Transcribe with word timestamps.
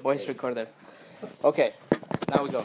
voice 0.00 0.26
recorder. 0.26 0.66
Okay, 1.44 1.72
now 2.30 2.42
we 2.42 2.50
go. 2.50 2.64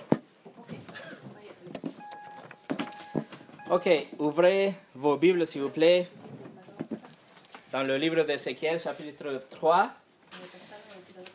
Ok, 3.69 3.87
ouvrez 4.19 4.73
vos 4.93 5.17
Bibles 5.17 5.45
s'il 5.45 5.61
vous 5.63 5.69
plaît 5.69 6.07
dans 7.71 7.83
le 7.83 7.97
livre 7.97 8.23
d'Ézéchiel, 8.23 8.79
chapitre 8.79 9.41
3. 9.49 9.91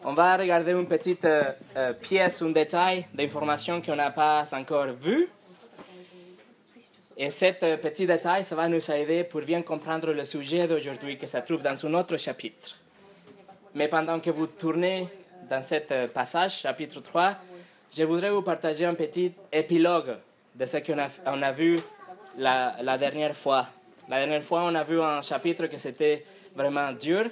On 0.05 0.15
va 0.15 0.37
regarder 0.37 0.73
une 0.73 0.87
petite 0.87 1.27
euh, 1.27 1.53
euh, 1.77 1.93
pièce, 1.93 2.41
un 2.41 2.51
détail 2.51 3.07
d'information 3.13 3.83
qu'on 3.83 3.97
n'a 3.97 4.11
pas 4.11 4.45
encore 4.55 4.87
vu. 4.87 5.29
Et 7.19 7.29
cet 7.29 7.63
euh, 7.65 7.77
petit 7.77 8.07
détail, 8.07 8.43
ça 8.45 8.55
va 8.55 8.67
nous 8.69 8.91
aider 8.91 9.25
pour 9.25 9.43
bien 9.43 9.61
comprendre 9.61 10.13
le 10.13 10.25
sujet 10.25 10.67
d'aujourd'hui 10.67 11.19
qui 11.19 11.29
se 11.29 11.37
trouve 11.39 11.63
dans 11.63 11.85
un 11.85 11.95
autre 11.95 12.17
chapitre. 12.17 12.77
Mais 13.75 13.89
pendant 13.89 14.19
que 14.21 14.31
vous 14.31 14.47
tournez 14.47 15.07
dans 15.51 15.65
ce 15.65 16.07
passage, 16.07 16.61
chapitre 16.61 17.01
3, 17.01 17.35
je 17.93 18.05
voudrais 18.05 18.31
vous 18.31 18.43
partager 18.43 18.87
un 18.87 18.95
petit 18.95 19.33
épilogue 19.51 20.17
de 20.55 20.65
ce 20.65 20.77
qu'on 20.77 20.97
a, 20.97 21.09
on 21.27 21.43
a 21.43 21.51
vu 21.51 21.81
la, 22.39 22.97
dernière 22.97 23.35
fois. 23.35 23.67
La 24.09 24.21
dernière 24.21 24.45
fois, 24.45 24.63
on 24.63 24.75
a 24.77 24.85
vu 24.85 25.03
un 25.03 25.21
chapitre 25.21 25.67
que 25.67 25.77
c'était 25.77 26.25
vraiment 26.55 26.93
dur. 26.93 27.25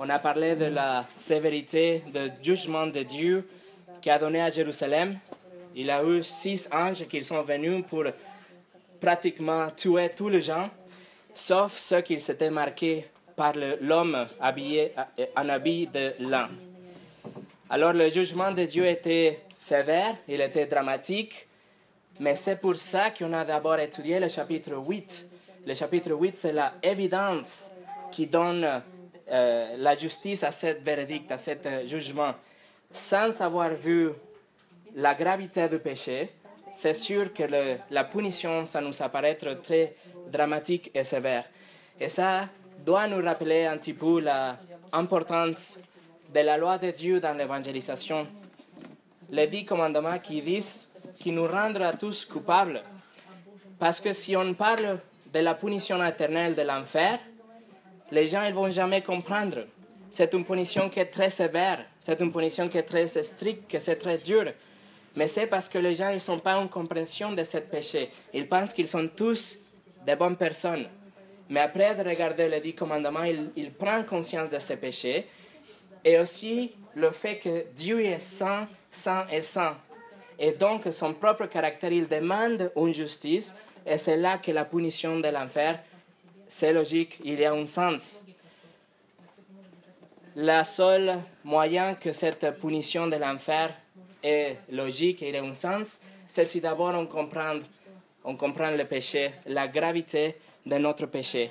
On 0.00 0.08
a 0.10 0.18
parlé 0.18 0.56
de 0.56 0.64
la 0.64 1.06
sévérité, 1.14 2.02
du 2.12 2.56
jugement 2.56 2.88
de 2.88 3.04
Dieu 3.04 3.48
qui 4.02 4.10
a 4.10 4.18
donné 4.18 4.42
à 4.42 4.50
Jérusalem. 4.50 5.16
Il 5.76 5.90
a 5.90 6.02
eu 6.02 6.24
six 6.24 6.68
anges 6.72 7.06
qui 7.06 7.22
sont 7.22 7.42
venus 7.42 7.84
pour 7.88 8.04
pratiquement 9.00 9.70
tuer 9.70 10.10
tous 10.16 10.28
les 10.28 10.42
gens, 10.42 10.68
sauf 11.32 11.76
ceux 11.76 12.00
qui 12.00 12.18
s'étaient 12.18 12.50
marqués 12.50 13.06
par 13.36 13.52
l'homme 13.80 14.26
habillé 14.40 14.92
en 15.36 15.48
habit 15.48 15.86
de 15.86 16.14
lin. 16.18 16.48
Alors 17.70 17.94
le 17.94 18.10
jugement 18.10 18.52
de 18.52 18.64
Dieu 18.64 18.86
était 18.86 19.40
sévère, 19.56 20.16
il 20.28 20.40
était 20.42 20.66
dramatique, 20.66 21.48
mais 22.20 22.34
c'est 22.34 22.60
pour 22.60 22.76
ça 22.76 23.10
qu'on 23.10 23.32
a 23.32 23.42
d'abord 23.42 23.78
étudié 23.78 24.20
le 24.20 24.28
chapitre 24.28 24.72
8. 24.76 25.26
Le 25.66 25.74
chapitre 25.74 26.12
8, 26.12 26.36
c'est 26.36 26.52
la 26.52 26.74
évidence 26.82 27.70
qui 28.12 28.26
donne 28.26 28.82
euh, 29.30 29.76
la 29.78 29.96
justice 29.96 30.42
à 30.44 30.52
cette 30.52 30.82
verdict, 30.82 31.32
à 31.32 31.38
cet 31.38 31.66
jugement. 31.86 32.34
Sans 32.92 33.40
avoir 33.40 33.70
vu 33.70 34.10
la 34.94 35.14
gravité 35.14 35.66
du 35.66 35.78
péché, 35.78 36.32
c'est 36.70 36.92
sûr 36.92 37.32
que 37.32 37.44
la 37.90 38.04
punition, 38.04 38.66
ça 38.66 38.82
nous 38.82 39.02
apparaît 39.02 39.36
très 39.36 39.94
dramatique 40.30 40.90
et 40.94 41.02
sévère. 41.02 41.44
Et 41.98 42.10
ça 42.10 42.46
doit 42.84 43.08
nous 43.08 43.24
rappeler 43.24 43.64
un 43.64 43.78
petit 43.78 43.94
peu 43.94 44.20
l'importance 44.20 45.78
de 46.34 46.40
la 46.40 46.56
loi 46.56 46.78
de 46.78 46.90
Dieu 46.90 47.20
dans 47.20 47.32
l'évangélisation. 47.32 48.26
Les 49.30 49.46
dix 49.46 49.64
commandements 49.64 50.18
qui 50.18 50.42
disent 50.42 50.90
qui 51.20 51.30
nous 51.30 51.46
rendra 51.46 51.92
tous 51.92 52.24
coupables. 52.24 52.82
Parce 53.78 54.00
que 54.00 54.12
si 54.12 54.36
on 54.36 54.52
parle 54.52 54.98
de 55.32 55.38
la 55.38 55.54
punition 55.54 56.04
éternelle 56.04 56.56
de 56.56 56.62
l'enfer, 56.62 57.20
les 58.10 58.26
gens 58.26 58.42
ne 58.42 58.52
vont 58.52 58.68
jamais 58.68 59.00
comprendre. 59.00 59.58
C'est 60.10 60.34
une 60.34 60.44
punition 60.44 60.90
qui 60.90 60.98
est 60.98 61.06
très 61.06 61.30
sévère, 61.30 61.86
c'est 62.00 62.20
une 62.20 62.32
punition 62.32 62.68
qui 62.68 62.78
est 62.78 62.82
très 62.82 63.06
stricte, 63.06 63.70
que 63.70 63.78
c'est 63.78 63.96
très 63.96 64.18
dur. 64.18 64.44
Mais 65.14 65.28
c'est 65.28 65.46
parce 65.46 65.68
que 65.68 65.78
les 65.78 65.94
gens 65.94 66.12
ne 66.12 66.18
sont 66.18 66.40
pas 66.40 66.58
en 66.58 66.66
compréhension 66.66 67.30
de 67.30 67.44
ce 67.44 67.58
péché. 67.58 68.10
Ils 68.32 68.48
pensent 68.48 68.74
qu'ils 68.74 68.88
sont 68.88 69.08
tous 69.08 69.58
des 70.04 70.16
bonnes 70.16 70.36
personnes. 70.36 70.86
Mais 71.48 71.60
après 71.60 71.94
de 71.94 72.02
regarder 72.02 72.48
les 72.48 72.60
dix 72.60 72.74
commandements, 72.74 73.22
ils, 73.22 73.50
ils 73.54 73.72
prennent 73.72 74.04
conscience 74.04 74.50
de 74.50 74.58
ce 74.58 74.72
péché 74.72 75.26
et 76.04 76.18
aussi 76.18 76.72
le 76.94 77.10
fait 77.10 77.38
que 77.38 77.66
Dieu 77.74 78.04
est 78.04 78.20
saint, 78.20 78.68
saint 78.90 79.26
et 79.28 79.40
saint. 79.40 79.76
Et 80.38 80.52
donc, 80.52 80.82
son 80.92 81.14
propre 81.14 81.46
caractère, 81.46 81.92
il 81.92 82.08
demande 82.08 82.72
une 82.76 82.92
justice, 82.92 83.54
et 83.86 83.98
c'est 83.98 84.16
là 84.16 84.38
que 84.38 84.50
la 84.50 84.64
punition 84.64 85.18
de 85.20 85.28
l'enfer, 85.28 85.80
c'est 86.48 86.72
logique, 86.72 87.20
il 87.24 87.38
y 87.40 87.44
a 87.44 87.52
un 87.52 87.66
sens. 87.66 88.24
Le 90.36 90.62
seul 90.64 91.20
moyen 91.44 91.94
que 91.94 92.12
cette 92.12 92.58
punition 92.58 93.06
de 93.06 93.16
l'enfer 93.16 93.72
est 94.22 94.56
logique 94.72 95.22
et 95.22 95.30
ait 95.30 95.38
un 95.38 95.52
sens, 95.52 96.00
c'est 96.26 96.44
si 96.44 96.60
d'abord 96.60 96.94
on 96.94 97.06
comprend, 97.06 97.60
on 98.24 98.34
comprend 98.36 98.70
le 98.70 98.84
péché, 98.84 99.30
la 99.46 99.68
gravité 99.68 100.36
de 100.66 100.76
notre 100.76 101.06
péché. 101.06 101.50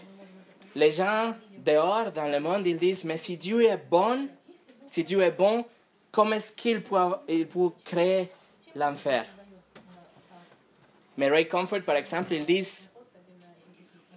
Les 0.75 0.91
gens 0.91 1.33
dehors 1.57 2.11
dans 2.11 2.27
le 2.27 2.39
monde, 2.39 2.65
ils 2.67 2.77
disent, 2.77 3.05
mais 3.05 3.17
si 3.17 3.37
Dieu 3.37 3.63
est 3.63 3.77
bon, 3.89 4.27
si 4.85 5.03
Dieu 5.03 5.21
est 5.21 5.31
bon, 5.31 5.65
comment 6.11 6.35
est-ce 6.35 6.51
qu'il 6.51 6.81
peut, 6.81 6.97
il 7.27 7.47
peut 7.47 7.69
créer 7.83 8.29
l'enfer? 8.75 9.25
Mais 11.17 11.29
Ray 11.29 11.47
Comfort, 11.47 11.81
par 11.81 11.95
exemple, 11.95 12.33
ils 12.33 12.45
disent, 12.45 12.91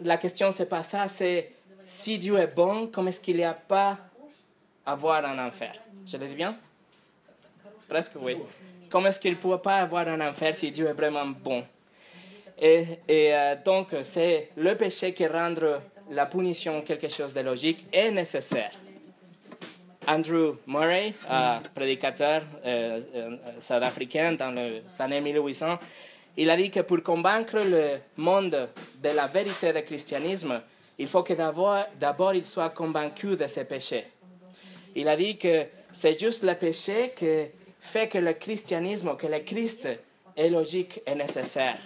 la 0.02 0.16
question 0.16 0.50
c'est 0.50 0.68
pas 0.68 0.82
ça, 0.82 1.08
c'est 1.08 1.52
si 1.84 2.18
Dieu 2.18 2.38
est 2.38 2.54
bon, 2.54 2.88
comment 2.88 3.08
est-ce 3.08 3.20
qu'il 3.20 3.36
n'y 3.36 3.44
a 3.44 3.54
pas 3.54 3.98
à 4.84 4.92
avoir 4.92 5.24
un 5.24 5.46
enfer? 5.46 5.74
Je 6.06 6.16
le 6.16 6.26
dis 6.26 6.34
bien? 6.34 6.56
Presque 7.88 8.12
oui. 8.20 8.36
Comment 8.90 9.08
est-ce 9.08 9.20
qu'il 9.20 9.32
ne 9.32 9.36
peut 9.36 9.58
pas 9.58 9.76
avoir 9.76 10.08
un 10.08 10.20
enfer 10.20 10.54
si 10.54 10.70
Dieu 10.70 10.86
est 10.86 10.92
vraiment 10.92 11.26
bon? 11.26 11.64
Et, 12.58 12.98
et 13.06 13.34
euh, 13.34 13.56
donc, 13.62 13.88
c'est 14.02 14.50
le 14.56 14.74
péché 14.76 15.12
qui 15.12 15.26
rend 15.26 15.54
la 16.10 16.26
punition 16.26 16.80
quelque 16.82 17.08
chose 17.08 17.34
de 17.34 17.40
logique 17.40 17.86
et 17.92 18.10
nécessaire. 18.10 18.72
Andrew 20.06 20.56
Murray, 20.66 21.14
euh, 21.28 21.58
prédicateur 21.74 22.42
euh, 22.64 23.00
euh, 23.14 23.36
sud-africain 23.58 24.32
dans 24.32 24.50
les 24.50 24.82
années 24.98 25.20
1800, 25.20 25.78
il 26.36 26.50
a 26.50 26.56
dit 26.56 26.70
que 26.70 26.80
pour 26.80 27.02
convaincre 27.02 27.58
le 27.58 27.98
monde 28.16 28.68
de 29.02 29.08
la 29.08 29.26
vérité 29.26 29.72
du 29.72 29.82
christianisme, 29.82 30.60
il 30.98 31.08
faut 31.08 31.22
que 31.22 31.32
d'abord 31.32 32.34
il 32.34 32.44
soit 32.44 32.70
convaincu 32.70 33.36
de 33.36 33.46
ses 33.46 33.64
péchés. 33.64 34.06
Il 34.94 35.08
a 35.08 35.16
dit 35.16 35.36
que 35.36 35.66
c'est 35.92 36.18
juste 36.18 36.42
le 36.42 36.54
péché 36.54 37.12
qui 37.16 37.46
fait 37.80 38.08
que 38.08 38.18
le 38.18 38.34
christianisme, 38.34 39.16
que 39.16 39.26
le 39.26 39.40
Christ 39.40 39.88
est 40.36 40.48
logique 40.48 41.00
et 41.06 41.14
nécessaire. 41.14 41.78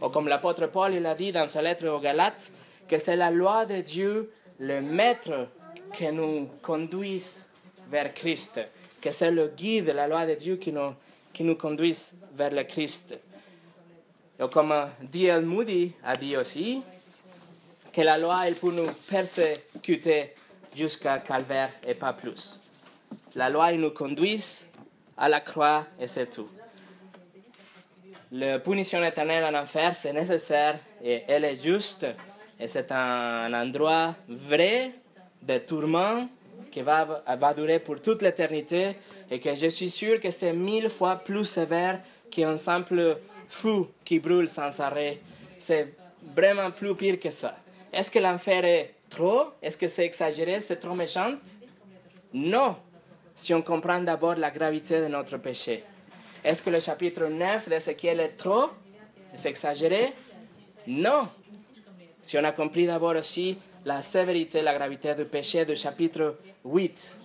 Ou 0.00 0.08
comme 0.08 0.28
l'apôtre 0.28 0.66
Paul 0.66 0.94
il 0.94 1.06
a 1.06 1.14
dit 1.14 1.32
dans 1.32 1.46
sa 1.46 1.62
lettre 1.62 1.86
aux 1.88 2.00
Galates, 2.00 2.52
que 2.88 2.98
c'est 2.98 3.16
la 3.16 3.30
loi 3.30 3.66
de 3.66 3.80
Dieu, 3.80 4.32
le 4.58 4.80
maître 4.80 5.48
qui 5.92 6.08
nous 6.12 6.48
conduisent 6.62 7.48
vers 7.90 8.12
Christ, 8.12 8.60
que 9.00 9.10
c'est 9.10 9.30
le 9.30 9.48
guide, 9.48 9.88
la 9.88 10.08
loi 10.08 10.26
de 10.26 10.34
Dieu 10.34 10.56
qui 10.56 10.72
nous, 10.72 10.94
qui 11.32 11.44
vers 12.34 12.50
le 12.52 12.62
Christ. 12.64 13.18
Et 14.38 14.48
comme 14.48 14.74
D.L. 15.00 15.42
Moody 15.44 15.92
a 16.04 16.14
dit 16.14 16.36
aussi, 16.36 16.82
que 17.96 18.02
la 18.02 18.18
loi, 18.18 18.40
elle 18.46 18.56
peut 18.56 18.72
nous 18.72 18.90
persécuter 19.08 20.34
jusqu'à 20.76 21.18
Calvaire 21.18 21.70
et 21.86 21.94
pas 21.94 22.12
plus. 22.12 22.60
La 23.34 23.48
loi, 23.48 23.72
nous 23.80 23.90
conduit 23.90 24.66
à 25.16 25.28
la 25.30 25.40
croix 25.40 25.86
et 25.98 26.06
c'est 26.06 26.26
tout. 26.26 26.48
La 28.32 28.58
punition 28.58 29.02
éternelle 29.02 29.44
en 29.44 29.58
enfer, 29.58 29.96
c'est 29.96 30.12
nécessaire 30.12 30.78
et 31.02 31.22
elle 31.26 31.44
est 31.44 31.62
juste. 31.62 32.06
Et 32.60 32.68
c'est 32.68 32.92
un 32.92 33.52
endroit 33.54 34.14
vrai 34.28 34.92
de 35.46 35.58
tourments 35.58 36.28
qui 36.70 36.82
va, 36.82 37.22
va 37.38 37.54
durer 37.54 37.78
pour 37.78 38.00
toute 38.00 38.22
l'éternité 38.22 38.96
et 39.30 39.38
que 39.40 39.54
je 39.54 39.68
suis 39.68 39.90
sûr 39.90 40.20
que 40.20 40.30
c'est 40.30 40.52
mille 40.52 40.90
fois 40.90 41.16
plus 41.16 41.44
sévère 41.44 42.02
qu'un 42.30 42.56
simple 42.56 43.18
feu 43.48 43.86
qui 44.04 44.18
brûle 44.18 44.48
sans 44.48 44.80
arrêt. 44.80 45.20
C'est 45.58 45.94
vraiment 46.34 46.70
plus 46.70 46.94
pire 46.94 47.18
que 47.18 47.30
ça. 47.30 47.56
Est-ce 47.92 48.10
que 48.10 48.18
l'enfer 48.18 48.64
est 48.64 48.94
trop? 49.08 49.52
Est-ce 49.62 49.78
que 49.78 49.86
c'est 49.86 50.04
exagéré? 50.04 50.60
C'est 50.60 50.76
trop 50.76 50.94
méchant? 50.94 51.34
Non, 52.34 52.76
si 53.34 53.54
on 53.54 53.62
comprend 53.62 54.00
d'abord 54.00 54.34
la 54.34 54.50
gravité 54.50 55.00
de 55.00 55.06
notre 55.06 55.38
péché. 55.38 55.84
Est-ce 56.44 56.62
que 56.62 56.70
le 56.70 56.80
chapitre 56.80 57.26
9 57.26 57.68
d'Ézéchiel 57.68 58.20
est 58.20 58.36
trop? 58.36 58.70
C'est 59.34 59.50
exagéré? 59.50 60.12
Non. 60.86 61.28
Si 62.20 62.36
on 62.36 62.44
a 62.44 62.52
compris 62.52 62.86
d'abord 62.86 63.16
aussi 63.16 63.56
la 63.86 64.02
sévérité, 64.02 64.62
la 64.62 64.74
gravité 64.74 65.14
du 65.14 65.24
péché 65.24 65.64
du 65.64 65.76
chapitre 65.76 66.38
8. 66.64 67.16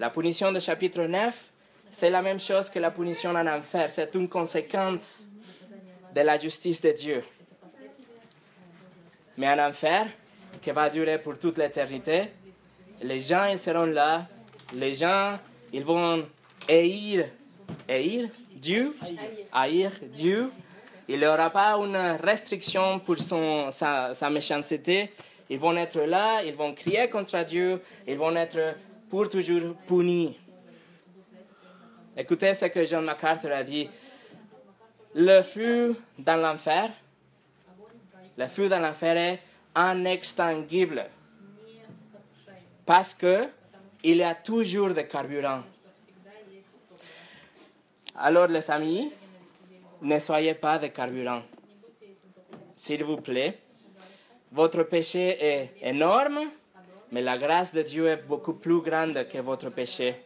La 0.00 0.10
punition 0.10 0.50
du 0.50 0.60
chapitre 0.60 1.02
9, 1.02 1.50
c'est 1.92 2.10
la 2.10 2.20
même 2.20 2.40
chose 2.40 2.68
que 2.68 2.80
la 2.80 2.90
punition 2.90 3.30
en 3.30 3.46
enfer. 3.46 3.88
C'est 3.88 4.12
une 4.16 4.28
conséquence 4.28 5.28
de 6.12 6.20
la 6.22 6.36
justice 6.40 6.80
de 6.80 6.90
Dieu. 6.90 7.22
Mais 9.36 9.48
en 9.48 9.68
enfer, 9.68 10.08
qui 10.60 10.72
va 10.72 10.90
durer 10.90 11.18
pour 11.18 11.38
toute 11.38 11.56
l'éternité, 11.58 12.32
les 13.00 13.20
gens, 13.20 13.44
ils 13.44 13.60
seront 13.60 13.86
là. 13.86 14.26
Les 14.74 14.94
gens, 14.94 15.38
ils 15.72 15.84
vont 15.84 16.26
haïr, 16.68 17.28
haïr? 17.88 18.28
Dieu, 18.56 18.96
haïr 19.52 19.92
Dieu. 20.12 20.50
Il 21.06 21.20
n'y 21.20 21.26
aura 21.26 21.50
pas 21.50 21.74
une 21.76 22.16
restriction 22.20 22.98
pour 22.98 23.18
son, 23.18 23.70
sa, 23.70 24.14
sa 24.14 24.30
méchanceté 24.30 25.12
ils 25.52 25.58
vont 25.58 25.76
être 25.76 26.00
là, 26.00 26.42
ils 26.42 26.54
vont 26.54 26.72
crier 26.72 27.10
contre 27.10 27.44
Dieu, 27.44 27.78
ils 28.06 28.16
vont 28.16 28.34
être 28.36 28.74
pour 29.10 29.28
toujours 29.28 29.74
punis. 29.86 30.34
Écoutez 32.16 32.54
ce 32.54 32.64
que 32.64 32.86
John 32.86 33.04
MacArthur 33.04 33.52
a 33.52 33.62
dit. 33.62 33.86
Le 35.14 35.42
feu 35.42 35.94
dans 36.18 36.40
l'enfer, 36.40 36.90
le 38.38 38.46
feu 38.46 38.70
dans 38.70 38.78
l'enfer 38.78 39.14
est 39.18 39.40
inextinguible 39.76 41.04
parce 42.86 43.12
que 43.12 43.46
il 44.02 44.16
y 44.16 44.22
a 44.22 44.34
toujours 44.34 44.94
de 44.94 45.02
carburant. 45.02 45.64
Alors 48.16 48.46
les 48.46 48.70
amis, 48.70 49.12
ne 50.00 50.18
soyez 50.18 50.54
pas 50.54 50.78
de 50.78 50.86
carburant. 50.86 51.42
S'il 52.74 53.04
vous 53.04 53.18
plaît, 53.18 53.58
votre 54.52 54.82
péché 54.82 55.38
est 55.40 55.72
énorme, 55.82 56.40
mais 57.10 57.22
la 57.22 57.38
grâce 57.38 57.74
de 57.74 57.82
Dieu 57.82 58.06
est 58.06 58.22
beaucoup 58.28 58.52
plus 58.52 58.80
grande 58.80 59.26
que 59.26 59.38
votre 59.38 59.70
péché. 59.70 60.16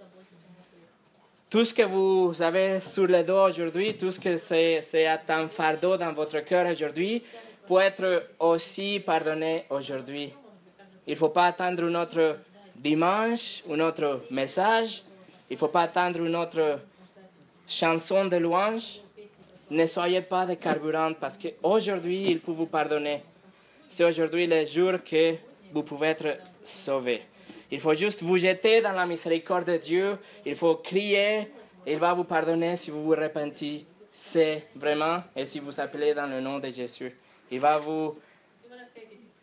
Tout 1.49 1.65
ce 1.65 1.73
que 1.73 1.83
vous 1.83 2.43
avez 2.43 2.81
sur 2.81 3.07
le 3.07 3.23
dos 3.23 3.47
aujourd'hui, 3.47 3.97
tout 3.97 4.11
ce 4.11 4.19
que 4.19 4.37
c'est 4.37 4.81
un 5.29 5.47
fardeau 5.47 5.97
dans 5.97 6.13
votre 6.13 6.41
cœur 6.41 6.67
aujourd'hui, 6.69 7.23
peut 7.69 7.81
être 7.81 8.31
aussi 8.41 9.01
pardonné 9.01 9.65
aujourd'hui. 9.71 10.33
Il 11.07 11.13
ne 11.13 11.17
faut 11.17 11.29
pas 11.29 11.47
attendre 11.47 11.85
un 11.85 11.95
autre 11.95 12.39
dimanche, 12.75 13.63
un 13.71 13.79
autre 13.79 14.23
message. 14.31 15.05
Il 15.49 15.53
ne 15.53 15.59
faut 15.59 15.69
pas 15.69 15.83
attendre 15.83 16.21
une 16.21 16.35
autre 16.35 16.81
chanson 17.67 18.25
de 18.25 18.37
louange. 18.37 19.01
Ne 19.71 19.87
soyez 19.87 20.21
pas 20.21 20.47
de 20.47 20.55
carburant 20.55 21.13
parce 21.15 21.39
qu'aujourd'hui, 21.39 22.27
il 22.29 22.41
peut 22.41 22.53
vous 22.53 22.67
pardonner. 22.67 23.23
C'est 23.89 24.05
aujourd'hui 24.05 24.47
le 24.47 24.65
jour 24.65 24.95
que 25.05 25.37
vous 25.73 25.83
pouvez 25.83 26.09
être 26.09 26.39
sauvé. 26.65 27.23
Il 27.71 27.81
faut 27.81 27.95
juste 27.95 28.23
vous 28.23 28.39
jeter 28.39 28.81
dans 28.81 28.93
la 28.93 29.07
miséricorde 29.07 29.65
de 29.65 29.77
Dieu. 29.77 30.19
Il 30.45 30.55
faut 30.55 30.77
crier. 30.77 31.51
Il 31.87 31.99
va 31.99 32.15
vous 32.15 32.25
pardonner 32.25 32.77
si 32.77 32.91
vous 32.91 33.03
vous 33.03 33.11
repentez. 33.11 33.87
C'est 34.13 34.67
vraiment, 34.75 35.23
et 35.35 35.45
si 35.45 35.61
vous 35.61 35.79
appelez 35.79 36.15
dans 36.15 36.27
le 36.27 36.41
nom 36.41 36.59
de 36.59 36.69
Jésus. 36.71 37.15
Il 37.51 37.61
va 37.61 37.79
vous 37.79 38.19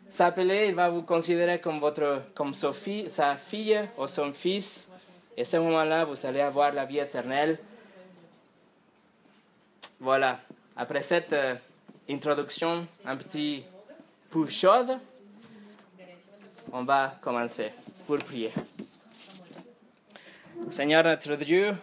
s'appeler, 0.08 0.66
il 0.68 0.74
va 0.74 0.88
vous 0.88 1.02
considérer 1.02 1.58
comme, 1.60 1.78
votre, 1.78 2.22
comme 2.34 2.52
sa 2.54 2.72
fille 3.36 3.80
ou 3.96 4.06
son 4.06 4.32
fils. 4.32 4.90
Et 5.36 5.44
ce 5.44 5.56
moment-là, 5.56 6.04
vous 6.04 6.26
allez 6.26 6.40
avoir 6.40 6.72
la 6.72 6.84
vie 6.84 6.98
éternelle. 6.98 7.58
Voilà. 10.00 10.40
Après 10.76 11.02
cette 11.02 11.32
euh, 11.32 11.54
introduction 12.10 12.86
un 13.06 13.16
petit 13.16 13.64
peu 14.34 14.48
chaude, 14.48 14.98
on 16.72 16.82
va 16.82 17.14
commencer 17.20 17.70
pour 18.04 18.18
prier. 18.18 18.50
Seigneur 20.70 21.04
notre 21.04 21.36
Dieu, 21.36 21.76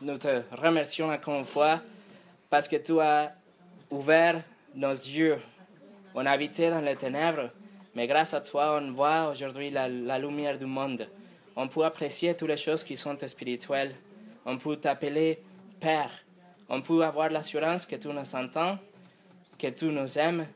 nous 0.00 0.16
te 0.16 0.40
remercions 0.50 1.10
encore 1.10 1.34
une 1.34 1.44
fois 1.44 1.82
parce 2.48 2.66
que 2.66 2.76
tu 2.76 2.98
as 2.98 3.34
ouvert 3.90 4.42
nos 4.74 4.90
yeux. 4.90 5.38
On 6.14 6.24
habitait 6.24 6.70
dans 6.70 6.80
les 6.80 6.96
ténèbres, 6.96 7.50
mais 7.94 8.06
grâce 8.06 8.32
à 8.32 8.40
toi, 8.40 8.80
on 8.82 8.90
voit 8.92 9.28
aujourd'hui 9.28 9.68
la, 9.70 9.86
la 9.86 10.18
lumière 10.18 10.58
du 10.58 10.64
monde. 10.64 11.06
On 11.54 11.68
peut 11.68 11.84
apprécier 11.84 12.34
toutes 12.34 12.48
les 12.48 12.56
choses 12.56 12.82
qui 12.82 12.96
sont 12.96 13.18
spirituelles. 13.26 13.94
On 14.46 14.56
peut 14.56 14.76
t'appeler 14.76 15.42
Père 15.78 16.10
on 16.70 16.82
peut 16.82 17.02
avoir 17.04 17.30
l'assurance 17.30 17.86
que 17.86 17.96
tu 17.96 18.08
nous 18.08 18.34
entends, 18.34 18.78
que 19.58 19.66
tu 19.68 19.86
nous 19.86 20.18
aimes, 20.18 20.46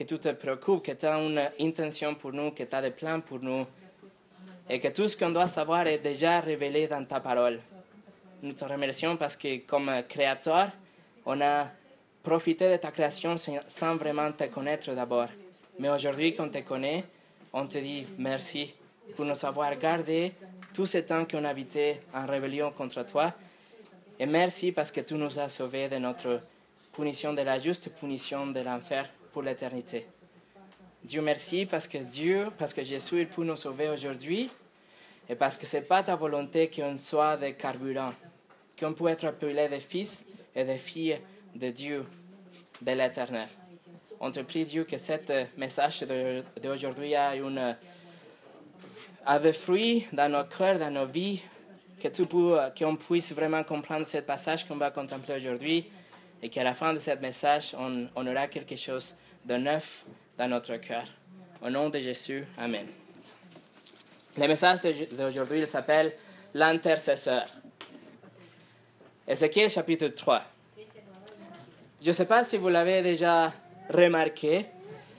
que 0.00 0.04
tu 0.06 0.18
te 0.18 0.32
préoccupes, 0.32 0.82
que 0.82 0.92
tu 0.92 1.04
as 1.04 1.18
une 1.20 1.50
intention 1.60 2.14
pour 2.14 2.32
nous, 2.32 2.52
que 2.52 2.62
tu 2.62 2.74
as 2.74 2.80
des 2.80 2.90
plans 2.90 3.20
pour 3.20 3.38
nous, 3.38 3.66
et 4.66 4.80
que 4.80 4.88
tout 4.88 5.06
ce 5.06 5.14
qu'on 5.14 5.28
doit 5.28 5.46
savoir 5.46 5.86
est 5.86 5.98
déjà 5.98 6.40
révélé 6.40 6.88
dans 6.88 7.04
ta 7.04 7.20
parole. 7.20 7.60
Nous 8.42 8.54
te 8.54 8.64
remercions 8.64 9.18
parce 9.18 9.36
que 9.36 9.58
comme 9.66 9.90
créateur, 10.08 10.70
on 11.26 11.38
a 11.42 11.66
profité 12.22 12.70
de 12.70 12.76
ta 12.78 12.90
création 12.90 13.34
sans 13.36 13.96
vraiment 13.96 14.32
te 14.32 14.44
connaître 14.44 14.90
d'abord. 14.94 15.28
Mais 15.78 15.90
aujourd'hui 15.90 16.34
qu'on 16.34 16.48
te 16.48 16.60
connaît, 16.60 17.04
on 17.52 17.66
te 17.66 17.76
dit 17.76 18.06
merci 18.16 18.72
pour 19.14 19.26
nous 19.26 19.44
avoir 19.44 19.76
gardé 19.76 20.32
tout 20.72 20.86
ce 20.86 20.98
temps 20.98 21.26
qu'on 21.26 21.44
habitait 21.44 22.00
en 22.14 22.24
rébellion 22.24 22.70
contre 22.70 23.04
toi 23.04 23.34
et 24.18 24.24
merci 24.24 24.72
parce 24.72 24.90
que 24.90 25.02
tu 25.02 25.12
nous 25.12 25.38
as 25.38 25.50
sauvés 25.50 25.90
de 25.90 25.96
notre 25.96 26.40
punition, 26.90 27.34
de 27.34 27.42
la 27.42 27.58
juste 27.58 27.90
punition 28.00 28.46
de 28.46 28.60
l'enfer 28.60 29.06
pour 29.32 29.42
l'éternité. 29.42 30.06
Dieu 31.02 31.22
merci 31.22 31.66
parce 31.66 31.88
que 31.88 31.98
Dieu, 31.98 32.48
parce 32.58 32.74
que 32.74 32.82
Jésus, 32.82 33.20
il 33.20 33.28
peut 33.28 33.44
nous 33.44 33.56
sauver 33.56 33.88
aujourd'hui 33.88 34.50
et 35.28 35.34
parce 35.34 35.56
que 35.56 35.66
ce 35.66 35.78
n'est 35.78 35.82
pas 35.82 36.02
ta 36.02 36.14
volonté 36.14 36.68
qu'on 36.68 36.98
soit 36.98 37.36
des 37.36 37.54
carburants, 37.54 38.12
qu'on 38.78 38.92
peut 38.92 39.08
être 39.08 39.24
appelé 39.24 39.68
des 39.68 39.80
fils 39.80 40.26
et 40.54 40.64
des 40.64 40.78
filles 40.78 41.18
de 41.54 41.70
Dieu, 41.70 42.04
de 42.82 42.92
l'éternel. 42.92 43.48
On 44.20 44.30
te 44.30 44.40
prie, 44.40 44.64
Dieu, 44.64 44.84
que 44.84 44.98
ce 44.98 45.46
message 45.56 46.04
d'aujourd'hui 46.62 47.14
a, 47.14 47.32
a 49.24 49.38
des 49.38 49.52
fruits 49.52 50.06
dans 50.12 50.30
nos 50.30 50.44
cœurs, 50.44 50.78
dans 50.78 50.90
nos 50.90 51.06
vies, 51.06 51.40
que 52.00 52.08
euh, 52.08 52.70
qu'on 52.70 52.96
puisse 52.96 53.32
vraiment 53.32 53.62
comprendre 53.62 54.06
ce 54.06 54.18
passage 54.18 54.66
qu'on 54.66 54.76
va 54.76 54.90
contempler 54.90 55.36
aujourd'hui 55.36 55.86
et 56.42 56.48
qu'à 56.48 56.64
la 56.64 56.74
fin 56.74 56.92
de 56.92 56.98
ce 56.98 57.10
message, 57.20 57.74
on, 57.78 58.26
aura 58.26 58.46
quelque 58.48 58.76
chose 58.76 59.16
de 59.44 59.56
neuf 59.56 60.04
dans 60.38 60.48
notre 60.48 60.76
cœur. 60.76 61.04
Au 61.62 61.68
nom 61.68 61.90
de 61.90 61.98
Jésus, 61.98 62.44
Amen. 62.56 62.86
Le 64.38 64.46
message 64.46 64.78
d'aujourd'hui 65.12 65.66
s'appelle 65.66 66.12
l'intercesseur. 66.54 67.46
Ézéchiel 69.26 69.68
chapitre 69.68 70.08
3. 70.08 70.42
Je 72.00 72.08
ne 72.08 72.12
sais 72.12 72.24
pas 72.24 72.42
si 72.44 72.56
vous 72.56 72.68
l'avez 72.68 73.02
déjà 73.02 73.52
remarqué, 73.90 74.66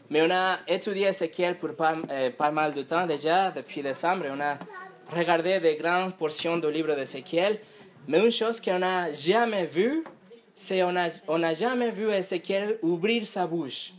mais 0.09 0.21
on 0.23 0.31
a 0.31 0.59
étudié 0.67 1.07
Ézéchiel 1.07 1.57
pour 1.57 1.75
pas, 1.75 1.93
euh, 2.09 2.31
pas 2.31 2.51
mal 2.51 2.73
de 2.73 2.81
temps 2.81 3.05
déjà, 3.05 3.51
depuis 3.51 3.83
décembre, 3.83 4.25
et 4.25 4.31
on 4.31 4.39
a 4.39 4.57
regarder 5.15 5.59
des 5.59 5.75
grandes 5.75 6.15
portions 6.15 6.57
du 6.57 6.71
livre 6.71 6.95
d'Ézéchiel, 6.95 7.59
mais 8.07 8.19
une 8.19 8.31
chose 8.31 8.59
qu'on 8.59 8.79
n'a 8.79 9.11
jamais 9.11 9.65
vue, 9.65 10.03
c'est 10.61 10.83
n'a 10.91 11.07
on 11.27 11.41
a 11.41 11.53
jamais 11.55 11.89
vu 11.89 12.11
Ézéchiel 12.13 12.77
ouvrir 12.83 13.25
sa 13.25 13.47
bouche. 13.47 13.93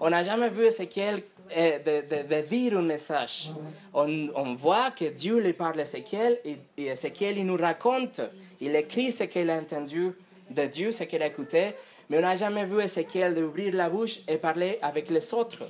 On 0.00 0.10
n'a 0.10 0.24
jamais 0.24 0.48
vu 0.48 0.64
Ézéchiel 0.66 1.22
eh, 1.54 1.78
de, 1.78 2.40
dire 2.42 2.76
un 2.78 2.82
message. 2.82 3.52
On, 3.94 4.28
on, 4.34 4.54
voit 4.56 4.90
que 4.90 5.04
Dieu 5.04 5.38
lui 5.38 5.52
parle 5.52 5.78
à 5.78 5.82
Ézéchiel 5.82 6.40
et, 6.44 6.58
et 6.76 6.86
Ézéchiel 6.86 7.38
il 7.38 7.46
nous 7.46 7.56
raconte, 7.56 8.20
il 8.60 8.74
écrit 8.74 9.12
ce 9.12 9.22
qu'il 9.24 9.48
a 9.50 9.56
entendu 9.56 10.10
de 10.50 10.66
Dieu, 10.66 10.90
ce 10.90 11.04
qu'il 11.04 11.22
a 11.22 11.28
écouté, 11.28 11.74
mais 12.10 12.18
on 12.18 12.22
n'a 12.22 12.34
jamais 12.34 12.64
vu 12.64 12.82
Ézéchiel 12.82 13.38
ouvrir 13.38 13.72
la 13.74 13.88
bouche 13.88 14.18
et 14.26 14.36
parler 14.36 14.80
avec 14.82 15.08
les 15.10 15.32
autres 15.32 15.62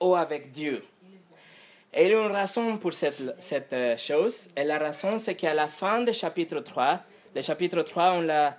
ou 0.00 0.14
avec 0.16 0.50
Dieu. 0.50 0.84
Et 1.94 2.04
il 2.04 2.10
y 2.10 2.14
a 2.14 2.26
une 2.26 2.32
raison 2.32 2.76
pour 2.76 2.92
cette, 2.92 3.22
cette 3.38 3.72
euh, 3.72 3.96
chose. 3.96 4.50
Et 4.54 4.64
la 4.64 4.78
raison, 4.78 5.18
c'est 5.18 5.34
qu'à 5.34 5.54
la 5.54 5.66
fin 5.66 6.02
du 6.02 6.12
chapitre 6.12 6.60
3, 6.60 7.00
le 7.34 7.40
chapitre 7.40 7.82
3, 7.82 8.12
on 8.12 8.20
l'a 8.20 8.58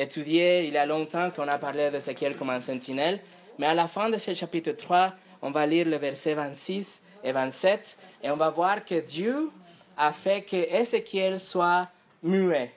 étudié 0.00 0.64
il 0.66 0.72
y 0.72 0.78
a 0.78 0.86
longtemps 0.86 1.30
qu'on 1.30 1.46
a 1.46 1.58
parlé 1.58 1.90
d'Ézéchiel 1.90 2.34
comme 2.34 2.50
un 2.50 2.60
sentinelle. 2.60 3.20
Mais 3.58 3.66
à 3.66 3.74
la 3.74 3.86
fin 3.86 4.08
de 4.08 4.16
ce 4.16 4.32
chapitre 4.32 4.72
3, 4.72 5.12
on 5.42 5.50
va 5.50 5.66
lire 5.66 5.86
le 5.86 5.96
verset 5.96 6.34
26 6.34 7.04
et 7.22 7.32
27 7.32 7.98
et 8.24 8.30
on 8.30 8.36
va 8.36 8.48
voir 8.48 8.84
que 8.84 9.00
Dieu 9.00 9.50
a 9.96 10.12
fait 10.12 10.42
que 10.42 10.56
Ézéchiel 10.56 11.38
soit 11.38 11.88
muet. 12.22 12.72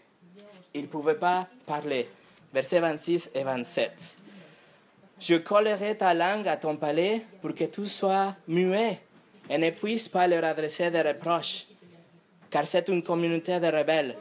Il 0.74 0.82
ne 0.82 0.88
pouvait 0.88 1.16
pas 1.16 1.48
parler. 1.66 2.10
Verset 2.54 2.80
26 2.80 3.32
et 3.34 3.44
27. 3.44 4.18
Je 5.20 5.36
collerai 5.36 5.96
ta 5.96 6.14
langue 6.14 6.48
à 6.48 6.58
ton 6.58 6.76
palais 6.76 7.22
pour 7.42 7.56
que 7.56 7.64
tu 7.64 7.86
sois 7.86 8.36
muet 8.48 9.00
et 9.50 9.58
ne 9.58 9.70
puisse 9.70 10.10
pas 10.10 10.28
leur 10.28 10.44
adresser 10.44 10.92
des 10.92 11.02
reproches, 11.02 11.66
car 12.50 12.68
c'est 12.68 12.90
une 12.90 13.02
communauté 13.02 13.60
de 13.60 13.68
rebelles. 13.68 14.18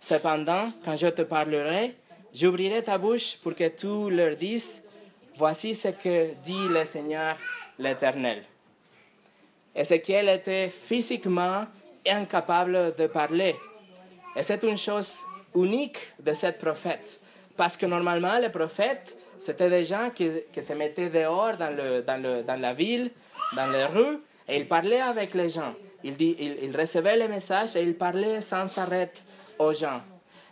Cependant, 0.00 0.70
quand 0.84 0.96
je 0.96 1.08
te 1.08 1.22
parlerai, 1.22 1.94
j'ouvrirai 2.34 2.82
ta 2.82 2.98
bouche 2.98 3.36
pour 3.36 3.54
que 3.54 3.68
tu 3.68 4.10
leur 4.10 4.36
dises, 4.36 4.84
voici 5.36 5.74
ce 5.74 5.88
que 5.88 6.34
dit 6.42 6.68
le 6.68 6.84
Seigneur 6.84 7.36
l'Éternel. 7.78 8.44
Ézéchiel 9.74 10.28
était 10.28 10.68
physiquement 10.68 11.64
incapable 12.06 12.94
de 12.96 13.06
parler. 13.06 13.56
Et 14.36 14.42
c'est 14.42 14.62
une 14.62 14.76
chose 14.76 15.20
unique 15.54 15.98
de 16.18 16.32
cette 16.32 16.58
prophète. 16.58 17.20
Parce 17.56 17.76
que 17.76 17.86
normalement, 17.86 18.38
les 18.38 18.48
prophètes, 18.48 19.16
c'était 19.38 19.70
des 19.70 19.84
gens 19.84 20.10
qui, 20.14 20.30
se 20.60 20.72
mettaient 20.74 21.08
dehors 21.08 21.56
dans, 21.56 22.60
la 22.60 22.72
ville, 22.72 23.10
dans 23.54 23.70
les 23.70 23.84
rues, 23.86 24.18
et 24.48 24.56
il 24.56 24.66
parlait 24.66 25.00
avec 25.00 25.34
les 25.34 25.48
gens. 25.48 25.74
Il, 26.02 26.16
dit, 26.16 26.36
il, 26.38 26.76
recevait 26.76 27.16
les 27.16 27.28
messages 27.28 27.76
et 27.76 27.82
il 27.82 27.94
parlait 27.94 28.40
sans 28.40 28.78
arrêt 28.78 29.12
aux 29.58 29.72
gens. 29.72 30.00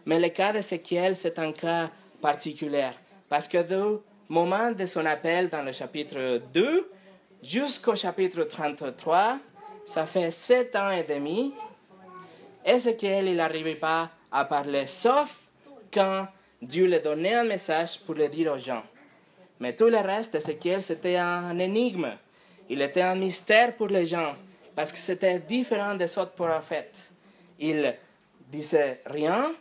Mais 0.09 0.19
le 0.19 0.31
cas 0.31 0.55
d'Ézéchiel, 0.55 1.15
c'est 1.17 1.39
un 1.39 1.53
cas 1.53 1.91
particulier. 2.23 2.89
Parce 3.29 3.47
que 3.47 3.59
du 3.59 3.99
moment 4.31 4.73
de 4.73 4.87
son 4.87 5.05
appel 5.05 5.51
dans 5.51 5.61
le 5.61 5.71
chapitre 5.71 6.41
2 6.51 6.91
jusqu'au 7.43 7.95
chapitre 7.95 8.45
33, 8.45 9.39
ça 9.85 10.07
fait 10.07 10.31
sept 10.31 10.75
ans 10.77 10.91
et 10.91 11.03
demi, 11.03 11.53
Ézéchiel, 12.65 13.29
il 13.29 13.37
n'arrivait 13.37 13.75
pas 13.75 14.09
à 14.33 14.47
parler, 14.47 14.87
sauf 14.87 15.43
quand 15.93 16.27
Dieu 16.63 16.87
lui 16.87 17.01
donnait 17.01 17.35
un 17.35 17.45
message 17.45 18.01
pour 18.01 18.15
le 18.15 18.29
dire 18.29 18.55
aux 18.55 18.59
gens. 18.59 18.85
Mais 19.61 19.77
tout 19.77 19.89
le 19.89 19.99
reste 19.99 20.33
d'Ézéchiel, 20.33 20.83
c'était 20.83 21.17
un 21.17 21.59
énigme. 21.59 22.17
Il 22.71 22.81
était 22.81 23.03
un 23.03 23.15
mystère 23.15 23.77
pour 23.77 23.89
les 23.89 24.07
gens, 24.07 24.37
parce 24.75 24.91
que 24.91 24.97
c'était 24.97 25.39
différent 25.39 25.97
des 25.97 26.17
autres 26.17 26.33
prophètes. 26.33 27.11
Il 27.59 27.95
disait 28.51 29.03
rien, 29.05 29.53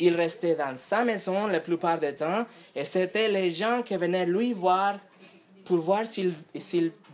il 0.00 0.16
restait 0.16 0.54
dans 0.54 0.76
sa 0.76 1.04
maison 1.04 1.46
la 1.46 1.60
plupart 1.60 2.00
du 2.00 2.12
temps, 2.14 2.46
et 2.74 2.84
c'était 2.84 3.28
les 3.28 3.50
gens 3.50 3.82
qui 3.82 3.96
venaient 3.96 4.26
lui 4.26 4.52
voir 4.52 4.98
pour 5.64 5.78
voir 5.78 6.06
s'il 6.06 6.32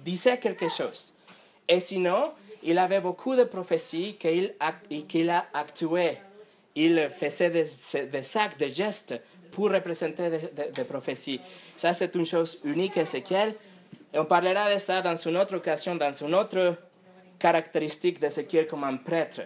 disait 0.05 0.39
quelque 0.39 0.69
chose. 0.69 1.13
Et 1.69 1.81
sinon, 1.81 2.31
il 2.63 2.79
avait 2.79 3.01
beaucoup 3.01 3.35
de 3.35 3.45
prophéties 3.45 4.17
qu'il 4.17 5.31
a 5.31 5.47
actuées. 5.53 6.19
Il 6.75 7.11
faisait 7.11 7.51
des, 7.51 8.23
sacs, 8.23 8.57
des 8.57 8.71
gestes 8.71 9.21
pour 9.51 9.71
représenter 9.71 10.31
des, 10.75 10.85
prophéties. 10.85 11.41
Ça, 11.77 11.93
c'est 11.93 12.15
une 12.15 12.27
chose 12.27 12.61
unique 12.65 12.97
Ézéchiel. 12.97 13.55
Et 14.13 14.19
on 14.19 14.25
parlera 14.27 14.73
de 14.73 14.79
ça 14.79 15.03
dans 15.03 15.17
une 15.17 15.37
autre 15.37 15.57
occasion, 15.57 15.97
dans 15.97 16.13
une 16.13 16.35
autre 16.35 16.77
caractéristique 17.39 18.21
d'Ézéchiel 18.21 18.67
comme 18.67 18.85
un 18.85 18.97
prêtre. 18.97 19.43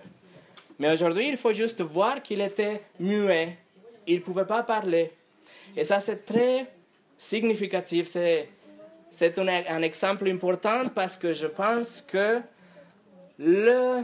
Mais 0.80 0.90
aujourd'hui, 0.90 1.28
il 1.28 1.36
faut 1.36 1.52
juste 1.52 1.82
voir 1.82 2.22
qu'il 2.22 2.40
était 2.40 2.80
muet. 2.98 3.58
Il 4.06 4.16
ne 4.16 4.20
pouvait 4.22 4.46
pas 4.46 4.64
parler. 4.64 5.12
Et 5.76 5.84
ça, 5.84 6.00
c'est 6.00 6.24
très 6.24 6.66
significatif. 7.16 8.06
C'est 8.06 8.48
c'est 9.10 9.36
un, 9.38 9.82
exemple 9.82 10.28
important 10.30 10.82
parce 10.94 11.16
que 11.16 11.32
je 11.32 11.48
pense 11.48 12.00
que 12.00 12.40
le 13.38 14.02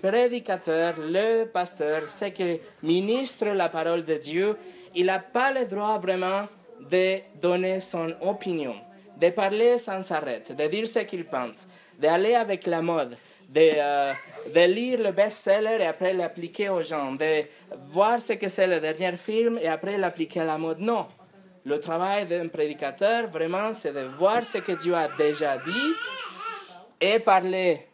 prédicateur, 0.00 0.94
le 0.98 1.44
pasteur, 1.44 2.08
c'est 2.08 2.30
que 2.30 2.58
ministre 2.82 3.46
la 3.46 3.68
parole 3.68 4.04
de 4.04 4.14
Dieu, 4.14 4.56
il 4.94 5.06
n'a 5.06 5.18
pas 5.18 5.52
le 5.52 5.66
droit 5.66 5.98
vraiment 5.98 6.46
de 6.88 7.18
donner 7.40 7.80
son 7.80 8.14
opinion, 8.20 8.76
de 9.20 9.30
parler 9.30 9.76
sans 9.76 10.08
arrêt, 10.12 10.42
de 10.48 10.66
dire 10.68 10.86
ce 10.86 11.00
qu'il 11.00 11.24
pense, 11.24 11.66
d'aller 11.98 12.34
avec 12.34 12.66
la 12.66 12.80
mode, 12.80 13.16
de, 13.48 13.70
euh, 13.74 14.12
de 14.54 14.60
lire 14.60 15.00
le 15.00 15.12
best-seller 15.12 15.78
et 15.80 15.86
après 15.86 16.12
l'appliquer 16.12 16.68
aux 16.68 16.82
gens, 16.82 17.12
de 17.12 17.44
voir 17.90 18.20
ce 18.20 18.34
que 18.34 18.48
c'est 18.48 18.66
le 18.66 18.80
dernier 18.80 19.16
film 19.16 19.58
et 19.58 19.68
après 19.68 19.96
l'appliquer 19.96 20.40
à 20.40 20.44
la 20.44 20.58
mode. 20.58 20.80
Non, 20.80 21.06
le 21.64 21.80
travail 21.80 22.26
d'un 22.26 22.48
prédicateur, 22.48 23.28
vraiment, 23.28 23.72
c'est 23.72 23.92
de 23.92 24.08
voir 24.18 24.44
ce 24.44 24.58
que 24.58 24.72
Dieu 24.72 24.94
a 24.94 25.08
déjà 25.08 25.58
dit 25.58 25.94
et 27.00 27.18
parler, 27.18 27.86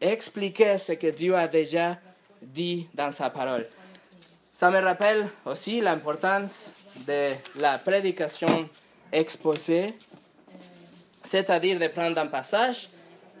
expliquer 0.00 0.78
ce 0.78 0.92
que 0.92 1.08
Dieu 1.08 1.34
a 1.34 1.48
déjà 1.48 1.98
dit 2.40 2.88
dans 2.94 3.10
sa 3.10 3.30
parole. 3.30 3.66
Ça 4.52 4.70
me 4.70 4.78
rappelle 4.78 5.28
aussi 5.46 5.80
l'importance 5.80 6.74
de 7.06 7.32
la 7.58 7.78
prédication 7.78 8.68
exposée, 9.10 9.94
c'est-à-dire 11.24 11.80
de 11.80 11.88
prendre 11.88 12.18
un 12.20 12.26
passage, 12.26 12.88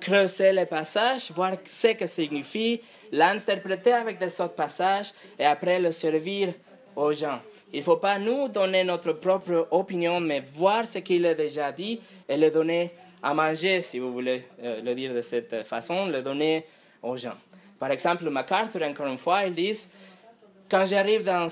creuser 0.00 0.52
le 0.52 0.66
passage, 0.66 1.30
voir 1.30 1.52
ce 1.64 1.88
que 1.88 2.06
signifie, 2.06 2.80
l'interpréter 3.12 3.92
avec 3.92 4.18
des 4.18 4.40
autres 4.40 4.54
passages 4.54 5.12
et 5.38 5.44
après 5.44 5.78
le 5.78 5.92
servir 5.92 6.52
aux 6.96 7.12
gens. 7.12 7.40
Il 7.72 7.78
ne 7.78 7.84
faut 7.84 7.96
pas 7.96 8.18
nous 8.18 8.48
donner 8.48 8.84
notre 8.84 9.12
propre 9.12 9.66
opinion, 9.70 10.20
mais 10.20 10.42
voir 10.54 10.86
ce 10.86 10.98
qu'il 10.98 11.26
a 11.26 11.34
déjà 11.34 11.72
dit 11.72 12.00
et 12.28 12.36
le 12.36 12.50
donner 12.50 12.92
à 13.22 13.34
manger, 13.34 13.82
si 13.82 13.98
vous 13.98 14.12
voulez 14.12 14.44
euh, 14.62 14.80
le 14.82 14.94
dire 14.94 15.14
de 15.14 15.20
cette 15.20 15.64
façon, 15.64 16.06
le 16.06 16.22
donner 16.22 16.66
aux 17.02 17.16
gens. 17.16 17.34
Par 17.80 17.90
exemple, 17.90 18.28
MacArthur, 18.30 18.82
encore 18.82 19.06
une 19.06 19.18
fois, 19.18 19.44
il 19.44 19.54
dit, 19.54 19.86
quand 20.70 20.86
j'arrive 20.86 21.24
dans, 21.24 21.46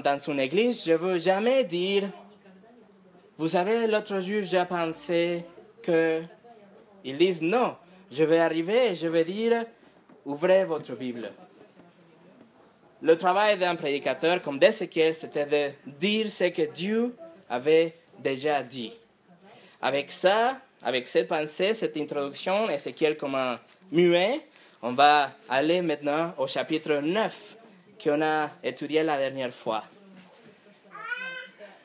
dans 0.00 0.18
une 0.18 0.40
église, 0.40 0.84
je 0.84 0.92
ne 0.92 0.96
veux 0.96 1.18
jamais 1.18 1.64
dire, 1.64 2.04
vous 3.36 3.48
savez, 3.48 3.86
l'autre 3.86 4.20
jour, 4.20 4.42
j'ai 4.42 4.64
pensé 4.64 5.44
que... 5.82 6.22
Ils 7.04 7.16
disent, 7.16 7.42
non, 7.42 7.76
je 8.10 8.24
vais 8.24 8.38
arriver 8.38 8.90
et 8.90 8.94
je 8.94 9.06
vais 9.06 9.24
dire, 9.24 9.64
ouvrez 10.24 10.64
votre 10.64 10.94
Bible 10.94 11.30
le 13.00 13.16
travail 13.16 13.58
d'un 13.58 13.76
prédicateur 13.76 14.42
comme 14.42 14.58
d'Ézéchiel, 14.58 15.14
c'était 15.14 15.46
de 15.46 15.90
dire 15.98 16.30
ce 16.30 16.44
que 16.44 16.62
Dieu 16.62 17.16
avait 17.48 17.94
déjà 18.18 18.62
dit. 18.62 18.92
Avec 19.80 20.10
ça, 20.10 20.58
avec 20.82 21.06
cette 21.06 21.28
pensée, 21.28 21.74
cette 21.74 21.96
introduction, 21.96 22.68
Ézéchiel 22.68 23.16
comme 23.16 23.36
un 23.36 23.58
muet, 23.92 24.40
on 24.82 24.92
va 24.92 25.30
aller 25.48 25.80
maintenant 25.82 26.34
au 26.38 26.46
chapitre 26.46 26.94
9 26.94 27.56
qu'on 28.02 28.22
a 28.22 28.50
étudié 28.62 29.02
la 29.02 29.18
dernière 29.18 29.52
fois. 29.52 29.84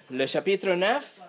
Le 0.10 0.26
chapitre 0.26 0.70
9, 0.70 1.22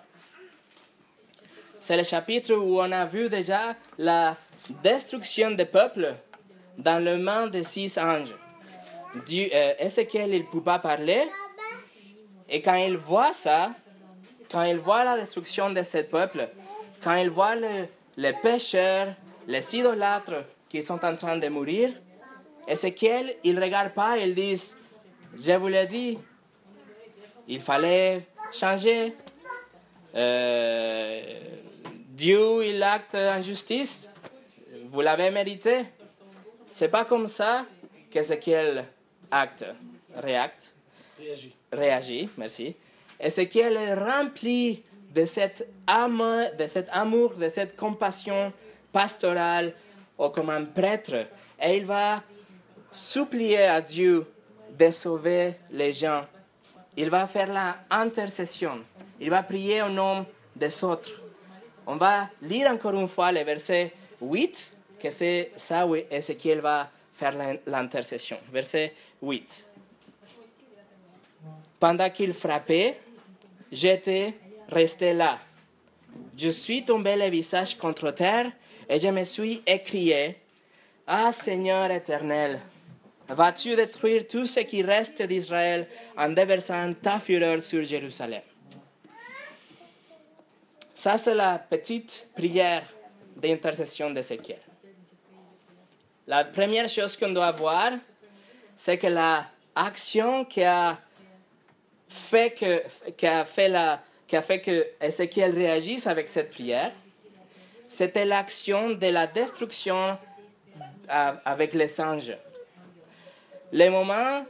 c'est 1.85 1.97
le 1.97 2.03
chapitre 2.03 2.55
où 2.55 2.79
on 2.81 2.91
a 2.91 3.05
vu 3.05 3.29
déjà 3.29 3.75
la 3.99 4.35
destruction 4.81 5.51
des 5.51 5.65
peuples 5.65 6.15
dans 6.79 6.97
le 6.97 7.19
main 7.19 7.45
des 7.45 7.61
six 7.61 7.95
anges. 7.99 8.33
Dieu, 9.27 9.47
euh, 9.53 9.73
il 9.79 10.31
ne 10.31 10.51
peut 10.51 10.63
pas 10.63 10.79
parler? 10.79 11.27
Et 12.49 12.59
quand 12.59 12.73
il 12.73 12.97
voit 12.97 13.33
ça, 13.33 13.69
quand 14.51 14.63
il 14.63 14.77
voit 14.77 15.03
la 15.03 15.15
destruction 15.15 15.69
de 15.69 15.83
ce 15.83 15.99
peuple, 15.99 16.49
quand 17.03 17.17
il 17.17 17.29
voit 17.29 17.53
les 18.17 18.33
pécheurs, 18.33 19.09
les 19.47 19.75
idolâtres 19.75 20.43
qui 20.67 20.81
sont 20.81 21.05
en 21.05 21.15
train 21.15 21.37
de 21.37 21.47
mourir, 21.49 21.91
Ézéchiel, 22.67 23.35
il 23.43 23.53
ne 23.53 23.61
regarde 23.61 23.93
pas, 23.93 24.17
il 24.17 24.33
dit, 24.33 24.59
je 25.37 25.51
vous 25.51 25.67
l'ai 25.67 25.85
dit, 25.85 26.17
il 27.47 27.61
fallait 27.61 28.25
changer. 28.51 29.15
Euh, 30.15 31.21
Dieu, 32.15 32.65
il 32.65 32.81
acte 32.81 33.15
en 33.15 33.41
justice, 33.41 34.09
vous 34.85 35.01
l'avez 35.01 35.31
mérité. 35.31 35.81
C'est 36.71 36.87
pas 36.87 37.03
comme 37.03 37.27
ça 37.27 37.65
qu'Ézéchiel 38.09 38.85
acte, 39.29 39.65
react, 40.15 40.73
réagit, 41.19 41.53
réagit 41.73 42.29
merci. 42.37 42.73
Ézéchiel 43.19 43.75
est 43.75 43.95
rempli 43.95 44.81
de 45.13 45.25
cet 45.25 45.67
amour, 45.85 46.51
de 46.57 46.67
cet 46.67 46.87
amour, 46.93 47.33
de 47.33 47.49
cette 47.49 47.75
compassion 47.75 48.53
pastorale 48.93 49.73
ou 50.17 50.29
comme 50.29 50.51
un 50.51 50.63
prêtre. 50.63 51.27
Et 51.61 51.75
il 51.75 51.85
va 51.85 52.23
supplier 52.93 53.63
à 53.63 53.81
Dieu 53.81 54.25
de 54.71 54.89
sauver 54.89 55.55
les 55.69 55.91
gens. 55.91 56.25
Il 56.95 57.09
va 57.09 57.27
faire 57.27 57.51
l'intercession. 57.51 58.85
Il 59.19 59.29
va 59.29 59.43
prier 59.43 59.81
au 59.81 59.89
nom 59.89 60.25
des 60.55 60.81
autres. 60.85 61.24
On 61.87 61.97
va 61.97 62.29
lire 62.41 62.71
encore 62.71 62.93
une 62.93 63.07
fois 63.07 63.31
le 63.31 63.41
verset 63.41 63.91
8, 64.21 64.73
que 64.99 65.11
c'est 65.11 65.51
ça 65.55 65.85
où 65.85 65.95
Ézéchiel 65.95 66.59
va 66.59 66.89
faire 67.13 67.33
l'intercession. 67.67 68.37
Verset 68.51 68.93
8. 69.21 69.67
Pendant 71.79 72.09
qu'il 72.09 72.33
frappait, 72.33 72.97
j'étais 73.71 74.33
resté 74.69 75.13
là. 75.13 75.39
Je 76.37 76.49
suis 76.49 76.83
tombé 76.83 77.15
le 77.15 77.29
visage 77.29 77.77
contre 77.77 78.11
terre 78.11 78.51
et 78.89 78.99
je 78.99 79.07
me 79.09 79.23
suis 79.23 79.61
écrié, 79.65 80.37
Ah 81.05 81.31
Seigneur 81.31 81.91
éternel, 81.91 82.59
vas-tu 83.27 83.75
détruire 83.75 84.27
tout 84.27 84.45
ce 84.45 84.61
qui 84.61 84.81
reste 84.81 85.21
d'Israël 85.21 85.87
en 86.17 86.29
déversant 86.29 86.91
ta 86.93 87.19
fureur 87.19 87.61
sur 87.61 87.83
Jérusalem? 87.83 88.41
Ça, 90.95 91.17
c'est 91.17 91.35
la 91.35 91.59
petite 91.59 92.29
prière 92.33 92.83
d'intercession 93.35 94.09
d'Ézéchiel. 94.11 94.59
La 96.25 96.45
première 96.45 96.87
chose 96.87 97.17
qu'on 97.17 97.33
doit 97.33 97.51
voir, 97.51 97.91
c'est 98.77 98.97
que 98.97 99.07
la 99.07 99.45
action 99.75 100.45
qui 100.45 100.63
a 100.63 100.97
fait 102.07 102.51
que, 102.51 103.11
qui 103.11 103.27
a 103.27 103.43
fait 103.43 103.67
la, 103.67 104.01
qui 104.25 104.37
a 104.37 104.41
fait 104.41 104.61
que 104.61 104.87
Ézéchiel 105.01 105.53
réagisse 105.53 106.07
avec 106.07 106.29
cette 106.29 106.49
prière, 106.49 106.93
c'était 107.89 108.23
l'action 108.23 108.91
de 108.91 109.07
la 109.07 109.27
destruction 109.27 110.17
avec 111.09 111.73
les 111.73 111.99
anges. 111.99 112.37
Les 113.73 113.89
moments, 113.89 114.45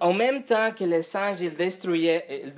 en 0.00 0.12
même 0.12 0.42
temps 0.42 0.72
que 0.72 0.82
les 0.82 1.16
anges 1.16 1.40
ils 1.40 1.54
détruisaient, 1.54 2.26
ils 2.28 2.52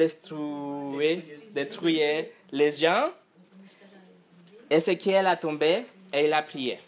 détruisaient 1.52 2.32
les 2.52 2.70
gens, 2.72 3.10
Ézéchiel 4.68 5.26
a 5.26 5.36
tombé 5.36 5.84
et 6.12 6.24
il 6.24 6.32
a 6.32 6.42
prié. 6.42 6.78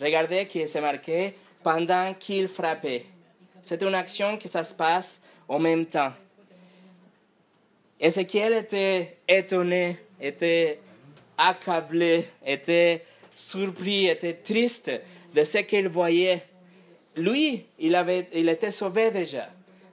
Regardez 0.00 0.46
que 0.46 0.66
c'est 0.66 0.80
marqué 0.80 1.34
pendant 1.62 2.12
qu'il 2.14 2.48
frappait. 2.48 3.06
C'est 3.60 3.80
une 3.82 3.94
action 3.94 4.36
qui 4.36 4.48
ça 4.48 4.64
se 4.64 4.74
passe 4.74 5.22
en 5.48 5.58
même 5.58 5.86
temps. 5.86 6.12
Ézéchiel 8.00 8.54
était 8.54 9.18
étonné, 9.28 9.98
était 10.20 10.80
accablé, 11.38 12.28
était 12.44 13.04
surpris, 13.34 14.08
était 14.08 14.34
triste 14.34 14.90
de 15.34 15.44
ce 15.44 15.58
qu'il 15.58 15.88
voyait. 15.88 16.42
Lui, 17.16 17.64
il, 17.78 17.94
avait, 17.94 18.28
il 18.32 18.48
était 18.48 18.70
sauvé 18.70 19.10
déjà. 19.10 19.48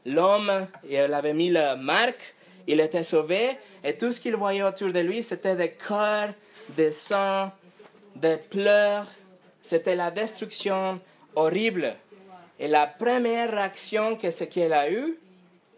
l'homme, 0.06 0.68
il 0.90 0.98
avait 0.98 1.34
mis 1.34 1.50
la 1.50 1.76
marque, 1.76 2.34
il 2.70 2.80
était 2.80 3.02
sauvé, 3.02 3.58
et 3.84 3.98
tout 3.98 4.12
ce 4.12 4.22
qu'il 4.22 4.36
voyait 4.36 4.62
autour 4.62 4.92
de 4.92 5.00
lui, 5.00 5.24
c'était 5.24 5.56
des 5.56 5.72
corps, 5.72 6.30
des 6.70 6.92
sangs, 6.92 7.52
des 8.16 8.38
pleurs, 8.38 9.08
c'était 9.60 9.96
la 9.96 10.12
destruction 10.12 11.02
horrible. 11.36 11.96
Et 12.60 12.68
la 12.68 12.86
première 12.86 13.50
réaction 13.50 14.16
que 14.16 14.30
ce 14.30 14.44
qu'il 14.44 14.72
a 14.72 14.88
eue, 14.92 15.18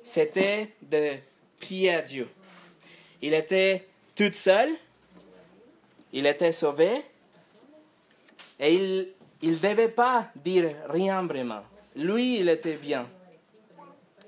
c'était 0.04 0.74
de 0.82 1.12
prier 1.62 1.96
à 1.96 2.02
Dieu. 2.02 2.28
Il 3.22 3.34
était 3.36 3.88
tout 4.14 4.34
seul, 4.34 4.72
il 6.12 6.26
était 6.26 6.52
sauvé, 6.52 7.04
et 8.60 8.76
il 8.76 9.14
ne 9.42 9.56
devait 9.56 9.88
pas 9.88 10.30
dire 10.36 10.76
rien 10.90 11.22
vraiment. 11.24 11.62
Lui, 11.96 12.40
il 12.40 12.50
était 12.50 12.76
bien. 12.76 13.08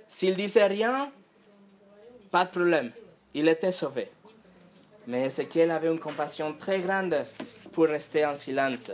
S'il 0.08 0.36
disait 0.36 0.68
rien, 0.68 1.12
pas 2.34 2.46
de 2.46 2.50
problème. 2.50 2.92
Il 3.36 3.48
était 3.48 3.72
sauvé. 3.72 4.10
Mais 5.06 5.28
Ézéchiel 5.28 5.70
avait 5.70 5.92
une 5.92 6.00
compassion 6.00 6.52
très 6.54 6.80
grande 6.80 7.16
pour 7.72 7.86
rester 7.86 8.26
en 8.26 8.36
silence. 8.36 8.90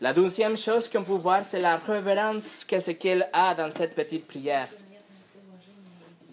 La 0.00 0.12
deuxième 0.12 0.56
chose 0.56 0.88
qu'on 0.88 1.02
peut 1.02 1.20
voir, 1.28 1.44
c'est 1.44 1.60
la 1.60 1.76
révérence 1.76 2.64
qu'Ézéchiel 2.64 3.28
a 3.32 3.52
dans 3.56 3.72
cette 3.72 3.96
petite 3.96 4.28
prière. 4.28 4.68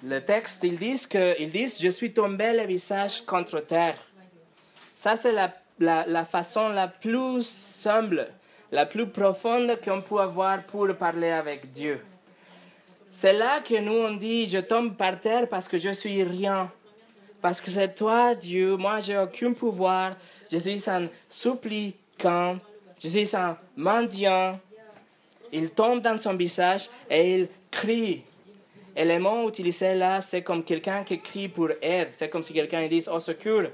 Le 0.04 0.20
texte, 0.20 0.64
ils 0.66 0.78
disent 0.78 1.08
que, 1.08 1.36
je 1.40 1.90
suis 1.90 2.14
tombé 2.14 2.54
le 2.54 2.68
visage 2.68 3.26
contre 3.26 3.60
terre. 3.62 3.98
Ça, 4.94 5.16
c'est 5.16 5.32
la, 5.32 5.52
la, 5.80 6.06
la, 6.06 6.26
façon 6.26 6.70
la 6.70 6.88
plus 6.88 7.42
simple, 7.42 8.28
la 8.72 8.86
plus 8.86 9.08
profonde 9.10 9.80
qu'on 9.84 10.04
peut 10.04 10.20
avoir 10.20 10.62
pour 10.64 10.96
parler 10.96 11.32
avec 11.32 11.72
Dieu. 11.72 12.00
C'est 13.20 13.34
là 13.34 13.62
que 13.62 13.74
nous 13.80 13.94
on 13.94 14.14
dit, 14.14 14.48
je 14.48 14.60
tombe 14.60 14.96
par 14.96 15.20
terre 15.20 15.50
parce 15.50 15.68
que 15.68 15.80
je 15.80 15.90
suis 15.90 16.22
rien. 16.22 16.72
Parce 17.42 17.60
que 17.60 17.72
c'est 17.72 17.96
toi, 17.96 18.36
Dieu. 18.36 18.76
Moi, 18.76 19.00
j'ai 19.00 19.18
aucun 19.18 19.54
pouvoir. 19.54 20.16
Je 20.52 20.60
suis 20.60 20.88
un 20.88 21.10
suppliant. 21.28 22.60
Je 23.00 23.08
suis 23.08 23.36
un 23.36 23.58
mendiant. 23.76 24.60
Il 25.52 25.72
tombe 25.72 26.00
dans 26.00 26.16
son 26.16 26.36
visage 26.36 26.92
et 27.10 27.34
il 27.34 27.48
crie. 27.72 28.22
Et 28.96 29.04
le 29.04 29.18
mot 29.18 29.50
utilisé 29.50 29.96
là, 29.96 30.22
c'est 30.22 30.44
comme 30.44 30.64
quelqu'un 30.64 31.04
qui 31.04 31.20
crie 31.20 31.48
pour 31.48 31.72
aide. 31.82 32.10
C'est 32.12 32.30
comme 32.30 32.44
si 32.44 32.54
quelqu'un 32.54 32.88
dit 32.88 33.04
au 33.12 33.20
secours. 33.20 33.72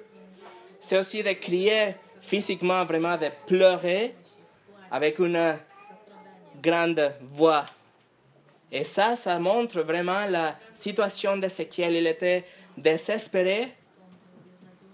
C'est 0.80 0.98
aussi 0.98 1.22
de 1.22 1.34
crier 1.34 1.96
physiquement, 2.22 2.86
vraiment 2.86 3.18
de 3.18 3.28
pleurer 3.46 4.16
avec 4.90 5.20
une 5.20 5.58
grande 6.62 7.12
voix. 7.34 7.66
Et 8.75 8.84
ça, 8.84 9.15
ça 9.15 9.38
montre 9.38 9.82
vraiment 9.82 10.25
la 10.27 10.58
situation 10.74 11.38
d'Ézéchiel. 11.38 11.94
Il 11.94 12.08
était 12.08 12.44
désespéré 12.75 13.72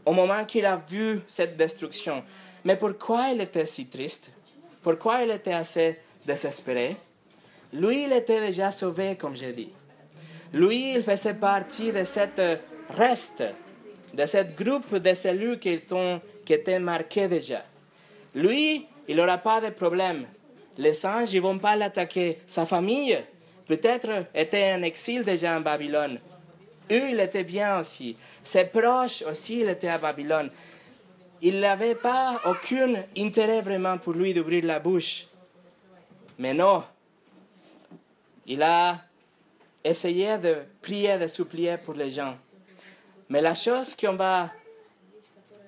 au 0.05 0.12
moment 0.12 0.43
qu'il 0.43 0.65
a 0.65 0.75
vu 0.75 1.21
cette 1.25 1.55
destruction. 1.55 2.21
Mais 2.65 2.75
pourquoi 2.75 3.29
il 3.29 3.39
était 3.39 3.65
si 3.65 3.88
triste? 3.88 4.31
Pourquoi 4.81 5.24
il 5.24 5.31
était 5.31 5.53
assez 5.53 5.98
désespéré? 6.25 6.98
Lui, 7.71 8.03
il 8.03 8.12
était 8.12 8.41
déjà 8.41 8.69
sauvé, 8.69 9.15
comme 9.15 9.38
j'ai 9.38 9.53
dit. 9.53 9.69
Lui, 10.51 10.95
il 10.95 11.01
faisait 11.01 11.36
partie 11.36 11.93
de 11.93 12.03
cette 12.03 12.41
reste, 12.89 13.45
de 14.13 14.25
ce 14.25 14.39
groupe 14.62 14.93
de 14.98 15.13
cellules 15.13 15.57
qui, 15.57 15.79
qui 16.45 16.53
étaient 16.53 16.79
marquées 16.79 17.29
déjà. 17.29 17.63
Lui, 18.36 18.86
il 19.07 19.15
n'aura 19.15 19.38
pas 19.38 19.62
de 19.62 19.69
problème. 19.69 20.25
Les 20.77 21.05
anges 21.05 21.33
ne 21.33 21.39
vont 21.39 21.59
pas 21.59 21.77
l'attaquer. 21.77 22.39
Sa 22.45 22.65
famille, 22.65 23.17
peut-être 23.69 24.25
était 24.33 24.73
en 24.73 24.81
exil 24.81 25.23
déjà 25.23 25.55
en 25.55 25.61
Babylone. 25.61 26.19
Eux, 26.91 27.11
il 27.11 27.19
était 27.19 27.43
bien 27.43 27.79
aussi. 27.79 28.17
Ses 28.43 28.65
proches 28.65 29.21
aussi, 29.21 29.59
il 29.59 29.69
était 29.69 29.89
à 29.89 30.00
Babylone. 30.00 30.50
Il 31.39 31.59
n'avait 31.59 31.94
pas 31.94 32.41
aucun 32.46 33.03
intérêt 33.15 33.61
vraiment 33.61 34.00
pour 34.00 34.13
lui 34.13 34.33
d'ouvrir 34.33 34.65
la 34.65 34.79
bouche. 34.79 35.27
Mais 36.39 36.53
non, 36.53 36.83
il 38.48 38.63
a 38.63 38.98
essayé 39.83 40.39
de 40.39 40.57
prier, 40.81 41.20
de 41.20 41.27
supplier 41.27 41.77
pour 41.77 41.94
les 41.94 42.09
gens. 42.09 42.35
Mais 43.29 43.41
la 43.41 43.53
chose 43.53 43.94
qu'on 43.96 44.13
va 44.13 44.51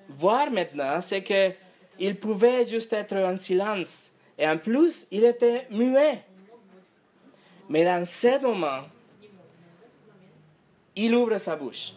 voir 0.08 0.50
maintenant, 0.50 1.00
c'est 1.00 1.22
qu'il 1.22 2.16
pouvait 2.16 2.66
juste 2.66 2.92
être 2.92 3.16
en 3.16 3.36
silence. 3.36 4.10
Et 4.36 4.48
en 4.48 4.58
plus, 4.58 5.06
il 5.12 5.24
était 5.24 5.68
muet. 5.70 6.24
Mais 7.72 7.86
dans 7.86 8.04
ce 8.04 8.38
moment, 8.42 8.82
il 10.94 11.14
ouvre 11.14 11.38
sa 11.38 11.56
bouche. 11.56 11.94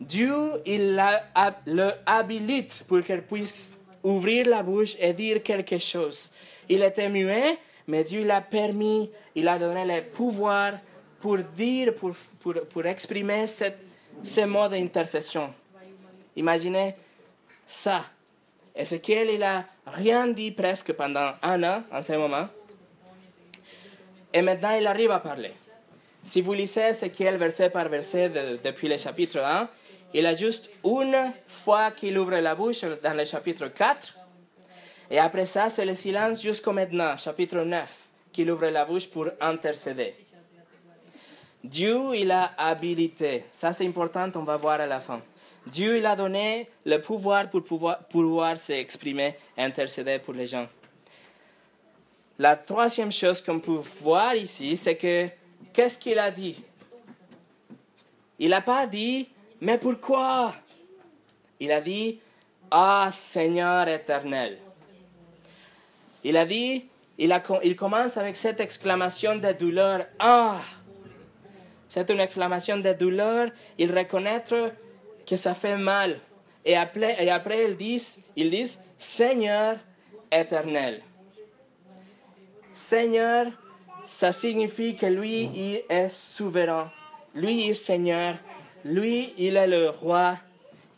Dieu, 0.00 0.60
il 0.66 1.00
le 1.66 1.90
habilite 2.04 2.84
pour 2.88 3.02
qu'il 3.02 3.22
puisse 3.22 3.70
ouvrir 4.02 4.48
la 4.48 4.64
bouche 4.64 4.96
et 4.98 5.12
dire 5.12 5.44
quelque 5.44 5.78
chose. 5.78 6.32
Il 6.68 6.82
était 6.82 7.08
muet, 7.08 7.56
mais 7.86 8.02
Dieu 8.02 8.24
l'a 8.24 8.40
permis, 8.40 9.08
il 9.36 9.46
a 9.46 9.60
donné 9.60 9.84
le 9.84 10.02
pouvoir 10.10 10.72
pour 11.20 11.38
dire, 11.38 11.94
pour, 11.94 12.10
pour, 12.40 12.54
pour 12.68 12.84
exprimer 12.84 13.46
cette, 13.46 13.78
ce 14.24 14.40
mot 14.40 14.66
d'intercession. 14.66 15.54
Imaginez 16.34 16.96
ça. 17.64 18.06
Ezekiel, 18.74 19.30
il 19.34 19.38
n'a 19.38 19.66
rien 19.86 20.26
dit 20.26 20.50
presque 20.50 20.92
pendant 20.94 21.34
un 21.44 21.62
an 21.62 21.84
en 21.92 22.02
ce 22.02 22.14
moment. 22.14 22.48
Et 24.36 24.42
maintenant, 24.42 24.76
il 24.78 24.86
arrive 24.86 25.12
à 25.12 25.20
parler. 25.20 25.52
Si 26.22 26.42
vous 26.42 26.52
lisez 26.52 26.92
ce 26.92 27.06
verset 27.38 27.70
par 27.70 27.88
verset 27.88 28.30
depuis 28.62 28.86
le 28.86 28.98
chapitre 28.98 29.38
1, 29.38 29.66
il 30.12 30.26
a 30.26 30.36
juste 30.36 30.68
une 30.84 31.32
fois 31.46 31.90
qu'il 31.92 32.18
ouvre 32.18 32.36
la 32.36 32.54
bouche 32.54 32.82
dans 33.02 33.16
le 33.16 33.24
chapitre 33.24 33.68
4. 33.68 34.14
Et 35.10 35.18
après 35.18 35.46
ça, 35.46 35.70
c'est 35.70 35.86
le 35.86 35.94
silence 35.94 36.42
jusqu'au 36.42 36.72
maintenant, 36.72 37.16
chapitre 37.16 37.62
9, 37.62 38.08
qu'il 38.30 38.50
ouvre 38.50 38.66
la 38.66 38.84
bouche 38.84 39.08
pour 39.08 39.28
intercéder. 39.40 40.14
Dieu, 41.64 42.14
il 42.14 42.30
a 42.30 42.52
habilité. 42.58 43.44
Ça, 43.50 43.72
c'est 43.72 43.86
important, 43.86 44.30
on 44.34 44.44
va 44.44 44.58
voir 44.58 44.82
à 44.82 44.86
la 44.86 45.00
fin. 45.00 45.22
Dieu, 45.66 45.96
il 45.96 46.04
a 46.04 46.14
donné 46.14 46.68
le 46.84 46.98
pouvoir 47.00 47.48
pour 47.48 47.64
pouvoir, 47.64 48.00
pouvoir 48.04 48.58
s'exprimer 48.58 49.34
intercéder 49.56 50.18
pour 50.18 50.34
les 50.34 50.44
gens. 50.44 50.66
La 52.38 52.54
troisième 52.54 53.10
chose 53.10 53.40
qu'on 53.40 53.60
peut 53.60 53.80
voir 54.02 54.34
ici, 54.34 54.76
c'est 54.76 54.96
que 54.96 55.28
qu'est-ce 55.72 55.98
qu'il 55.98 56.18
a 56.18 56.30
dit? 56.30 56.62
Il 58.38 58.50
n'a 58.50 58.60
pas 58.60 58.86
dit, 58.86 59.28
mais 59.60 59.78
pourquoi? 59.78 60.54
Il 61.58 61.72
a 61.72 61.80
dit, 61.80 62.20
Ah 62.70 63.08
Seigneur 63.10 63.88
éternel. 63.88 64.58
Il 66.22 66.36
a 66.36 66.44
dit, 66.44 66.84
il, 67.16 67.32
a, 67.32 67.42
il 67.64 67.74
commence 67.74 68.18
avec 68.18 68.36
cette 68.36 68.60
exclamation 68.60 69.36
de 69.36 69.52
douleur, 69.52 70.04
Ah 70.18 70.60
C'est 71.88 72.10
une 72.10 72.20
exclamation 72.20 72.76
de 72.76 72.92
douleur, 72.92 73.48
il 73.78 73.96
reconnaît 73.96 74.44
que 75.26 75.36
ça 75.36 75.54
fait 75.54 75.78
mal. 75.78 76.18
Et 76.66 76.76
après, 76.76 77.24
et 77.24 77.30
après 77.30 77.64
ils 77.70 77.76
disent, 77.78 78.22
ils 78.36 78.50
disent 78.50 78.84
Seigneur 78.98 79.78
éternel. 80.30 81.00
Seigneur, 82.76 83.46
ça 84.04 84.32
signifie 84.32 84.94
que 84.94 85.06
lui, 85.06 85.44
il 85.44 85.82
est 85.88 86.08
souverain. 86.08 86.90
Lui, 87.34 87.64
il 87.64 87.70
est 87.70 87.74
Seigneur. 87.74 88.34
Lui, 88.84 89.32
il 89.38 89.56
est 89.56 89.66
le 89.66 89.88
roi. 89.88 90.36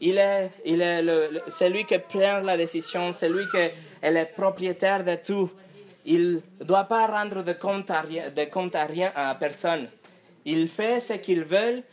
Il 0.01 0.19
est, 0.19 0.51
il 0.65 0.83
est 0.83 1.03
le, 1.03 1.41
celui 1.47 1.85
qui 1.85 1.97
prend 2.01 2.41
la 2.41 2.57
décision. 2.57 3.13
C'est 3.13 3.29
lui 3.29 3.45
qui 3.49 3.59
est 4.03 4.11
le 4.11 4.25
propriétaire 4.25 5.05
de 5.05 5.15
tout. 5.25 5.51
Il 6.05 6.43
ne 6.59 6.65
doit 6.65 6.83
pas 6.83 7.07
rendre 7.07 7.45
de 7.45 7.53
compte 7.53 7.93
à 7.93 8.01
rien, 8.01 8.29
de 8.29 8.45
compte 8.47 8.75
à, 8.75 8.85
rien, 8.85 9.13
à 9.15 9.37
personne. 9.37 9.87
Il 10.45 10.67
fait 10.67 10.99
ce 10.99 11.13
qu'il 11.13 11.45
veut. 11.45 11.85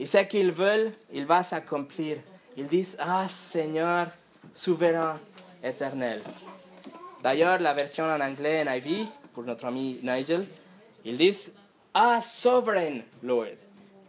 Et 0.00 0.06
ce 0.06 0.18
qu'il 0.18 0.50
veut, 0.50 0.90
il 1.12 1.26
va 1.26 1.44
s'accomplir. 1.44 2.16
Ils 2.56 2.66
disent, 2.66 2.96
ah 2.98 3.28
Seigneur, 3.28 4.08
souverain, 4.52 5.16
éternel. 5.62 6.22
D'ailleurs, 7.22 7.58
la 7.58 7.74
version 7.74 8.04
en 8.04 8.20
anglais 8.20 8.64
NIV, 8.64 9.06
pour 9.32 9.44
notre 9.44 9.66
ami 9.66 9.98
Nigel, 10.02 10.46
ils 11.04 11.16
disent 11.16 11.54
Ah, 11.94 12.20
sovereign 12.20 13.02
Lord, 13.22 13.56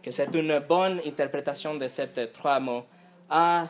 que 0.02 0.10
c'est 0.10 0.34
une 0.34 0.58
bonne 0.60 1.00
interprétation 1.06 1.74
de 1.74 1.88
ces 1.88 2.08
trois 2.32 2.60
mots. 2.60 2.84
Ah, 3.28 3.68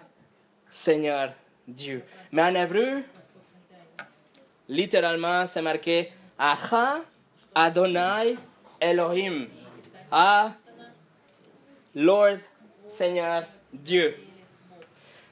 Seigneur 0.69 1.33
Dieu. 1.67 2.05
Mais 2.33 2.43
en 2.43 2.55
hébreu, 2.55 3.03
littéralement, 4.69 5.47
c'est 5.47 5.63
marqué 5.63 6.13
Aha, 6.39 7.01
Adonai, 7.55 8.37
Elohim. 8.81 9.49
Ah, 10.11 10.53
Lord, 11.95 12.39
Seigneur 12.89 13.45
Dieu. 13.73 14.17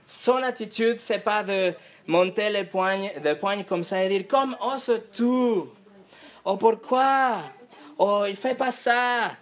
Son 0.07 0.37
attitude, 0.37 0.99
c'est 0.99 1.19
pas 1.19 1.43
de 1.43 1.75
monter 2.07 2.51
les 2.51 2.65
poignes 2.65 3.65
comme 3.69 3.85
ça 3.85 4.03
et 4.03 4.09
dire 4.09 4.27
comme 4.27 4.57
oses-tu 4.61 5.69
Oh, 6.51 6.57
pourquoi? 6.57 7.43
Oh, 7.99 8.25
il 8.27 8.35
fait 8.35 8.55
pas 8.55 8.73
ça. 8.73 9.33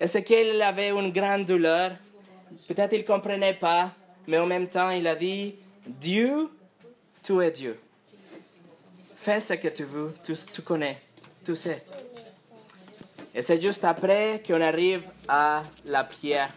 Ézéchiel 0.00 0.60
avait 0.60 0.88
une 0.88 1.12
grande 1.12 1.44
douleur? 1.44 1.92
Peut-être 2.66 2.94
il 2.94 3.02
ne 3.02 3.06
comprenait 3.06 3.54
pas, 3.54 3.92
mais 4.26 4.38
en 4.38 4.46
même 4.46 4.66
temps, 4.66 4.90
il 4.90 5.06
a 5.06 5.14
dit, 5.14 5.54
Dieu, 5.86 6.50
tu 7.22 7.40
es 7.44 7.52
Dieu. 7.52 7.78
Fais 9.14 9.38
ce 9.38 9.54
que 9.54 9.68
tu 9.68 9.84
veux, 9.84 10.12
tu, 10.20 10.34
tu 10.52 10.62
connais, 10.62 10.98
tu 11.44 11.54
sais. 11.54 11.84
Et 13.32 13.40
c'est 13.40 13.60
juste 13.60 13.84
après 13.84 14.42
qu'on 14.44 14.60
arrive 14.60 15.04
à 15.28 15.62
la 15.84 16.02
prière 16.02 16.52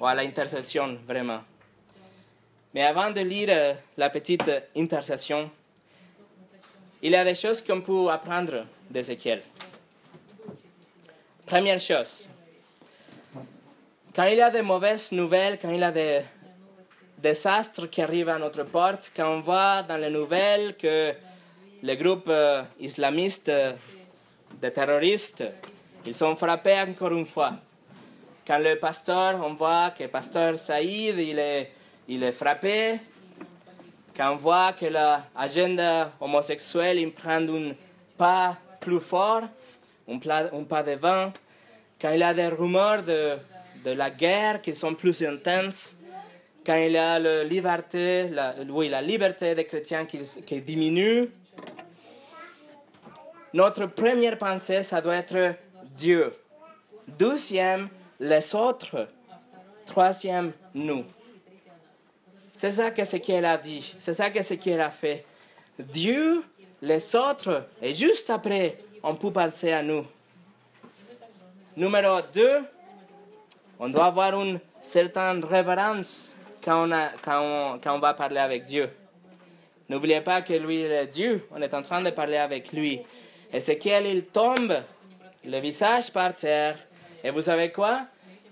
ou 0.00 0.06
à 0.06 0.14
l'intercession, 0.14 0.96
vraiment. 1.06 1.42
Mais 2.72 2.86
avant 2.86 3.10
de 3.10 3.20
lire 3.20 3.48
euh, 3.50 3.74
la 3.98 4.08
petite 4.08 4.50
intercession, 4.74 5.50
il 7.02 7.12
y 7.12 7.16
a 7.16 7.24
des 7.24 7.34
choses 7.34 7.62
qu'on 7.62 7.80
peut 7.80 8.08
apprendre 8.10 8.64
d'Ézéchiel. 8.90 9.42
Première 11.44 11.80
chose, 11.80 12.28
quand 14.14 14.24
il 14.24 14.38
y 14.38 14.40
a 14.40 14.50
des 14.50 14.62
mauvaises 14.62 15.12
nouvelles, 15.12 15.58
quand 15.60 15.70
il 15.70 15.80
y 15.80 15.84
a 15.84 15.92
des 15.92 16.22
désastres 17.18 17.88
qui 17.88 18.02
arrivent 18.02 18.30
à 18.30 18.38
notre 18.38 18.64
porte, 18.64 19.12
quand 19.14 19.28
on 19.28 19.40
voit 19.40 19.82
dans 19.82 19.96
les 19.96 20.10
nouvelles 20.10 20.76
que 20.76 21.12
les 21.82 21.96
groupes 21.96 22.28
euh, 22.28 22.62
islamistes, 22.80 23.48
euh, 23.48 23.72
des 24.60 24.72
terroristes, 24.72 25.44
ils 26.06 26.14
sont 26.14 26.34
frappés 26.36 26.80
encore 26.80 27.12
une 27.12 27.26
fois. 27.26 27.52
Quand 28.46 28.58
le 28.58 28.78
pasteur, 28.78 29.40
on 29.44 29.54
voit 29.54 29.90
que 29.90 30.04
le 30.04 30.08
pasteur 30.08 30.58
Saïd, 30.58 31.18
il 31.18 31.38
est, 31.38 31.72
il 32.08 32.22
est 32.22 32.32
frappé. 32.32 32.98
Quand 34.16 34.32
on 34.32 34.36
voit 34.36 34.72
que 34.72 34.86
l'agenda 34.86 36.10
homosexuelle, 36.20 36.98
il 36.98 37.12
prend 37.12 37.36
un 37.36 37.72
pas 38.16 38.56
plus 38.80 39.00
fort, 39.00 39.42
un, 40.08 40.14
un 40.14 40.64
pas 40.64 40.82
devant. 40.82 41.32
Quand 42.00 42.10
il 42.12 42.20
y 42.20 42.22
a 42.22 42.32
des 42.32 42.48
rumeurs 42.48 43.02
de, 43.02 43.36
la 43.84 44.10
guerre 44.10 44.62
qui 44.62 44.74
sont 44.74 44.94
plus 44.94 45.22
intenses, 45.22 45.96
quand 46.64 46.76
il 46.76 46.92
y 46.92 46.96
a 46.96 47.18
la 47.18 47.44
liberté, 47.44 48.30
oui, 48.70 48.88
la 48.88 49.02
liberté 49.02 49.54
des 49.54 49.66
chrétiens 49.66 50.06
qui, 50.06 50.18
qui 50.46 50.60
diminue, 50.62 51.28
notre 53.52 53.86
première 53.86 54.38
pensée, 54.38 54.82
ça 54.82 55.00
doit 55.00 55.16
être 55.16 55.54
Dieu. 55.94 56.32
Deuxième, 57.06 57.88
les 58.18 58.54
autres. 58.54 59.08
Troisième, 59.84 60.52
nous. 60.74 61.04
C'est 62.58 62.70
ça 62.70 62.90
que 62.90 63.04
ce 63.04 63.16
qu'il 63.16 63.44
a 63.44 63.58
dit. 63.58 63.94
C'est 63.98 64.14
ça 64.14 64.30
que 64.30 64.42
ce 64.42 64.54
qu'il 64.54 64.80
a 64.80 64.88
fait. 64.88 65.26
Dieu, 65.78 66.42
les 66.80 67.14
autres, 67.14 67.66
et 67.82 67.92
juste 67.92 68.30
après, 68.30 68.78
on 69.02 69.14
peut 69.14 69.30
penser 69.30 69.74
à 69.74 69.82
nous. 69.82 70.06
Numéro 71.76 72.18
deux, 72.32 72.62
on 73.78 73.90
doit 73.90 74.06
avoir 74.06 74.40
une 74.40 74.58
certaine 74.80 75.44
révérence 75.44 76.34
quand 76.64 76.88
on, 77.26 77.98
va 77.98 78.14
parler 78.14 78.38
avec 78.38 78.64
Dieu. 78.64 78.88
N'oubliez 79.90 80.22
pas 80.22 80.40
que 80.40 80.54
lui 80.54 80.80
est 80.80 81.06
Dieu. 81.08 81.46
On 81.50 81.60
est 81.60 81.74
en 81.74 81.82
train 81.82 82.00
de 82.00 82.08
parler 82.08 82.38
avec 82.38 82.72
lui. 82.72 83.02
Et 83.52 83.60
c'est 83.60 83.76
qu'il 83.76 84.24
tombe 84.32 84.82
le 85.44 85.58
visage 85.58 86.10
par 86.10 86.34
terre. 86.34 86.78
Et 87.22 87.28
vous 87.28 87.42
savez 87.42 87.70
quoi? 87.70 88.06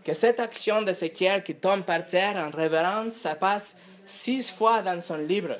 Que 0.04 0.12
cette 0.12 0.40
action 0.40 0.82
de 0.82 0.88
d'Ézéchiel 0.88 1.42
qui 1.42 1.54
tombe 1.54 1.84
par 1.84 2.04
terre 2.04 2.36
en 2.36 2.54
révérence, 2.54 3.14
ça 3.14 3.34
passe 3.34 3.74
six 4.06 4.50
fois 4.50 4.82
dans 4.82 5.00
son 5.00 5.16
livre. 5.16 5.56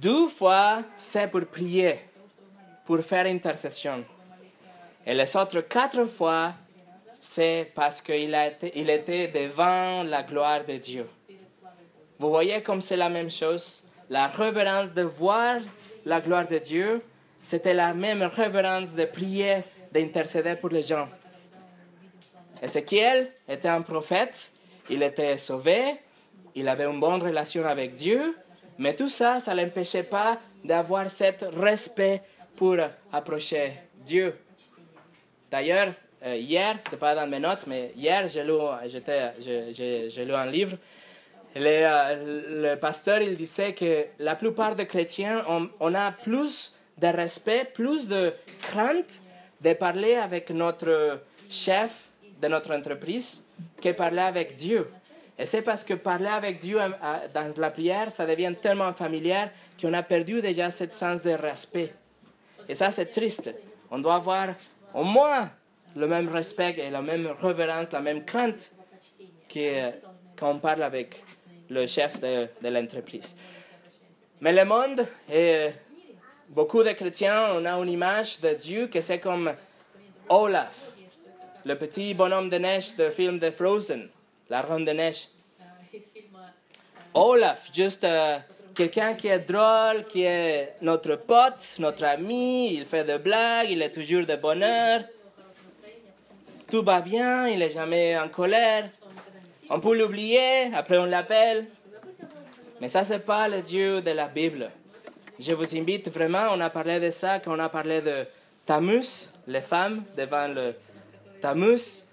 Deux 0.00 0.28
fois, 0.28 0.82
c'est 0.96 1.30
pour 1.30 1.44
prier, 1.46 2.00
pour 2.86 3.00
faire 3.00 3.26
intercession. 3.26 4.04
Et 5.06 5.14
les 5.14 5.36
autres 5.36 5.60
quatre 5.62 6.04
fois, 6.06 6.54
c'est 7.20 7.70
parce 7.74 8.00
qu'il 8.00 8.36
il 8.74 8.90
était 8.90 9.28
devant 9.28 10.02
la 10.02 10.22
gloire 10.22 10.64
de 10.64 10.76
Dieu. 10.76 11.06
Vous 12.18 12.30
voyez 12.30 12.62
comme 12.62 12.80
c'est 12.80 12.96
la 12.96 13.08
même 13.08 13.30
chose? 13.30 13.82
La 14.08 14.26
révérence 14.28 14.92
de 14.92 15.02
voir 15.02 15.60
la 16.04 16.20
gloire 16.20 16.46
de 16.46 16.58
Dieu 16.58 17.02
c'était 17.42 17.74
la 17.74 17.94
même 17.94 18.22
révérence 18.22 18.94
de 18.94 19.04
prier, 19.04 19.64
d'intercéder 19.92 20.56
pour 20.56 20.70
les 20.70 20.82
gens. 20.82 21.08
Ézéchiel 22.62 23.32
était 23.48 23.68
un 23.68 23.82
prophète, 23.82 24.52
il 24.90 25.02
était 25.02 25.38
sauvé, 25.38 25.96
il 26.54 26.68
avait 26.68 26.84
une 26.84 27.00
bonne 27.00 27.22
relation 27.22 27.64
avec 27.64 27.94
Dieu, 27.94 28.36
mais 28.78 28.94
tout 28.94 29.08
ça, 29.08 29.40
ça 29.40 29.54
ne 29.54 29.62
l'empêchait 29.62 30.02
pas 30.02 30.38
d'avoir 30.64 31.08
ce 31.08 31.24
respect 31.58 32.22
pour 32.56 32.76
approcher 33.12 33.72
Dieu. 34.04 34.34
D'ailleurs, 35.50 35.92
euh, 36.22 36.36
hier, 36.36 36.76
ce 36.84 36.92
n'est 36.92 36.96
pas 36.98 37.14
dans 37.14 37.26
mes 37.26 37.38
notes, 37.38 37.66
mais 37.66 37.92
hier, 37.96 38.26
j'ai 38.28 38.44
lu, 38.44 38.52
lu 40.26 40.34
un 40.34 40.46
livre. 40.46 40.76
Le, 41.56 41.66
euh, 41.66 42.72
le, 42.72 42.76
pasteur, 42.76 43.20
il 43.22 43.36
disait 43.36 43.72
que 43.72 44.06
la 44.18 44.36
plupart 44.36 44.76
des 44.76 44.86
chrétiens, 44.86 45.44
on, 45.48 45.68
on 45.80 45.94
a 45.94 46.12
plus 46.12 46.78
de 46.98 47.08
respect, 47.08 47.64
plus 47.64 48.06
de 48.06 48.32
crainte 48.62 49.20
de 49.60 49.72
parler 49.72 50.14
avec 50.14 50.50
notre 50.50 51.20
chef 51.48 52.08
de 52.40 52.48
notre 52.48 52.74
entreprise 52.74 53.44
que 53.82 53.90
parler 53.92 54.22
avec 54.22 54.56
Dieu. 54.56 54.88
Et 55.40 55.46
c'est 55.46 55.62
parce 55.62 55.84
que 55.84 55.94
parler 55.94 56.26
avec 56.26 56.60
Dieu 56.60 56.78
euh, 56.78 56.90
dans 57.32 57.50
la 57.56 57.70
prière, 57.70 58.12
ça 58.12 58.26
devient 58.26 58.54
tellement 58.60 58.92
familier 58.92 59.46
qu'on 59.80 59.92
a 59.94 60.02
perdu 60.02 60.42
déjà 60.42 60.70
ce 60.70 60.84
sens 60.90 61.22
de 61.22 61.30
respect. 61.30 61.94
Et 62.68 62.74
ça, 62.74 62.90
c'est 62.90 63.06
triste. 63.06 63.50
On 63.90 63.98
doit 63.98 64.16
avoir 64.16 64.48
au 64.92 65.02
moins 65.02 65.50
le 65.96 66.06
même 66.06 66.28
respect 66.28 66.76
et 66.78 66.90
la 66.90 67.00
même 67.00 67.26
révérence, 67.40 67.90
la 67.90 68.00
même 68.00 68.24
crainte 68.24 68.72
que 69.48 69.90
quand 70.36 70.50
on 70.50 70.58
parle 70.58 70.82
avec 70.82 71.24
le 71.70 71.86
chef 71.86 72.20
de, 72.20 72.46
de 72.62 72.68
l'entreprise. 72.68 73.34
Mais 74.40 74.52
le 74.52 74.64
monde 74.64 75.06
est 75.28 75.72
Beaucoup 76.50 76.82
de 76.82 76.90
chrétiens, 76.90 77.54
on 77.54 77.64
a 77.64 77.70
une 77.74 77.90
image 77.90 78.40
de 78.40 78.54
Dieu 78.54 78.88
que 78.88 79.00
c'est 79.00 79.20
comme 79.20 79.52
Olaf, 80.28 80.94
le 81.64 81.76
petit 81.76 82.12
bonhomme 82.12 82.50
de 82.50 82.56
neige 82.56 82.96
de 82.96 83.08
film 83.08 83.38
de 83.38 83.52
Frozen, 83.52 84.08
la 84.50 84.62
ronde 84.62 84.84
de 84.84 84.90
neige. 84.90 85.28
Olaf, 87.14 87.70
juste 87.72 88.04
euh, 88.04 88.38
quelqu'un 88.74 89.14
qui 89.14 89.28
est 89.28 89.38
drôle, 89.38 90.04
qui 90.04 90.22
est 90.22 90.74
notre 90.82 91.16
pote, 91.16 91.76
notre 91.78 92.04
ami, 92.04 92.74
il 92.74 92.84
fait 92.84 93.04
des 93.04 93.18
blagues, 93.18 93.68
il 93.70 93.80
est 93.80 93.92
toujours 93.92 94.26
de 94.26 94.36
bonheur. 94.36 95.02
Tout 96.68 96.82
va 96.82 97.00
bien, 97.00 97.48
il 97.48 97.60
n'est 97.60 97.70
jamais 97.70 98.18
en 98.18 98.28
colère. 98.28 98.90
On 99.70 99.80
peut 99.80 99.96
l'oublier, 99.96 100.72
après 100.74 100.98
on 100.98 101.06
l'appelle. 101.06 101.66
Mais 102.80 102.88
ça, 102.88 103.04
c'est 103.04 103.24
pas 103.24 103.48
le 103.48 103.62
Dieu 103.62 104.00
de 104.00 104.10
la 104.10 104.26
Bible. 104.26 104.70
Je 105.38 105.54
vous 105.54 105.76
invite 105.76 106.08
vraiment, 106.10 106.48
on 106.52 106.60
a 106.60 106.70
parlé 106.70 106.98
de 107.00 107.10
ça 107.10 107.38
quand 107.38 107.56
on 107.56 107.58
a 107.58 107.68
parlé 107.68 108.02
de 108.02 108.24
Tamus, 108.66 109.30
les 109.46 109.60
femmes 109.60 110.04
devant 110.16 110.48
le 110.48 110.74
Tamus. 111.40 112.04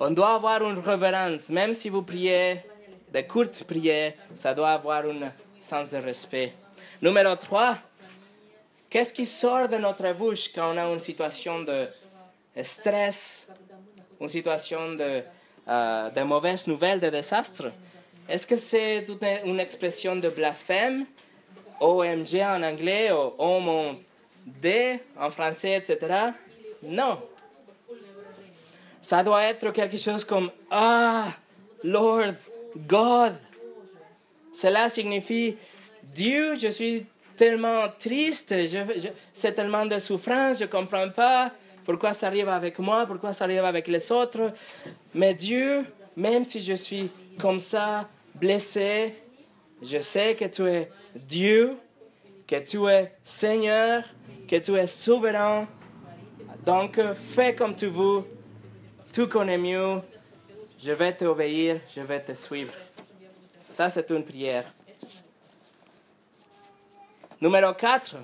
On 0.00 0.10
doit 0.10 0.34
avoir 0.34 0.62
une 0.62 0.78
révérence, 0.78 1.50
même 1.50 1.74
si 1.74 1.88
vous 1.88 2.02
priez 2.02 2.62
de 3.12 3.20
courtes 3.20 3.64
prières, 3.64 4.14
ça 4.34 4.54
doit 4.54 4.70
avoir 4.70 5.04
un 5.04 5.32
sens 5.60 5.90
de 5.90 5.98
respect. 5.98 6.54
Numéro 7.00 7.36
3, 7.36 7.76
qu'est-ce 8.88 9.12
qui 9.12 9.26
sort 9.26 9.68
de 9.68 9.76
notre 9.76 10.12
bouche 10.14 10.50
quand 10.52 10.74
on 10.74 10.78
a 10.78 10.84
une 10.92 11.00
situation 11.00 11.60
de 11.60 11.88
stress, 12.62 13.48
une 14.20 14.28
situation 14.28 14.92
de, 14.92 15.22
euh, 15.68 16.10
de 16.10 16.22
mauvaises 16.22 16.66
nouvelles, 16.66 17.00
de 17.00 17.10
désastre 17.10 17.70
Est-ce 18.28 18.46
que 18.46 18.56
c'est 18.56 19.06
une 19.44 19.60
expression 19.60 20.16
de 20.16 20.28
blasphème? 20.28 21.06
OMG 21.80 22.40
en 22.42 22.62
anglais 22.62 23.10
ou 23.10 23.34
Oh 23.38 23.58
mon 23.60 23.98
D 24.46 25.00
en 25.18 25.30
français, 25.30 25.74
etc. 25.74 26.30
Non. 26.82 27.20
Ça 29.02 29.22
doit 29.22 29.42
être 29.42 29.70
quelque 29.72 29.98
chose 29.98 30.24
comme 30.24 30.50
Ah, 30.70 31.24
Lord, 31.82 32.34
God. 32.76 33.34
Cela 34.52 34.88
signifie 34.88 35.56
Dieu, 36.02 36.54
je 36.54 36.68
suis 36.68 37.06
tellement 37.36 37.86
triste, 37.98 38.54
c'est 39.32 39.52
tellement 39.52 39.86
de 39.86 39.98
souffrance, 39.98 40.58
je 40.58 40.64
ne 40.64 40.68
comprends 40.68 41.08
pas 41.10 41.50
pourquoi 41.84 42.14
ça 42.14 42.28
arrive 42.28 42.48
avec 42.48 42.78
moi, 42.78 43.04
pourquoi 43.06 43.32
ça 43.32 43.44
arrive 43.44 43.64
avec 43.64 43.88
les 43.88 44.12
autres. 44.12 44.52
Mais 45.14 45.34
Dieu, 45.34 45.84
même 46.16 46.44
si 46.44 46.60
je 46.60 46.74
suis 46.74 47.10
comme 47.40 47.58
ça, 47.58 48.08
blessé, 48.34 49.14
je 49.82 49.98
sais 49.98 50.36
que 50.36 50.44
tu 50.44 50.66
es 50.68 50.88
Dieu, 51.16 51.76
que 52.46 52.56
tu 52.56 52.86
es 52.86 53.12
Seigneur, 53.24 54.04
que 54.46 54.56
tu 54.56 54.76
es 54.76 54.86
souverain. 54.86 55.66
Donc 56.64 57.00
fais 57.14 57.54
comme 57.54 57.74
tu 57.74 57.86
veux, 57.86 58.22
tu 59.12 59.28
connais 59.28 59.58
mieux, 59.58 60.00
je 60.78 60.92
vais 60.92 61.12
t'obéir, 61.12 61.80
je 61.94 62.00
vais 62.00 62.20
te 62.20 62.32
suivre. 62.32 62.72
Ça, 63.68 63.88
c'est 63.88 64.08
une 64.10 64.24
prière. 64.24 64.64
Numéro 67.40 67.72
4, 67.72 68.16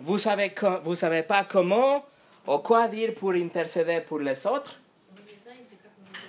vous 0.00 0.18
savez, 0.18 0.54
vous 0.84 0.94
savez 0.94 1.22
pas 1.22 1.44
comment 1.44 2.04
ou 2.46 2.58
quoi 2.58 2.88
dire 2.88 3.14
pour 3.14 3.32
intercéder 3.32 4.00
pour 4.00 4.20
les 4.20 4.46
autres? 4.46 4.78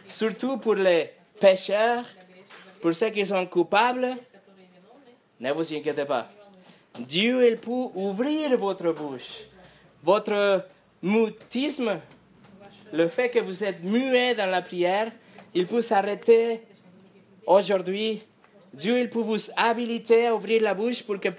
surtout 0.09 0.57
pour 0.57 0.75
les 0.75 1.11
pécheurs, 1.39 2.03
pour 2.81 2.93
ceux 2.93 3.09
qui 3.09 3.25
sont 3.25 3.45
coupables, 3.45 4.15
ne 5.39 5.51
vous 5.51 5.73
inquiétez 5.73 6.05
pas. 6.05 6.27
Dieu, 6.97 7.49
il 7.49 7.57
peut 7.57 7.89
ouvrir 7.95 8.57
votre 8.57 8.91
bouche. 8.91 9.43
Votre 10.03 10.65
mutisme, 11.01 11.99
le 12.91 13.07
fait 13.07 13.29
que 13.29 13.39
vous 13.39 13.63
êtes 13.63 13.83
muet 13.83 14.35
dans 14.35 14.45
la 14.49 14.61
prière, 14.61 15.11
il 15.53 15.67
peut 15.67 15.81
s'arrêter 15.81 16.61
aujourd'hui. 17.45 18.21
Dieu, 18.73 18.99
il 18.99 19.09
peut 19.09 19.19
vous 19.19 19.37
habiliter 19.57 20.27
à 20.27 20.35
ouvrir 20.35 20.61
la 20.61 20.73
bouche 20.73 21.03
pour 21.03 21.19
que 21.19 21.29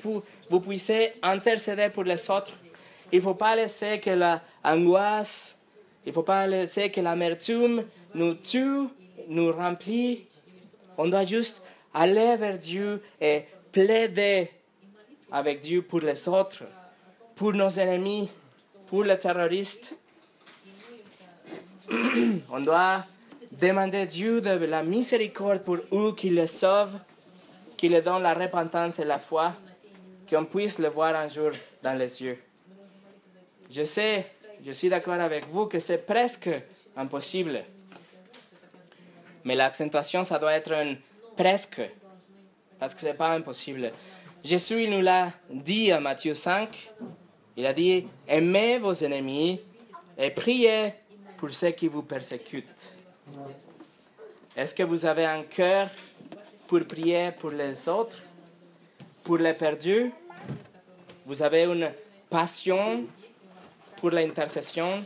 vous 0.49 0.61
puissiez 0.61 1.13
intercéder 1.23 1.89
pour 1.89 2.05
les 2.05 2.31
autres. 2.31 2.53
Il 3.13 3.19
ne 3.19 3.23
faut 3.23 3.35
pas 3.35 3.55
laisser 3.57 3.99
que 4.01 4.11
l'angoisse, 4.11 5.59
il 6.05 6.09
ne 6.09 6.15
faut 6.15 6.23
pas 6.23 6.47
laisser 6.47 6.91
que 6.91 7.01
l'amertume 7.01 7.85
nous 8.15 8.35
tue, 8.35 8.89
nous 9.29 9.53
remplit. 9.53 10.27
On 10.99 11.09
doit 11.09 11.25
juste 11.25 11.65
aller 11.95 12.37
vers 12.37 12.59
Dieu 12.59 13.03
et 13.21 13.45
plaider 13.73 14.51
avec 15.31 15.61
Dieu 15.61 15.83
pour 15.83 16.01
les 16.01 16.29
autres, 16.29 16.65
pour 17.37 17.53
nos 17.53 17.71
ennemis, 17.71 18.29
pour 18.87 19.05
les 19.05 19.19
terroristes. 19.19 19.95
On 22.51 22.61
doit 22.61 23.05
demander 23.51 24.07
Dieu 24.07 24.41
de 24.41 24.51
la 24.51 24.83
miséricorde 24.83 25.63
pour 25.63 25.79
eux 25.93 26.15
qui 26.17 26.31
les 26.31 26.47
sauve, 26.47 26.99
qui 27.77 27.89
les 27.89 28.01
donne 28.01 28.23
la 28.23 28.35
repentance 28.35 28.99
et 29.01 29.05
la 29.05 29.19
foi, 29.19 29.55
qu'on 30.29 30.45
puisse 30.45 30.79
le 30.79 30.89
voir 30.89 31.17
un 31.17 31.27
jour 31.27 31.51
dans 31.83 31.95
les 31.95 32.23
yeux. 32.23 32.39
Je 33.71 33.83
sais, 33.85 34.27
je 34.65 34.71
suis 34.71 34.89
d'accord 34.89 35.15
avec 35.15 35.49
vous 35.49 35.67
que 35.67 35.81
c'est 35.81 36.07
presque 36.07 36.51
impossible. 36.97 37.65
Mais 39.45 39.55
l'accentuation, 39.55 40.23
ça 40.23 40.39
doit 40.39 40.53
être 40.53 40.73
un 40.73 40.95
presque, 41.37 41.81
parce 42.79 42.95
que 42.95 43.01
ce 43.01 43.07
n'est 43.07 43.15
pas 43.15 43.31
impossible. 43.31 43.93
Jésus 44.45 44.87
nous 44.89 45.01
l'a 45.01 45.33
dit 45.51 45.91
à 45.91 45.99
Matthieu 45.99 46.35
5. 46.35 46.93
Il 47.57 47.67
a 47.67 47.73
dit, 47.73 48.07
aimez 48.29 48.79
vos 48.79 48.95
ennemis 48.95 49.61
et 50.17 50.31
priez 50.31 50.95
pour 51.41 51.51
ceux 51.53 51.71
qui 51.71 51.89
vous 51.89 52.03
persécutent. 52.03 52.93
Est-ce 54.55 54.75
que 54.75 54.83
vous 54.83 55.07
avez 55.07 55.25
un 55.25 55.43
cœur 55.45 55.89
pour 56.69 56.81
prier 56.85 57.31
pour 57.33 57.51
les 57.51 57.89
autres, 57.89 58.23
pour 59.25 59.39
les 59.39 59.55
perdus? 59.55 60.13
Vous 61.25 61.43
avez 61.43 61.63
une 61.63 61.93
passion 62.29 63.07
pour 63.97 64.11
l'intercession, 64.11 65.03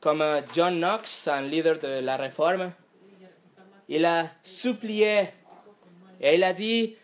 comme 0.00 0.24
John 0.52 0.80
Knox, 0.80 1.28
un 1.28 1.42
leader 1.42 1.78
de 1.78 2.00
la 2.00 2.16
réforme? 2.16 2.72
Il 3.88 4.04
a 4.04 4.26
supplié 4.42 5.28
et 6.20 6.34
il 6.34 6.42
a 6.42 6.52
dit, 6.52 6.96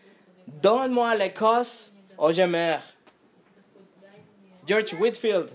Donne-moi 0.45 1.15
l'Écosse 1.15 1.93
ou 2.17 2.29
je 2.33 2.41
meurs. 2.41 2.83
George 4.67 4.93
Whitfield, 4.95 5.49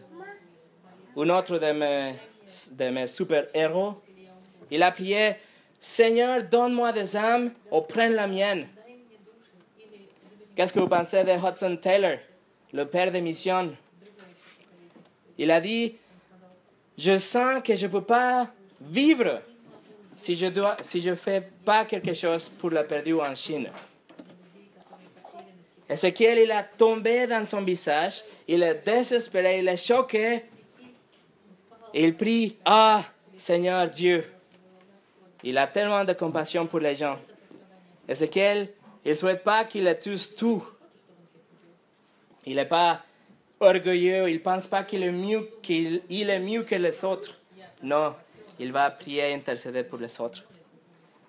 un 1.19 1.29
autre 1.29 1.59
de 1.59 1.73
mes, 1.73 2.15
de 2.73 2.89
mes 2.89 3.07
super-héros, 3.07 3.95
il 4.71 4.83
a 4.83 4.91
prié 4.91 5.37
Seigneur, 5.81 6.43
donne-moi 6.45 6.93
des 6.93 7.17
âmes 7.17 7.53
ou 7.71 7.81
prends 7.81 8.09
la 8.09 8.27
mienne. 8.27 8.69
Qu'est-ce 10.55 10.73
que 10.73 10.79
vous 10.79 10.89
pensez 10.89 11.25
de 11.25 11.33
Hudson 11.33 11.77
Taylor, 11.77 12.19
le 12.73 12.85
père 12.85 13.11
de 13.11 13.19
mission 13.19 13.75
Il 15.39 15.51
a 15.51 15.61
dit 15.61 15.97
Je 16.97 17.17
sens 17.17 17.63
que 17.63 17.75
je 17.75 17.87
ne 17.87 17.93
peux 17.93 18.03
pas 18.05 18.49
vivre 18.81 19.41
si 20.17 20.37
je 20.37 20.47
ne 20.47 20.63
si 20.83 21.17
fais 21.17 21.43
pas 21.65 21.85
quelque 21.85 22.15
chose 22.15 22.49
pour 22.49 22.71
la 22.71 22.85
perdue 22.85 23.15
en 23.15 23.35
Chine. 23.35 23.69
Ézéchiel, 25.89 26.39
il 26.39 26.51
a 26.51 26.63
tombé 26.63 27.27
dans 27.27 27.45
son 27.45 27.63
visage, 27.63 28.23
il 28.49 28.63
est 28.63 28.83
désespéré, 28.85 29.59
il 29.59 29.69
est 29.69 29.77
choqué. 29.77 30.45
Il 31.95 32.17
prie, 32.17 32.57
ah, 32.65 33.05
Seigneur 33.37 33.89
Dieu. 33.89 34.25
Il 35.45 35.59
a 35.59 35.67
tellement 35.67 36.05
de 36.05 36.13
compassion 36.13 36.67
pour 36.67 36.81
les 36.81 36.95
gens. 36.95 37.19
Ézéchiel, 38.09 38.69
il 39.05 39.11
ne 39.11 39.17
souhaite 39.17 39.43
pas 39.43 39.65
qu'il 39.65 39.87
ait 39.87 39.99
tous 39.99 40.35
tout. 40.35 40.65
Il 42.47 42.57
n'est 42.57 42.65
pas 42.65 43.01
orgueilleux, 43.61 44.29
il 44.29 44.35
ne 44.35 44.39
pense 44.39 44.67
pas 44.67 44.85
qu'il 44.85 45.03
est, 45.03 45.13
mieux, 45.13 45.49
est 45.69 46.39
mieux 46.39 46.63
que 46.63 46.75
les 46.75 47.05
autres. 47.05 47.39
Non, 47.83 48.15
il 48.59 48.73
va 48.73 48.91
prier 48.91 49.31
et 49.31 49.35
intercéder 49.35 49.85
pour 49.85 49.99
les 49.99 50.21
autres. 50.21 50.45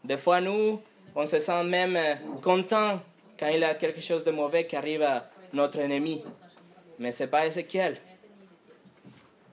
Des 0.03 0.17
fois, 0.17 0.39
nous, 0.39 0.81
on 1.15 1.25
se 1.25 1.39
sent 1.39 1.63
même 1.63 1.99
content 2.41 2.99
quand 3.37 3.47
il 3.47 3.59
y 3.59 3.63
a 3.63 3.75
quelque 3.75 4.01
chose 4.01 4.23
de 4.23 4.31
mauvais 4.31 4.65
qui 4.65 4.75
arrive 4.75 5.01
à 5.01 5.29
notre 5.51 5.79
ennemi. 5.79 6.23
Mais 6.99 7.11
ce 7.11 7.23
n'est 7.23 7.29
pas 7.29 7.45
Ézéchiel. 7.45 7.97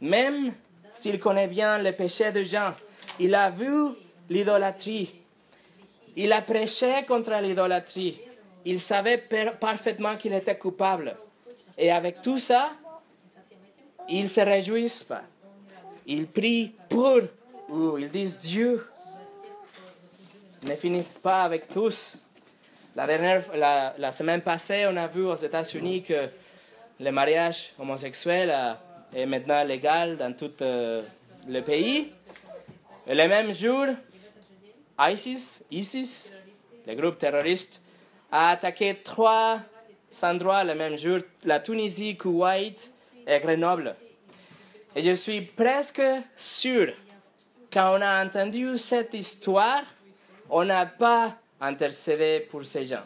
Même 0.00 0.52
s'il 0.92 1.18
connaît 1.18 1.48
bien 1.48 1.78
le 1.78 1.92
péché 1.92 2.32
de 2.32 2.42
gens, 2.42 2.74
il 3.18 3.34
a 3.34 3.50
vu 3.50 3.90
l'idolâtrie. 4.28 5.14
Il 6.16 6.32
a 6.32 6.42
prêché 6.42 7.04
contre 7.06 7.32
l'idolâtrie. 7.40 8.20
Il 8.64 8.80
savait 8.80 9.24
parfaitement 9.58 10.16
qu'il 10.16 10.32
était 10.34 10.58
coupable. 10.58 11.16
Et 11.78 11.90
avec 11.90 12.20
tout 12.20 12.38
ça, 12.38 12.72
il 14.08 14.24
ne 14.24 14.28
se 14.28 14.40
réjouit 14.40 15.04
pas. 15.08 15.22
Il 16.06 16.26
prie 16.26 16.74
pour 16.88 17.20
ou 17.68 17.98
ils 17.98 18.08
disent 18.08 18.38
Dieu. 18.38 18.86
Ne 20.66 20.74
finissent 20.74 21.18
pas 21.18 21.44
avec 21.44 21.68
tous. 21.68 22.18
La, 22.96 23.06
dernière, 23.06 23.44
la, 23.96 24.12
semaine 24.12 24.42
passée, 24.42 24.86
on 24.90 24.96
a 24.96 25.06
vu 25.06 25.24
aux 25.24 25.36
États-Unis 25.36 26.02
que 26.02 26.28
le 26.98 27.10
mariage 27.12 27.72
homosexuel 27.78 28.50
est 29.14 29.26
maintenant 29.26 29.64
légal 29.64 30.16
dans 30.16 30.32
tout 30.32 30.52
euh, 30.62 31.02
le 31.48 31.60
pays. 31.62 32.12
Et 33.06 33.14
le 33.14 33.28
même 33.28 33.52
jour, 33.52 33.86
ISIS, 34.98 35.64
ISIS, 35.70 36.32
le 36.86 36.94
groupe 36.94 37.18
terroriste, 37.18 37.80
a 38.30 38.50
attaqué 38.50 39.00
trois 39.02 39.60
endroits 40.22 40.64
le 40.64 40.74
même 40.74 40.96
jour, 40.96 41.20
la 41.44 41.60
Tunisie, 41.60 42.16
Kuwait 42.16 42.76
et 43.26 43.38
Grenoble. 43.40 43.96
Et 44.94 45.02
je 45.02 45.12
suis 45.12 45.40
presque 45.40 46.02
sûr, 46.36 46.92
quand 47.72 47.96
on 47.98 48.02
a 48.02 48.24
entendu 48.24 48.76
cette 48.76 49.14
histoire, 49.14 49.82
on 50.48 50.64
n'a 50.64 50.86
pas 50.86 51.36
intercéder 51.60 52.46
pour 52.50 52.64
ces 52.64 52.86
gens. 52.86 53.04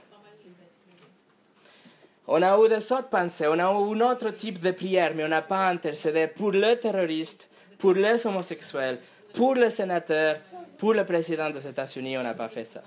On 2.27 2.41
a 2.43 2.59
eu 2.59 2.69
des 2.69 2.93
autres 2.93 3.09
pensées, 3.09 3.47
on 3.47 3.59
a 3.59 3.71
eu 3.71 3.97
un 3.97 4.01
autre 4.01 4.31
type 4.31 4.59
de 4.59 4.71
prière, 4.71 5.13
mais 5.15 5.25
on 5.25 5.29
n'a 5.29 5.43
pas 5.43 5.69
intercédé 5.69 6.27
pour 6.27 6.53
les 6.53 6.79
terroristes, 6.79 7.51
pour 7.79 7.93
les 7.93 8.27
homosexuels, 8.27 8.99
pour 9.35 9.55
les 9.55 9.71
sénateurs, 9.71 10.39
pour 10.79 10.95
le 10.95 11.05
président 11.05 11.51
des 11.51 11.67
États-Unis, 11.67 12.17
on 12.17 12.23
n'a 12.23 12.35
pas 12.35 12.49
fait 12.49 12.65
ça. 12.65 12.83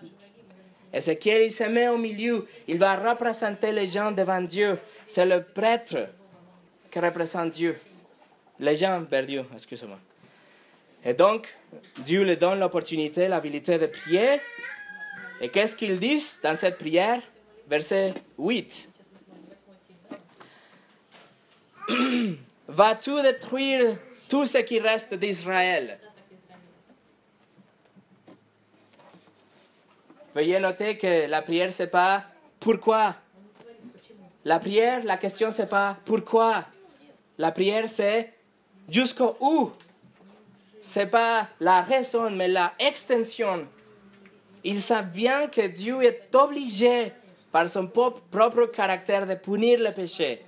Et 0.91 1.01
ce 1.01 1.11
qu'il 1.11 1.51
se 1.51 1.63
met 1.65 1.87
au 1.89 1.97
milieu, 1.97 2.47
il 2.67 2.79
va 2.79 2.95
représenter 2.95 3.71
les 3.71 3.87
gens 3.87 4.11
devant 4.11 4.41
Dieu. 4.41 4.79
C'est 5.05 5.25
le 5.25 5.43
prêtre 5.43 6.07
qui 6.89 6.99
représente 6.99 7.51
Dieu. 7.51 7.77
Les 8.59 8.75
gens 8.75 9.01
vers 9.01 9.25
Dieu, 9.25 9.45
excusez-moi. 9.53 9.99
Et 11.05 11.13
donc, 11.13 11.55
Dieu 11.99 12.23
lui 12.23 12.37
donne 12.37 12.59
l'opportunité, 12.59 13.27
l'habilité 13.27 13.77
de 13.77 13.85
prier 13.85 14.39
et 15.39 15.49
qu'est-ce 15.49 15.75
qu'ils 15.75 15.99
disent 15.99 16.39
dans 16.41 16.55
cette 16.55 16.77
prière? 16.77 17.21
Verset 17.67 18.13
8. 18.39 18.89
Vas-tu 22.67 23.21
détruire 23.21 23.97
tout 24.27 24.45
ce 24.45 24.59
qui 24.59 24.79
reste 24.79 25.13
d'Israël 25.13 25.99
Veuillez 30.35 30.59
noter 30.59 30.97
que 30.97 31.27
la 31.27 31.41
prière, 31.41 31.73
c'est 31.73 31.87
pas 31.87 32.23
pourquoi. 32.59 33.15
La 34.45 34.59
prière, 34.59 35.03
la 35.03 35.17
question, 35.17 35.49
c'est 35.51 35.69
pas 35.69 35.97
pourquoi. 36.05 36.65
La 37.37 37.51
prière, 37.51 37.89
c'est 37.89 38.33
jusqu'où. 38.89 39.33
où. 39.39 39.71
C'est 40.79 41.07
pas 41.07 41.47
la 41.59 41.81
raison, 41.81 42.29
mais 42.29 42.47
la 42.47 42.73
extension 42.79 43.67
ils 44.67 44.81
savent 44.81 45.11
bien 45.11 45.47
que 45.47 45.65
Dieu 45.67 46.03
est 46.03 46.35
obligé 46.35 47.13
par 47.53 47.69
son 47.69 47.87
propre 47.87 48.65
caractère 48.65 49.25
de 49.25 49.35
punir 49.35 49.79
le 49.79 49.93
péché. 49.93 50.43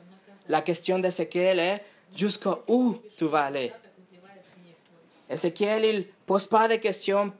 La 0.49 0.61
question 0.61 0.97
d'Ézéchiel 0.97 1.59
est 1.59 1.83
jusqu'où 2.15 2.99
tu 3.15 3.25
vas 3.25 3.45
aller? 3.45 3.71
Ézéchiel, 5.29 5.85
il 5.85 5.97
ne 5.99 6.03
pose 6.25 6.47
pas 6.47 6.67
de 6.67 6.77
questions 6.77 7.31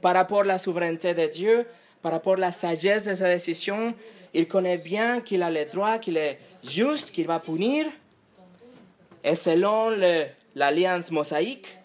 par 0.00 0.14
rapport 0.14 0.40
à 0.40 0.44
la 0.44 0.58
souveraineté 0.58 1.14
de 1.14 1.26
Dieu, 1.28 1.66
par 2.02 2.10
rapport 2.10 2.34
à 2.34 2.38
la 2.38 2.52
sagesse 2.52 3.04
de 3.04 3.14
sa 3.14 3.32
décision. 3.32 3.94
Il 4.34 4.48
connaît 4.48 4.78
bien 4.78 5.20
qu'il 5.20 5.40
a 5.40 5.52
le 5.52 5.66
droit, 5.66 5.98
qu'il 5.98 6.16
est 6.16 6.40
juste, 6.64 7.12
qu'il 7.12 7.28
va 7.28 7.38
punir. 7.38 7.86
Et 9.22 9.36
selon 9.36 9.90
l'alliance 10.56 11.12
mosaïque, 11.12 11.78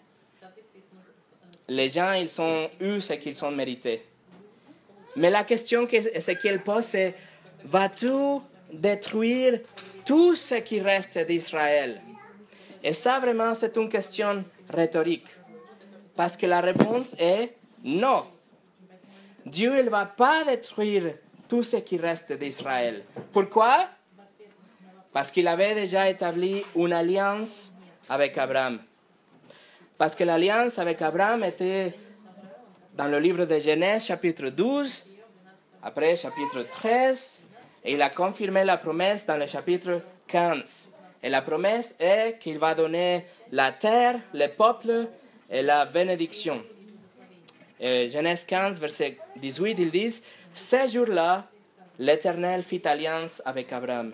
les 1.68 1.88
gens, 1.88 2.14
ils 2.14 2.40
ont 2.40 2.68
eu 2.80 3.00
ce 3.00 3.12
qu'ils 3.12 3.44
ont 3.44 3.52
mérité. 3.52 4.02
Mais 5.14 5.30
la 5.30 5.44
question 5.44 5.86
qu'Ézéchiel 5.86 6.64
pose, 6.64 6.84
c'est, 6.84 7.14
vas-tu 7.64 8.40
détruire 8.72 9.60
tout 10.08 10.34
ce 10.34 10.54
qui 10.54 10.80
reste 10.80 11.18
d'Israël 11.18 12.00
Et 12.82 12.94
ça, 12.94 13.20
vraiment, 13.20 13.52
c'est 13.52 13.76
une 13.76 13.90
question 13.90 14.42
rhétorique. 14.70 15.26
Parce 16.16 16.34
que 16.34 16.46
la 16.46 16.62
réponse 16.62 17.14
est 17.18 17.56
non. 17.84 18.24
Dieu 19.44 19.82
ne 19.82 19.90
va 19.90 20.06
pas 20.06 20.44
détruire 20.44 21.14
tout 21.46 21.62
ce 21.62 21.76
qui 21.76 21.98
reste 21.98 22.32
d'Israël. 22.32 23.04
Pourquoi? 23.34 23.86
Parce 25.12 25.30
qu'il 25.30 25.46
avait 25.46 25.74
déjà 25.74 26.08
établi 26.08 26.64
une 26.74 26.94
alliance 26.94 27.74
avec 28.08 28.38
Abraham. 28.38 28.80
Parce 29.98 30.16
que 30.16 30.24
l'alliance 30.24 30.78
avec 30.78 31.02
Abraham 31.02 31.44
était 31.44 31.92
dans 32.94 33.08
le 33.08 33.18
livre 33.18 33.44
de 33.44 33.58
Genèse 33.58 34.06
chapitre 34.06 34.48
12, 34.48 35.04
après 35.82 36.16
chapitre 36.16 36.62
13, 36.70 37.42
et 37.88 37.92
il 37.92 38.02
a 38.02 38.10
confirmé 38.10 38.64
la 38.64 38.76
promesse 38.76 39.24
dans 39.24 39.38
le 39.38 39.46
chapitre 39.46 40.02
15. 40.26 40.92
Et 41.22 41.30
la 41.30 41.40
promesse 41.40 41.96
est 41.98 42.38
qu'il 42.38 42.58
va 42.58 42.74
donner 42.74 43.24
la 43.50 43.72
terre, 43.72 44.20
le 44.34 44.46
peuple 44.48 45.08
et 45.50 45.62
la 45.62 45.86
bénédiction. 45.86 46.62
Genèse 47.80 48.44
15, 48.44 48.78
verset 48.78 49.16
18, 49.36 49.76
ils 49.78 49.90
disent, 49.90 50.22
Ces 50.52 50.88
jours-là, 50.88 51.46
l'Éternel 51.98 52.62
fit 52.62 52.86
alliance 52.86 53.40
avec 53.46 53.72
Abraham. 53.72 54.12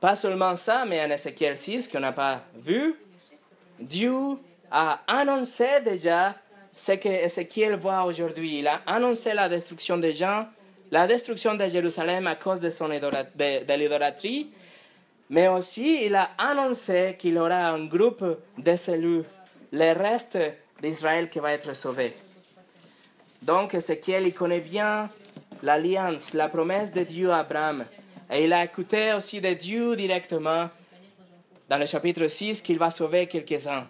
Pas 0.00 0.16
seulement 0.16 0.56
ça, 0.56 0.86
mais 0.86 1.04
en 1.04 1.10
Ézéchiel 1.10 1.58
6, 1.58 1.88
qu'on 1.88 2.00
n'a 2.00 2.12
pas 2.12 2.40
vu, 2.56 2.94
Dieu 3.78 4.14
a 4.70 5.00
annoncé 5.06 5.66
déjà 5.84 6.34
ce 6.74 6.92
que 6.92 7.08
Ézéchiel 7.08 7.74
voit 7.74 8.04
aujourd'hui. 8.04 8.60
Il 8.60 8.66
a 8.66 8.80
annoncé 8.86 9.34
la 9.34 9.50
destruction 9.50 9.98
des 9.98 10.14
gens, 10.14 10.46
la 10.90 11.06
destruction 11.06 11.54
de 11.54 11.66
Jérusalem 11.68 12.26
à 12.26 12.36
cause 12.36 12.60
de, 12.60 12.70
son 12.70 12.88
l'idolâtrie, 12.88 14.50
mais 15.30 15.48
aussi 15.48 16.04
il 16.04 16.14
a 16.14 16.30
annoncé 16.38 17.16
qu'il 17.18 17.36
aura 17.38 17.68
un 17.68 17.84
groupe 17.84 18.24
de 18.56 18.76
cellules, 18.76 19.24
le 19.72 19.92
reste 19.92 20.38
d'Israël 20.80 21.28
qui 21.28 21.38
va 21.38 21.52
être 21.52 21.74
sauvé. 21.74 22.14
Donc 23.42 23.74
Ézéchiel, 23.74 24.26
il 24.26 24.34
connaît 24.34 24.60
bien 24.60 25.08
l'alliance, 25.62 26.34
la 26.34 26.48
promesse 26.48 26.92
de 26.92 27.02
Dieu 27.02 27.30
à 27.30 27.38
Abraham. 27.38 27.84
Et 28.30 28.44
il 28.44 28.52
a 28.52 28.64
écouté 28.64 29.12
aussi 29.12 29.40
de 29.40 29.52
Dieu 29.54 29.96
directement 29.96 30.68
dans 31.68 31.78
le 31.78 31.86
chapitre 31.86 32.26
6 32.26 32.62
qu'il 32.62 32.78
va 32.78 32.90
sauver 32.90 33.26
quelques-uns. 33.26 33.86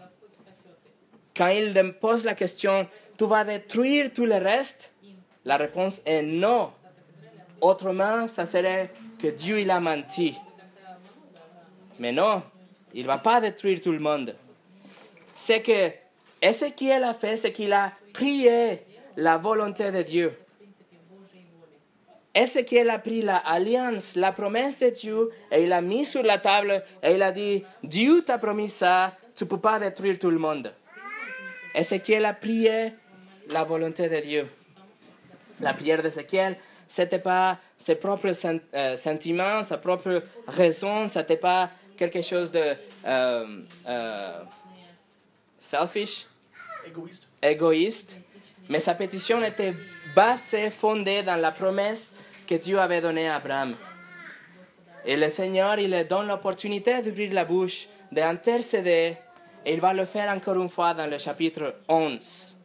Quand 1.37 1.49
il 1.49 1.73
pose 2.01 2.25
la 2.25 2.35
question, 2.35 2.87
tu 3.17 3.27
vas 3.27 3.45
détruire 3.45 4.13
tout 4.13 4.27
le 4.27 4.37
reste, 4.37 4.93
la 5.45 5.57
réponse 5.57 6.03
est 6.05 6.23
non. 6.23 6.73
Autrement, 7.61 8.27
ça 8.27 8.47
serait 8.47 8.91
que 9.21 9.29
Dieu 9.29 9.61
il 9.61 9.71
a 9.71 9.81
menti. 9.81 10.37
Mais 11.99 12.13
non, 12.13 12.43
il 12.95 13.03
ne 13.03 13.09
va 13.09 13.19
pas 13.19 13.41
détruire 13.41 13.81
tout 13.81 13.93
le 13.93 13.99
monde. 13.99 14.35
C'est 15.35 15.63
que 15.63 15.91
Ézéchiel 16.41 17.03
a 17.03 17.15
fait, 17.15 17.37
c'est 17.37 17.53
qu'il 17.53 17.73
a 17.73 17.93
prié 18.13 18.83
la 19.17 19.37
volonté 19.37 19.91
de 19.91 20.03
Dieu. 20.03 20.39
Ézéchiel 22.35 22.91
a 22.91 22.99
pris 23.01 23.23
l'alliance, 23.23 24.15
la 24.15 24.31
promesse 24.31 24.79
de 24.79 24.91
Dieu, 24.91 25.31
et 25.51 25.65
il 25.65 25.73
a 25.73 25.81
mis 25.81 26.07
sur 26.07 26.23
la 26.23 26.39
table, 26.39 26.85
et 27.03 27.15
il 27.15 27.23
a 27.23 27.33
dit, 27.33 27.65
Dieu 27.83 28.23
t'a 28.23 28.39
promis 28.39 28.69
ça, 28.69 29.17
tu 29.35 29.45
ne 29.45 29.49
peux 29.49 29.59
pas 29.59 29.81
détruire 29.81 30.19
tout 30.19 30.31
le 30.31 30.39
monde. 30.39 30.73
Ézéchiel 31.75 32.25
a 32.25 32.35
prié 32.35 32.93
la 33.51 33.65
volonté 33.65 34.09
de 34.09 34.21
Dieu? 34.21 34.49
La 35.61 35.75
prière 35.75 36.03
d'Ézéchiel, 36.03 36.57
ce 36.89 37.03
n'était 37.03 37.19
pas 37.19 37.59
ses 37.77 37.97
propres 37.97 38.33
euh, 38.75 38.97
sentiments, 38.97 39.63
sa 39.63 39.77
propre 39.77 40.23
raison, 40.47 41.07
ce 41.07 41.19
n'était 41.19 41.37
pas 41.37 41.71
quelque 41.97 42.23
chose 42.23 42.51
de 42.51 42.75
euh, 43.07 43.61
euh, 43.87 44.43
selfish, 45.59 46.27
égoïste. 46.87 47.29
égoïste, 47.43 48.19
mais 48.71 48.81
sa 48.81 48.95
pétition 48.95 49.43
était 49.45 49.75
basée, 50.17 50.71
fondée 50.71 51.23
dans 51.23 51.37
la 51.37 51.53
promesse 51.53 52.15
que 52.47 52.55
Dieu 52.55 52.81
avait 52.81 53.03
donnée 53.03 53.29
à 53.29 53.37
Abraham. 53.37 53.75
Et 55.05 55.17
le 55.17 55.29
Seigneur, 55.29 55.79
il 55.79 55.95
lui 55.95 56.05
donne 56.05 56.27
l'opportunité 56.27 57.03
d'ouvrir 57.03 57.33
la 57.35 57.45
bouche, 57.45 57.87
d'intercéder, 58.11 59.17
et 59.65 59.75
il 59.75 59.81
va 59.81 59.93
le 59.93 60.07
faire 60.07 60.35
encore 60.35 60.61
une 60.61 60.71
fois 60.71 60.95
dans 60.95 61.07
le 61.07 61.19
chapitre 61.19 61.77
11. 61.89 62.57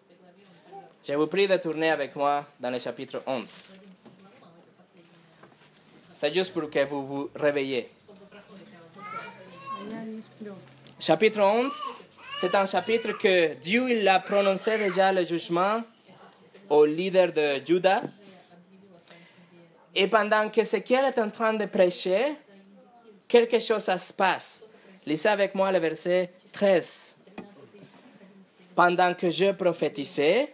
Je 1.06 1.14
vous 1.14 1.28
prie 1.28 1.50
de 1.50 1.58
tourner 1.58 1.90
avec 1.92 2.16
moi 2.16 2.46
dans 2.60 2.70
le 2.70 2.80
chapitre 2.80 3.22
11. 3.28 3.72
C'est 6.24 6.34
juste 6.34 6.54
pour 6.54 6.70
que 6.70 6.86
vous 6.86 7.06
vous 7.06 7.30
réveillez. 7.36 7.90
Chapitre 10.98 11.42
11, 11.42 11.74
c'est 12.38 12.56
un 12.56 12.66
chapitre 12.66 13.12
que 13.18 13.56
Dieu 13.56 13.90
il 13.92 14.08
a 14.08 14.22
prononcé 14.22 14.78
déjà 14.78 15.12
le 15.12 15.26
jugement 15.26 15.84
au 16.70 16.86
leader 16.86 17.34
de 17.34 17.62
Juda. 17.66 18.04
Et 19.94 20.08
pendant 20.08 20.48
que 20.48 20.62
Ézéchiel 20.62 21.04
est 21.04 21.20
en 21.20 21.30
train 21.30 21.56
de 21.56 21.66
prêcher, 21.66 22.36
quelque 23.28 23.60
chose 23.60 23.84
se 23.84 24.14
passe. 24.14 24.64
Lisez 25.06 25.28
avec 25.28 25.54
moi 25.54 25.74
le 25.74 25.80
verset 25.80 26.32
13. 26.54 27.18
Pendant 28.74 29.14
que 29.14 29.30
je 29.30 29.52
prophétisais, 29.52 30.54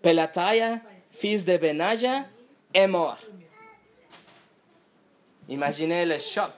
Pelataya, 0.00 0.78
fils 1.12 1.44
de 1.44 1.58
Benaja, 1.58 2.24
est 2.72 2.86
mort. 2.86 3.18
Imaginez 5.50 6.04
le 6.04 6.16
choc. 6.20 6.52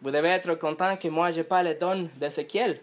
Vous 0.00 0.12
devez 0.12 0.28
être 0.28 0.54
content 0.54 0.96
que 0.96 1.08
moi, 1.08 1.32
je 1.32 1.38
n'ai 1.38 1.42
pas 1.42 1.64
le 1.64 1.74
don 1.74 2.08
d'Ézéchiel. 2.16 2.78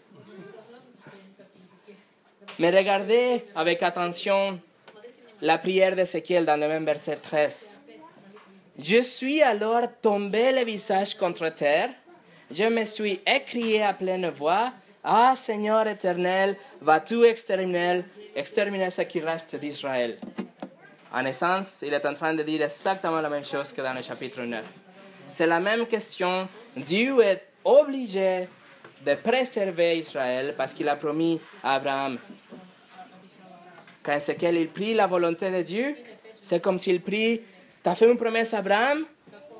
Mais 2.60 2.70
regardez 2.70 3.46
avec 3.56 3.82
attention 3.82 4.60
la 5.42 5.58
prière 5.58 5.96
d'Ézéchiel 5.96 6.46
dans 6.46 6.60
le 6.60 6.68
même 6.68 6.84
verset 6.84 7.16
13. 7.16 7.80
Je 8.78 9.02
suis 9.02 9.42
alors 9.42 9.88
tombé 10.02 10.52
le 10.52 10.66
visage 10.66 11.16
contre 11.16 11.48
terre. 11.48 11.92
Je 12.52 12.66
me 12.66 12.84
suis 12.84 13.22
écrié 13.26 13.84
à 13.84 13.94
pleine 13.94 14.30
voix. 14.30 14.74
Ah 15.02 15.34
Seigneur 15.38 15.88
éternel, 15.88 16.58
vas-tu 16.82 17.24
exterminer, 17.24 18.04
exterminer 18.36 18.90
ce 18.90 19.04
qui 19.04 19.22
reste 19.22 19.56
d'Israël 19.56 20.18
En 21.14 21.24
essence, 21.24 21.86
il 21.88 21.94
est 21.94 22.06
en 22.06 22.14
train 22.14 22.34
de 22.34 22.44
dire 22.44 22.64
exactement 22.64 23.22
la 23.22 23.30
même 23.30 23.46
chose 23.46 23.72
que 23.72 23.82
dans 23.82 23.94
le 23.94 24.02
chapitre 24.02 24.42
9. 24.42 24.66
C'est 25.32 25.48
la 25.48 25.60
même 25.60 25.86
question. 25.86 26.48
Dieu 26.76 27.22
est 27.22 27.44
obligé 27.63 28.48
de 29.06 29.13
préserver 29.15 29.98
Israël 29.98 30.54
parce 30.58 30.74
qu'il 30.74 30.89
a 30.89 30.96
promis 30.96 31.39
à 31.63 31.76
Abraham. 31.76 32.18
Quand 34.04 34.13
Ezekiel 34.13 34.58
il 34.58 34.70
prie 34.70 34.94
la 34.94 35.08
volonté 35.08 35.52
de 35.52 35.62
Dieu, 35.62 35.96
c'est 36.42 36.62
comme 36.62 36.80
s'il 36.80 37.02
prie, 37.02 37.42
tu 37.84 37.89
as 37.89 37.96
fait 37.96 38.10
une 38.10 38.18
promesse 38.18 38.54
à 38.54 38.60
Abraham, 38.60 39.06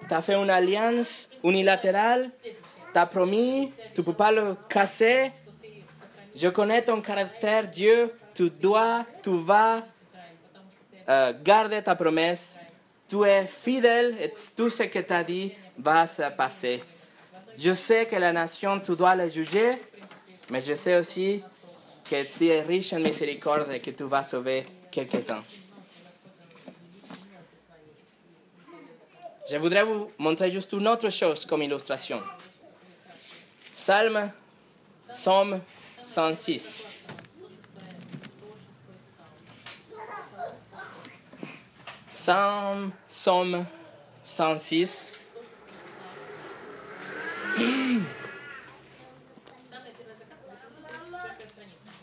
tu 0.08 0.14
as 0.14 0.22
fait 0.22 0.36
une 0.36 0.50
alliance 0.50 1.30
unilatérale, 1.44 2.32
tu 2.42 3.00
as 3.00 3.06
promis, 3.06 3.72
tu 3.94 4.02
ne 4.02 4.06
peux 4.06 4.14
pas 4.14 4.32
le 4.32 4.56
casser. 4.68 5.32
Je 6.36 6.48
connais 6.48 6.82
ton 6.82 7.02
caractère, 7.02 7.68
Dieu, 7.68 8.14
tu 8.34 8.50
dois, 8.50 9.06
tu 9.22 9.38
vas 9.44 9.84
euh, 11.08 11.34
garder 11.44 11.82
ta 11.82 11.96
promesse. 11.96 12.60
Tu 13.10 13.24
es 13.26 13.48
fidèle 13.48 14.18
et 14.22 14.34
tout 14.56 14.70
ce 14.70 14.84
que 14.84 15.00
tu 15.00 15.14
as 15.14 15.24
dit 15.24 15.52
va 15.78 16.06
se 16.06 16.22
passer. 16.38 16.84
Je 17.58 17.74
sais 17.74 18.06
que 18.06 18.16
la 18.16 18.32
nation, 18.32 18.80
tu 18.80 18.96
dois 18.96 19.16
la 19.16 19.28
juger, 19.28 19.78
mais 20.50 20.62
je 20.62 20.76
sais 20.76 20.96
aussi 20.98 21.42
que 22.10 22.24
tu 22.24 22.48
es 22.48 22.62
riche 22.62 22.94
en 22.94 23.00
miséricorde 23.00 23.72
et 23.72 23.80
que 23.80 23.92
tu 23.92 24.04
vas 24.04 24.24
sauver 24.24 24.66
quelques-uns. 24.92 25.44
Je 29.50 29.58
voudrais 29.58 29.84
vous 29.84 30.12
montrer 30.20 30.52
juste 30.52 30.72
une 30.74 30.88
autre 30.88 31.10
chose 31.10 31.44
comme 31.46 31.64
illustration. 31.64 32.22
Psalm, 33.76 34.32
Psalm 35.14 35.62
106. 36.04 36.89
Psalm, 42.30 42.92
Psalm 43.08 43.66
106. 44.22 45.14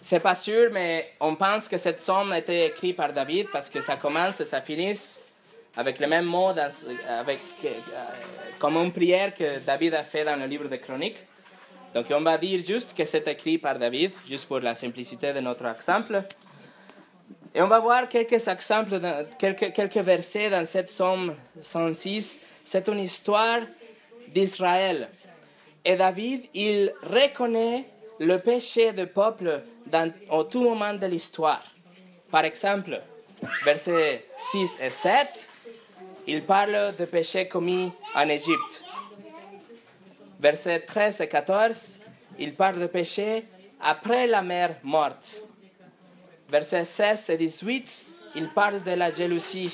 C'est 0.00 0.18
pas 0.18 0.34
sûr, 0.34 0.70
mais 0.72 1.12
on 1.20 1.36
pense 1.36 1.68
que 1.68 1.76
cette 1.76 2.00
somme 2.00 2.32
a 2.32 2.38
été 2.38 2.64
écrite 2.64 2.96
par 2.96 3.12
David 3.12 3.50
parce 3.52 3.70
que 3.70 3.80
ça 3.80 3.94
commence 3.94 4.40
et 4.40 4.44
ça 4.44 4.60
finit 4.60 4.98
avec 5.76 6.00
le 6.00 6.08
même 6.08 6.24
mot, 6.24 6.48
avec, 6.48 7.38
euh, 7.64 7.68
comme 8.58 8.78
une 8.78 8.90
prière 8.90 9.32
que 9.32 9.60
David 9.60 9.94
a 9.94 10.02
fait 10.02 10.24
dans 10.24 10.34
le 10.34 10.46
livre 10.46 10.68
de 10.68 10.74
Chroniques. 10.74 11.18
Donc 11.94 12.06
on 12.10 12.22
va 12.22 12.36
dire 12.36 12.66
juste 12.66 12.96
que 12.96 13.04
c'est 13.04 13.28
écrit 13.28 13.58
par 13.58 13.78
David, 13.78 14.10
juste 14.28 14.48
pour 14.48 14.58
la 14.58 14.74
simplicité 14.74 15.32
de 15.32 15.38
notre 15.38 15.66
exemple. 15.66 16.20
Et 17.56 17.62
on 17.62 17.68
va 17.68 17.78
voir 17.78 18.06
quelques 18.06 18.48
exemples, 18.48 19.00
quelques, 19.38 19.96
versets 19.96 20.50
dans 20.50 20.66
cette 20.66 20.90
Somme 20.90 21.34
106. 21.58 22.38
C'est 22.62 22.86
une 22.86 22.98
histoire 22.98 23.60
d'Israël. 24.28 25.08
Et 25.82 25.96
David, 25.96 26.42
il 26.52 26.92
reconnaît 27.02 27.86
le 28.20 28.36
péché 28.40 28.92
du 28.92 29.06
peuple 29.06 29.62
dans, 29.86 30.12
au 30.28 30.44
tout 30.44 30.64
moment 30.64 30.92
de 30.92 31.06
l'histoire. 31.06 31.62
Par 32.30 32.44
exemple, 32.44 33.00
versets 33.64 34.26
6 34.36 34.76
et 34.82 34.90
7, 34.90 35.48
il 36.26 36.42
parle 36.42 36.94
de 36.94 37.06
péché 37.06 37.48
commis 37.48 37.90
en 38.14 38.28
Égypte. 38.28 38.84
Versets 40.38 40.80
13 40.80 41.22
et 41.22 41.28
14, 41.28 42.00
il 42.38 42.54
parle 42.54 42.80
de 42.80 42.86
péché 42.86 43.44
après 43.80 44.26
la 44.26 44.42
mère 44.42 44.76
morte. 44.82 45.40
Versets 46.48 46.84
16 46.84 47.30
et 47.30 47.36
18, 47.36 48.04
il 48.36 48.48
parle 48.50 48.82
de 48.82 48.92
la 48.92 49.10
jalousie. 49.10 49.72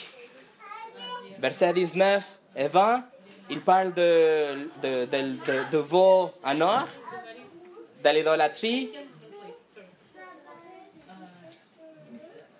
Versets 1.38 1.72
19 1.72 2.38
et 2.56 2.68
20, 2.68 3.04
il 3.50 3.60
parle 3.60 3.92
de, 3.92 4.68
de, 4.80 5.76
veau 5.78 6.32
en 6.42 6.60
or, 6.60 6.88
de 8.02 8.08
l'idolâtrie. 8.08 8.92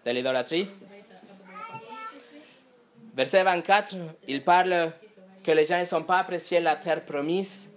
De 0.04 0.10
l'idolâtrie. 0.10 0.68
Verset 3.14 3.42
24, 3.44 3.94
il 4.28 4.42
parle 4.42 4.92
que 5.42 5.52
les 5.52 5.64
gens 5.64 5.78
ne 5.78 5.84
sont 5.84 6.02
pas 6.02 6.18
appréciés 6.18 6.60
la 6.60 6.76
terre 6.76 7.04
promise. 7.04 7.72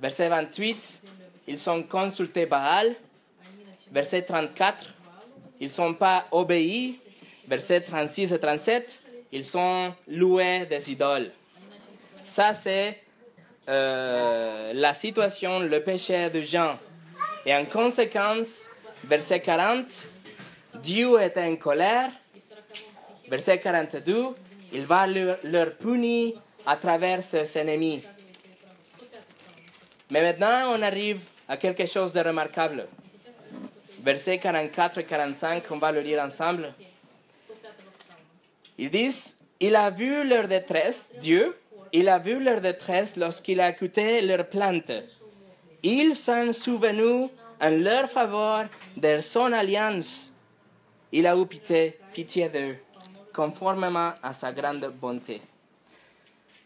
Verset 0.00 0.28
28, 0.28 1.02
ils 1.48 1.58
sont 1.58 1.82
consultés 1.82 2.46
Baal. 2.46 2.94
Verset 3.92 4.22
34, 4.22 4.94
ils 5.60 5.66
ne 5.66 5.72
sont 5.72 5.94
pas 5.94 6.26
obéis. 6.32 6.98
Verset 7.46 7.82
36 7.82 8.32
et 8.32 8.38
37, 8.38 9.02
ils 9.32 9.44
sont 9.44 9.92
loués 10.08 10.66
des 10.66 10.92
idoles. 10.92 11.30
Ça, 12.22 12.54
c'est 12.54 12.98
euh, 13.68 14.72
la 14.72 14.94
situation, 14.94 15.60
le 15.60 15.82
péché 15.82 16.30
de 16.30 16.40
Jean. 16.42 16.78
Et 17.44 17.54
en 17.54 17.64
conséquence, 17.64 18.68
verset 19.04 19.40
40, 19.40 20.08
Dieu 20.76 21.20
est 21.20 21.36
en 21.38 21.56
colère. 21.56 22.10
Verset 23.28 23.58
42, 23.58 24.28
il 24.72 24.84
va 24.84 25.06
leur 25.06 25.74
punir 25.76 26.34
à 26.66 26.76
travers 26.76 27.22
ses 27.22 27.58
ennemis. 27.58 28.02
Mais 30.10 30.22
maintenant, 30.22 30.72
on 30.76 30.82
arrive 30.82 31.20
à 31.48 31.56
quelque 31.56 31.86
chose 31.86 32.12
de 32.12 32.20
remarquable. 32.20 32.86
Versets 34.02 34.38
44 34.38 34.98
et 34.98 35.04
45, 35.04 35.64
on 35.70 35.76
va 35.76 35.92
le 35.92 36.00
lire 36.00 36.22
ensemble. 36.22 36.72
Ils 38.78 38.90
disent, 38.90 39.38
il 39.60 39.76
a 39.76 39.90
vu 39.90 40.26
leur 40.26 40.48
détresse, 40.48 41.10
Dieu, 41.20 41.54
il 41.92 42.08
a 42.08 42.18
vu 42.18 42.42
leur 42.42 42.62
détresse 42.62 43.16
lorsqu'il 43.16 43.60
a 43.60 43.68
écouté 43.68 44.22
leur 44.22 44.48
plainte. 44.48 44.90
Il 45.82 46.16
s'en 46.16 46.50
souvenu 46.52 47.28
en 47.60 47.70
leur 47.70 48.08
faveur 48.08 48.66
de 48.96 49.20
son 49.20 49.52
alliance. 49.52 50.32
Il 51.12 51.26
a 51.26 51.36
eu 51.36 51.44
pitié, 51.44 51.98
pitié 52.14 52.48
d'eux, 52.48 52.76
conformément 53.34 54.14
à 54.22 54.32
sa 54.32 54.50
grande 54.50 54.90
bonté. 54.98 55.42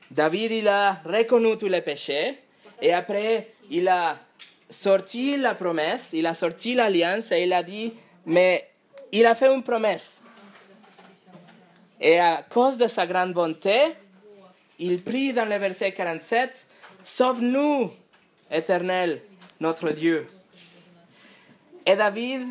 David, 0.08 0.52
il 0.52 0.68
a 0.68 0.98
reconnu 1.04 1.58
tous 1.58 1.66
les 1.66 1.80
péchés 1.80 2.38
et 2.80 2.92
après, 2.92 3.54
il 3.70 3.88
a 3.88 4.18
sorti 4.74 5.36
la 5.36 5.54
promesse, 5.54 6.12
il 6.12 6.26
a 6.26 6.34
sorti 6.34 6.74
l'alliance 6.74 7.32
et 7.32 7.42
il 7.42 7.52
a 7.52 7.62
dit, 7.62 7.92
mais 8.26 8.68
il 9.12 9.26
a 9.26 9.34
fait 9.34 9.52
une 9.52 9.62
promesse. 9.62 10.22
Et 12.00 12.18
à 12.18 12.44
cause 12.48 12.76
de 12.76 12.86
sa 12.86 13.06
grande 13.06 13.32
bonté, 13.32 13.94
il 14.78 15.02
prie 15.02 15.32
dans 15.32 15.48
le 15.48 15.56
verset 15.56 15.92
47, 15.92 16.66
Sauve-nous, 17.02 17.92
éternel, 18.50 19.20
notre 19.60 19.90
Dieu. 19.90 20.26
Et 21.86 21.96
David, 21.96 22.48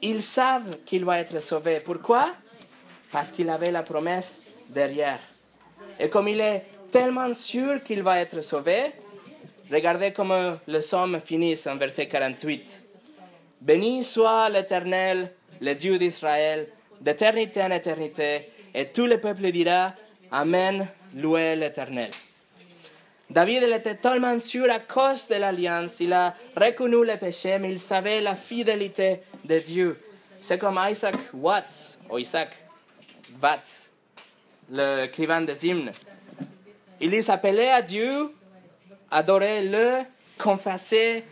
ils 0.00 0.22
savent 0.22 0.78
qu'il 0.86 1.04
va 1.04 1.18
être 1.18 1.40
sauvé. 1.40 1.80
Pourquoi? 1.80 2.30
Parce 3.10 3.32
qu'il 3.32 3.50
avait 3.50 3.70
la 3.70 3.82
promesse 3.82 4.44
derrière. 4.68 5.20
Et 5.98 6.08
comme 6.08 6.28
il 6.28 6.40
est 6.40 6.64
tellement 6.90 7.32
sûr 7.34 7.82
qu'il 7.82 8.02
va 8.02 8.20
être 8.20 8.40
sauvé, 8.40 8.92
regardez 9.70 10.12
comment 10.12 10.58
le 10.66 10.78
psaume 10.78 11.20
finit 11.20 11.58
en 11.66 11.76
verset 11.76 12.06
48. 12.08 12.82
Béni 13.60 14.02
soit 14.02 14.48
l'Éternel, 14.48 15.32
le 15.60 15.74
Dieu 15.74 15.98
d'Israël, 15.98 16.68
d'éternité 17.00 17.62
en 17.62 17.70
éternité, 17.70 18.50
et 18.74 18.86
tout 18.86 19.06
le 19.06 19.18
peuple 19.18 19.50
dira 19.52 19.94
Amen, 20.30 20.88
louez 21.14 21.56
l'Éternel. 21.56 22.10
David 23.30 23.62
était 23.62 23.94
tellement 23.94 24.38
sûr 24.38 24.70
à 24.70 24.78
cause 24.78 25.28
de 25.28 25.36
l'alliance, 25.36 26.00
il 26.00 26.12
a 26.12 26.34
reconnu 26.56 27.04
le 27.04 27.16
péché, 27.16 27.58
mais 27.58 27.70
il 27.70 27.80
savait 27.80 28.20
la 28.20 28.36
fidélité 28.36 29.20
de 29.44 29.58
Dieu. 29.58 29.98
C'est 30.40 30.58
comme 30.58 30.78
Isaac 30.90 31.14
Watts, 31.32 32.00
ou 32.10 32.18
Isaac 32.18 32.56
Watts, 33.42 33.90
l'écrivain 34.68 35.40
des 35.40 35.66
hymnes. 35.66 35.92
Il 37.00 37.22
s'appelait 37.22 37.70
à 37.70 37.80
Dieu, 37.80 38.34
adorer-le, 39.12 39.98
confesser, 40.38 41.22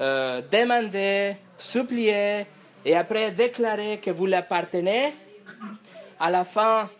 euh, 0.00 0.42
demander, 0.50 1.36
supplier, 1.56 2.46
et 2.84 2.96
après 2.96 3.30
déclarer 3.30 3.98
que 3.98 4.10
vous 4.10 4.26
l'appartenez. 4.26 5.14
À 6.18 6.30
la 6.30 6.44
fin, 6.44 6.90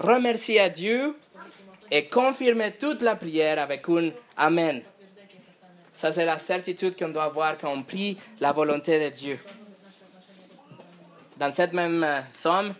remercier 0.00 0.60
à 0.60 0.68
Dieu 0.68 1.14
et 1.90 2.06
confirmer 2.06 2.72
toute 2.72 3.02
la 3.02 3.14
prière 3.14 3.58
avec 3.58 3.88
un 3.88 4.10
Amen. 4.36 4.82
Ça, 5.92 6.12
c'est 6.12 6.26
la 6.26 6.38
certitude 6.38 6.96
qu'on 6.98 7.08
doit 7.08 7.24
avoir 7.24 7.56
quand 7.56 7.72
on 7.72 7.82
prie 7.82 8.18
la 8.40 8.52
volonté 8.52 9.02
de 9.02 9.08
Dieu. 9.08 9.38
Dans 11.38 11.50
cette 11.50 11.72
même 11.72 12.02
euh, 12.04 12.20
somme, 12.32 12.74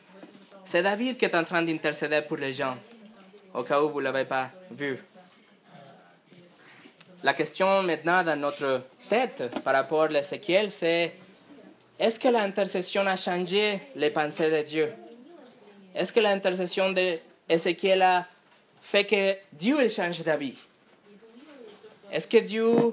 c'est 0.64 0.82
David 0.82 1.16
qui 1.16 1.24
est 1.24 1.34
en 1.34 1.44
train 1.44 1.62
d'intercéder 1.62 2.22
pour 2.26 2.36
les 2.36 2.53
gens, 2.53 2.76
au 3.55 3.62
cas 3.62 3.80
où 3.80 3.88
vous 3.88 4.01
ne 4.01 4.05
l'avez 4.05 4.24
pas 4.24 4.51
vu. 4.70 4.99
La 7.27 7.35
question 7.35 7.83
maintenant 7.83 8.22
dans 8.22 8.37
notre 8.37 8.83
tête 9.09 9.61
par 9.64 9.74
rapport 9.74 10.03
à 10.03 10.07
l'Ézéchiel, 10.07 10.70
c'est 10.70 11.12
est-ce 11.99 12.20
que 12.20 12.29
l'intercession 12.29 13.05
a 13.05 13.16
changé 13.16 13.81
les 13.97 14.11
pensées 14.11 14.49
de 14.49 14.62
Dieu? 14.62 14.93
Est-ce 15.93 16.12
que 16.12 16.20
l'intercession 16.20 16.93
d'Ézéchiel 16.93 18.03
a 18.03 18.27
fait 18.81 19.05
que 19.05 19.35
Dieu 19.53 19.89
change 19.89 20.22
d'avis? 20.22 20.55
Est-ce 22.12 22.29
que 22.29 22.37
Dieu 22.37 22.93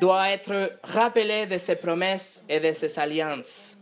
doit 0.00 0.28
être 0.30 0.72
rappelé 0.82 1.46
de 1.46 1.56
ses 1.56 1.76
promesses 1.76 2.42
et 2.48 2.58
de 2.58 2.72
ses 2.72 2.98
alliances? 2.98 3.78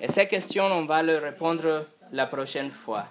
Et 0.00 0.06
ces 0.06 0.28
questions, 0.28 0.66
on 0.66 0.84
va 0.84 1.02
les 1.02 1.18
répondre 1.18 1.86
la 2.12 2.26
prochaine 2.26 2.70
fois. 2.70 3.08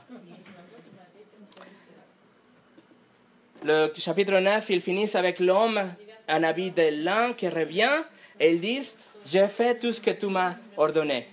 Le 3.66 3.94
chapitre 3.98 4.40
9, 4.40 4.70
il 4.72 4.82
finit 4.82 5.10
avec 5.14 5.40
l'homme 5.40 5.82
en 6.28 6.44
habit 6.44 6.72
de 6.72 7.02
lin 7.02 7.32
qui 7.32 7.48
revient 7.48 8.04
et 8.38 8.52
il 8.52 8.60
dit 8.60 8.86
J'ai 9.26 9.48
fait 9.48 9.80
tout 9.80 9.94
ce 9.94 10.02
que 10.02 10.12
tu 10.12 10.26
m'as 10.26 10.56
ordonné. 10.76 11.28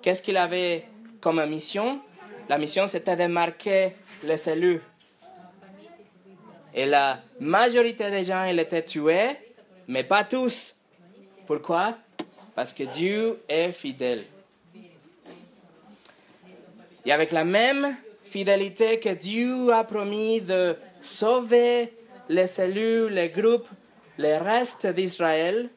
Qu'est-ce 0.00 0.22
qu'il 0.22 0.38
avait 0.38 0.84
comme 1.20 1.44
mission? 1.44 2.00
La 2.48 2.56
mission, 2.56 2.86
c'était 2.86 3.16
de 3.16 3.26
marquer 3.26 3.92
les 4.24 4.48
élus. 4.48 4.80
Et 6.74 6.86
la 6.86 7.20
majorité 7.38 8.10
des 8.10 8.24
gens, 8.24 8.44
ils 8.44 8.58
étaient 8.58 8.84
tués, 8.84 9.36
mais 9.88 10.04
pas 10.04 10.24
tous. 10.24 10.74
Pourquoi? 11.46 11.98
Parce 12.54 12.72
que 12.72 12.84
Dieu 12.84 13.42
est 13.46 13.72
fidèle. 13.72 14.22
Et 17.04 17.12
avec 17.12 17.30
la 17.30 17.44
même 17.44 17.94
fidélité 18.24 18.98
que 18.98 19.10
Dieu 19.10 19.70
a 19.72 19.84
promis 19.84 20.40
de 20.40 20.76
sauver 21.00 21.92
les 22.28 22.60
élus, 22.60 23.08
les 23.10 23.28
groupes, 23.28 23.68
les 24.18 24.38
restes 24.38 24.86
d'Israël, 24.86 25.68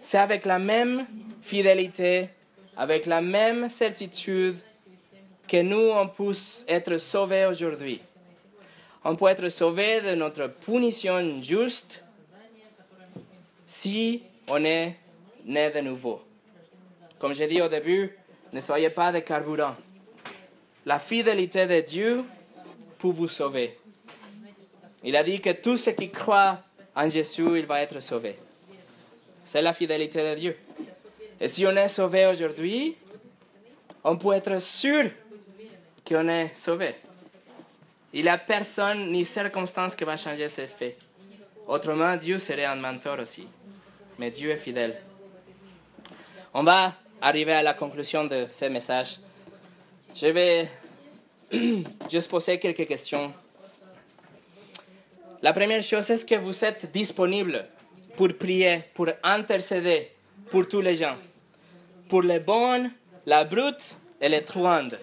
c'est 0.00 0.18
avec 0.18 0.44
la 0.44 0.58
même 0.58 1.06
fidélité, 1.42 2.28
avec 2.76 3.06
la 3.06 3.20
même 3.20 3.68
certitude 3.68 4.56
que 5.48 5.62
nous, 5.62 5.90
on 5.92 6.08
puisse 6.08 6.64
être 6.68 6.98
sauvés 6.98 7.46
aujourd'hui. 7.46 8.00
On 9.04 9.16
peut 9.16 9.28
être 9.28 9.48
sauvé 9.48 10.00
de 10.00 10.14
notre 10.14 10.48
punition 10.48 11.40
juste 11.40 12.04
si 13.66 14.22
on 14.48 14.62
est 14.64 14.96
né 15.44 15.70
de 15.70 15.80
nouveau. 15.80 16.22
Comme 17.18 17.34
j'ai 17.34 17.46
dit 17.46 17.60
au 17.60 17.68
début, 17.68 18.16
ne 18.52 18.60
soyez 18.60 18.90
pas 18.90 19.10
des 19.10 19.22
carburants. 19.22 19.76
La 20.86 20.98
fidélité 20.98 21.66
de 21.66 21.80
Dieu 21.80 22.24
pour 22.98 23.12
vous 23.12 23.28
sauver. 23.28 23.78
Il 25.04 25.14
a 25.16 25.22
dit 25.22 25.40
que 25.40 25.50
tout 25.50 25.76
ce 25.76 25.90
qui 25.90 26.10
croit 26.10 26.60
en 26.94 27.08
Jésus, 27.08 27.58
il 27.58 27.66
va 27.66 27.80
être 27.80 28.00
sauvé. 28.00 28.36
C'est 29.44 29.62
la 29.62 29.72
fidélité 29.72 30.28
de 30.30 30.34
Dieu. 30.34 30.56
Et 31.40 31.48
si 31.48 31.66
on 31.66 31.76
est 31.76 31.88
sauvé 31.88 32.26
aujourd'hui, 32.26 32.96
on 34.04 34.16
peut 34.16 34.34
être 34.34 34.60
sûr 34.60 35.10
qu'on 36.06 36.28
est 36.28 36.50
sauvé. 36.54 36.96
Il 38.12 38.22
n'y 38.22 38.28
a 38.28 38.38
personne 38.38 39.12
ni 39.12 39.24
circonstance 39.24 39.94
qui 39.94 40.04
va 40.04 40.16
changer 40.16 40.48
ces 40.48 40.66
faits. 40.66 40.98
Autrement, 41.66 42.16
Dieu 42.16 42.38
serait 42.38 42.64
un 42.64 42.76
mentor 42.76 43.18
aussi. 43.20 43.46
Mais 44.18 44.30
Dieu 44.30 44.50
est 44.50 44.56
fidèle. 44.56 45.00
On 46.54 46.62
va 46.62 46.94
arriver 47.20 47.52
à 47.52 47.62
la 47.62 47.74
conclusion 47.74 48.24
de 48.24 48.46
ce 48.50 48.64
message. 48.64 49.18
Je 50.14 50.26
vais 50.28 50.68
juste 52.10 52.28
poser 52.30 52.58
quelques 52.58 52.86
questions. 52.86 53.32
La 55.40 55.52
première 55.52 55.82
chose, 55.82 56.10
est-ce 56.10 56.24
que 56.26 56.34
vous 56.34 56.64
êtes 56.64 56.90
disponible 56.92 57.66
pour 58.16 58.28
prier, 58.34 58.84
pour 58.94 59.08
intercéder 59.22 60.10
pour 60.50 60.66
tous 60.66 60.80
les 60.80 60.96
gens? 60.96 61.16
Pour 62.08 62.22
les 62.22 62.40
bonnes, 62.40 62.90
la 63.24 63.44
brute 63.44 63.96
et 64.20 64.28
les 64.28 64.44
truandes. 64.44 64.98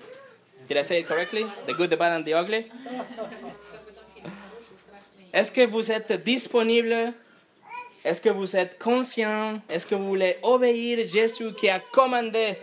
Did 0.68 0.78
I 0.78 0.84
say 0.84 1.00
it 1.00 1.08
correctly? 1.08 1.46
The 1.68 1.74
good, 1.74 1.89
the 1.89 1.98
bad 1.98 2.14
and 2.14 2.24
the 2.24 2.34
ugly? 2.34 2.66
Est-ce 5.32 5.52
que 5.52 5.66
vous 5.66 5.91
êtes 5.91 6.12
disponible? 6.24 7.14
Est-ce 8.04 8.22
que 8.22 8.30
vous 8.30 8.56
êtes 8.56 8.78
conscient? 8.78 9.62
Est-ce 9.70 9.86
que 9.86 9.96
vous 9.96 10.08
voulez 10.08 10.38
obéir 10.43 11.08
Jésus 11.08 11.54
qui 11.54 11.70
a 11.70 11.80
commandé 11.80 12.56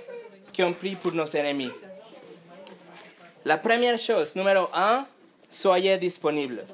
qu'on 0.56 0.72
prie 0.72 0.94
pour 0.94 1.12
nos 1.12 1.26
ennemis? 1.26 1.70
La 3.44 3.58
première 3.58 3.98
chose, 3.98 4.36
numéro 4.36 4.68
un, 4.72 5.04
soyez 5.48 5.98
disponible. 5.98 6.64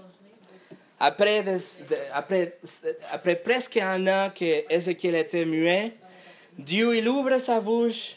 Après, 1.00 1.42
presque 3.42 3.78
un 3.78 4.06
an 4.06 4.30
que 4.34 4.64
Ézéchiel 4.72 5.14
était 5.14 5.46
muet, 5.46 5.94
Dieu 6.58 6.96
il 6.96 7.08
ouvre 7.08 7.38
sa 7.38 7.60
bouche, 7.60 8.16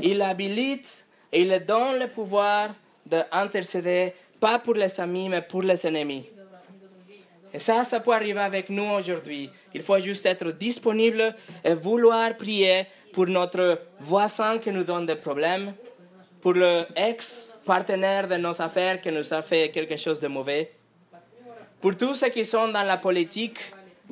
il 0.00 0.22
habilite 0.22 1.06
et 1.32 1.42
il 1.42 1.64
donne 1.66 1.98
le 1.98 2.06
pouvoir 2.06 2.70
d'intercéder, 3.04 4.12
pas 4.38 4.58
pour 4.60 4.74
les 4.74 5.00
amis, 5.00 5.28
mais 5.28 5.42
pour 5.42 5.62
les 5.62 5.84
ennemis. 5.84 6.28
Et 7.52 7.58
ça, 7.58 7.82
ça 7.82 7.98
peut 7.98 8.12
arriver 8.12 8.40
avec 8.40 8.68
nous 8.68 8.84
aujourd'hui. 8.84 9.50
Il 9.74 9.82
faut 9.82 9.98
juste 9.98 10.26
être 10.26 10.52
disponible 10.52 11.34
et 11.64 11.74
vouloir 11.74 12.36
prier 12.36 12.86
pour 13.12 13.26
notre 13.26 13.80
voisin 14.00 14.58
qui 14.58 14.70
nous 14.70 14.84
donne 14.84 15.06
des 15.06 15.16
problèmes, 15.16 15.72
pour 16.42 16.52
le 16.52 16.84
ex-partenaire 17.68 18.26
de 18.26 18.36
nos 18.36 18.60
affaires 18.62 19.00
qui 19.00 19.12
nous 19.12 19.34
a 19.34 19.42
fait 19.42 19.70
quelque 19.70 19.96
chose 19.96 20.20
de 20.20 20.28
mauvais, 20.28 20.70
pour 21.80 21.96
tous 21.96 22.14
ceux 22.14 22.30
qui 22.30 22.44
sont 22.44 22.68
dans 22.68 22.82
la 22.82 22.96
politique, 22.96 23.58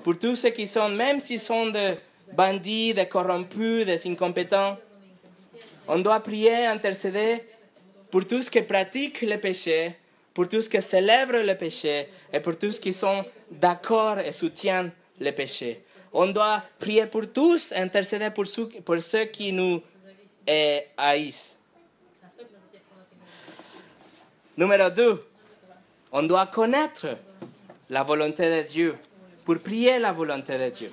pour 0.04 0.18
tous 0.18 0.36
ceux 0.36 0.50
qui 0.50 0.66
sont, 0.66 0.90
même 0.90 1.20
s'ils 1.20 1.40
sont 1.40 1.70
des 1.70 1.94
bandits, 2.32 2.92
des 2.92 3.06
corrompus, 3.06 3.86
des 3.86 4.06
incompétents, 4.06 4.76
on 5.88 5.98
doit 6.00 6.20
prier, 6.20 6.66
intercéder 6.66 7.38
pour 8.10 8.26
tous 8.26 8.50
qui 8.50 8.60
pratiquent 8.60 9.22
le 9.22 9.38
péché, 9.38 9.96
pour 10.34 10.48
tous 10.48 10.68
qui 10.68 10.82
célèbrent 10.82 11.38
le 11.42 11.54
péché 11.54 12.08
et 12.32 12.40
pour 12.40 12.58
tous 12.58 12.78
qui 12.78 12.92
sont 12.92 13.24
d'accord 13.50 14.18
et 14.18 14.32
soutiennent 14.32 14.92
le 15.18 15.30
péché. 15.30 15.82
On 16.12 16.26
doit 16.26 16.62
prier 16.78 17.06
pour 17.06 17.32
tous, 17.32 17.72
intercéder 17.72 18.28
ceux, 18.44 18.68
pour 18.84 19.00
ceux 19.00 19.24
qui 19.24 19.50
nous 19.52 19.82
haïssent. 20.96 21.58
Numéro 24.58 24.88
2, 24.88 25.20
on 26.12 26.22
doit 26.22 26.46
connaître 26.46 27.18
la 27.90 28.02
volonté 28.02 28.48
de 28.48 28.66
Dieu 28.66 28.96
pour 29.44 29.58
prier 29.58 29.98
la 29.98 30.12
volonté 30.12 30.56
de 30.56 30.70
Dieu. 30.70 30.92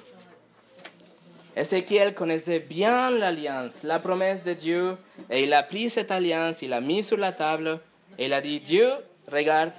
Ézéchiel 1.56 2.14
connaissait 2.14 2.60
bien 2.60 3.10
l'alliance, 3.10 3.84
la 3.84 4.00
promesse 4.00 4.44
de 4.44 4.52
Dieu, 4.52 4.98
et 5.30 5.44
il 5.44 5.54
a 5.54 5.64
pris 5.64 5.90
cette 5.90 6.12
alliance, 6.12 6.62
il 6.62 6.72
l'a 6.72 6.82
mis 6.82 7.06
sur 7.06 7.16
la 7.16 7.32
table, 7.32 7.80
et 8.18 8.26
il 8.26 8.34
a 8.34 8.42
dit, 8.42 8.60
Dieu, 8.60 8.90
regarde, 9.32 9.72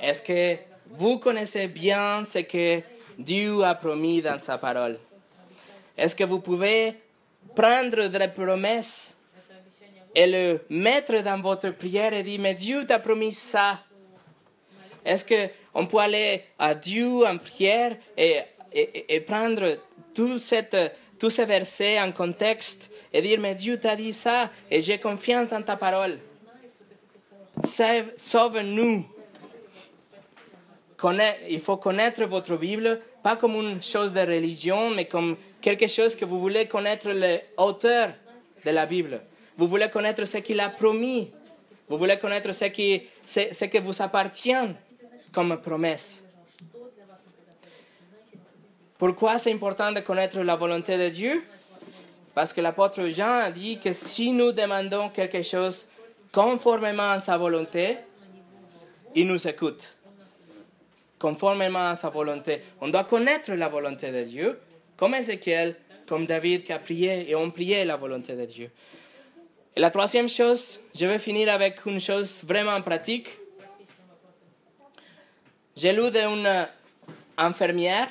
est-ce 0.00 0.22
que 0.22 0.56
vous 0.88 1.18
connaissez 1.18 1.66
bien 1.66 2.24
ce 2.24 2.38
que 2.38 2.80
Dieu 3.18 3.62
a 3.62 3.74
promis 3.74 4.22
dans 4.22 4.38
sa 4.38 4.56
parole? 4.56 4.98
Est-ce 5.98 6.16
que 6.16 6.24
vous 6.24 6.40
pouvez 6.40 6.94
prendre 7.54 8.06
des 8.06 8.28
promesses 8.28 9.19
et 10.14 10.26
le 10.26 10.60
mettre 10.68 11.22
dans 11.22 11.40
votre 11.40 11.70
prière 11.70 12.12
et 12.12 12.22
dire, 12.22 12.40
mais 12.40 12.54
Dieu 12.54 12.84
t'a 12.86 12.98
promis 12.98 13.32
ça 13.32 13.78
est-ce 15.04 15.24
qu'on 15.24 15.86
peut 15.86 15.98
aller 15.98 16.42
à 16.58 16.74
Dieu 16.74 17.26
en 17.26 17.38
prière 17.38 17.96
et, 18.16 18.40
et, 18.72 19.20
prendre 19.20 19.78
tout 20.14 20.38
cette, 20.38 20.76
tous 21.18 21.30
ces 21.30 21.44
versets 21.44 22.00
en 22.00 22.12
contexte 22.12 22.90
et 23.12 23.22
dire, 23.22 23.40
mais 23.40 23.54
Dieu 23.54 23.78
t'a 23.78 23.96
dit 23.96 24.12
ça 24.12 24.50
et 24.70 24.82
j'ai 24.82 24.98
confiance 24.98 25.48
dans 25.48 25.62
ta 25.62 25.76
parole. 25.76 26.18
Sauve-nous. 28.16 29.06
Il 31.48 31.60
faut 31.60 31.78
connaître 31.78 32.24
votre 32.24 32.56
Bible, 32.56 33.00
pas 33.22 33.36
comme 33.36 33.54
une 33.54 33.82
chose 33.82 34.12
de 34.12 34.20
religion, 34.20 34.90
mais 34.90 35.06
comme 35.06 35.36
quelque 35.62 35.86
chose 35.86 36.14
que 36.14 36.26
vous 36.26 36.38
voulez 36.40 36.66
connaître 36.66 37.08
l'auteur 37.10 38.10
de 38.64 38.70
la 38.70 38.84
Bible. 38.84 39.22
Vous 39.60 39.68
voulez 39.68 39.90
connaître 39.90 40.24
ce 40.24 40.38
qu'il 40.38 40.58
a 40.58 40.70
promis. 40.70 41.30
Vous 41.86 41.98
voulez 41.98 42.16
connaître 42.16 42.50
ce 42.50 42.64
qui, 42.64 43.02
vous 43.82 44.00
appartient 44.00 44.54
comme 45.30 45.60
promesse. 45.60 46.26
Pourquoi 48.96 49.36
c'est 49.36 49.52
important 49.52 49.92
de 49.92 50.00
connaître 50.00 50.40
la 50.40 50.56
volonté 50.56 50.96
de 50.96 51.10
Dieu? 51.10 51.44
Parce 52.34 52.54
que 52.54 52.62
l'apôtre 52.62 53.06
Jean 53.08 53.40
a 53.40 53.50
dit 53.50 53.78
que 53.78 53.92
si 53.92 54.32
nous 54.32 54.50
demandons 54.50 55.10
quelque 55.10 55.42
chose 55.42 55.88
conformément 56.32 57.10
à 57.10 57.18
sa 57.18 57.36
volonté, 57.36 57.98
il 59.14 59.26
nous 59.26 59.46
écoute. 59.46 59.94
Conformément 61.18 61.90
à 61.90 61.96
sa 61.96 62.08
volonté. 62.08 62.62
On 62.80 62.88
doit 62.88 63.04
connaître 63.04 63.52
la 63.52 63.68
volonté 63.68 64.10
de 64.10 64.22
Dieu, 64.22 64.58
comme 64.96 65.16
Ézéchiel, 65.16 65.76
comme 66.08 66.24
David 66.24 66.64
qui 66.64 66.72
a 66.72 66.78
prié 66.78 67.30
et 67.30 67.34
ont 67.34 67.50
prié 67.50 67.84
la 67.84 67.96
volonté 67.96 68.34
de 68.34 68.46
Dieu. 68.46 68.70
Et 69.76 69.80
la 69.80 69.90
troisième 69.90 70.28
chose, 70.28 70.80
je 70.94 71.06
vais 71.06 71.18
finir 71.18 71.48
avec 71.48 71.86
une 71.86 72.00
chose 72.00 72.42
vraiment 72.44 72.80
pratique. 72.82 73.28
J'ai 75.76 75.92
lu 75.92 76.10
d'une 76.10 76.66
infirmière 77.38 78.08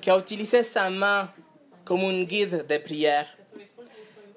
qui 0.00 0.10
a 0.10 0.18
utilisé 0.18 0.64
sa 0.64 0.90
main 0.90 1.30
comme 1.84 2.00
un 2.00 2.24
guide 2.24 2.66
de 2.66 2.78
prière. 2.78 3.28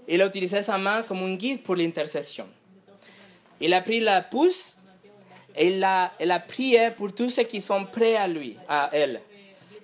Il 0.07 0.21
a 0.21 0.27
utilisé 0.27 0.61
sa 0.61 0.77
main 0.77 1.01
comme 1.01 1.23
un 1.23 1.33
guide 1.35 1.63
pour 1.63 1.75
l'intercession. 1.75 2.47
Il 3.59 3.73
a 3.73 3.81
pris 3.81 3.99
la 3.99 4.21
pouce 4.21 4.77
et 5.55 5.69
il 5.69 5.83
a, 5.83 6.13
elle 6.19 6.31
a 6.31 6.39
prié 6.39 6.91
pour 6.91 7.11
tous 7.13 7.31
ceux 7.31 7.43
qui 7.43 7.59
sont 7.59 7.85
prêts 7.85 8.15
à 8.15 8.27
lui, 8.27 8.55
à 8.69 8.91
elle. 8.93 9.19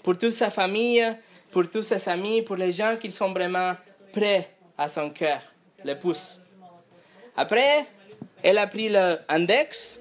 Pour 0.04 0.16
toute 0.18 0.30
sa 0.30 0.52
famille, 0.52 1.04
pour 1.50 1.68
tous 1.70 1.82
ses 1.82 2.08
amis, 2.08 2.44
pour 2.44 2.56
les 2.56 2.72
gens 2.72 2.98
qui 2.98 3.10
sont 3.10 3.32
vraiment 3.32 3.74
prêts 4.12 4.52
à 4.78 4.88
son 4.88 5.10
cœur, 5.10 5.42
le 5.84 5.98
pouce. 5.98 6.40
Après, 7.36 7.86
elle 8.42 8.58
a 8.58 8.68
pris 8.68 8.90
l'index, 8.90 10.00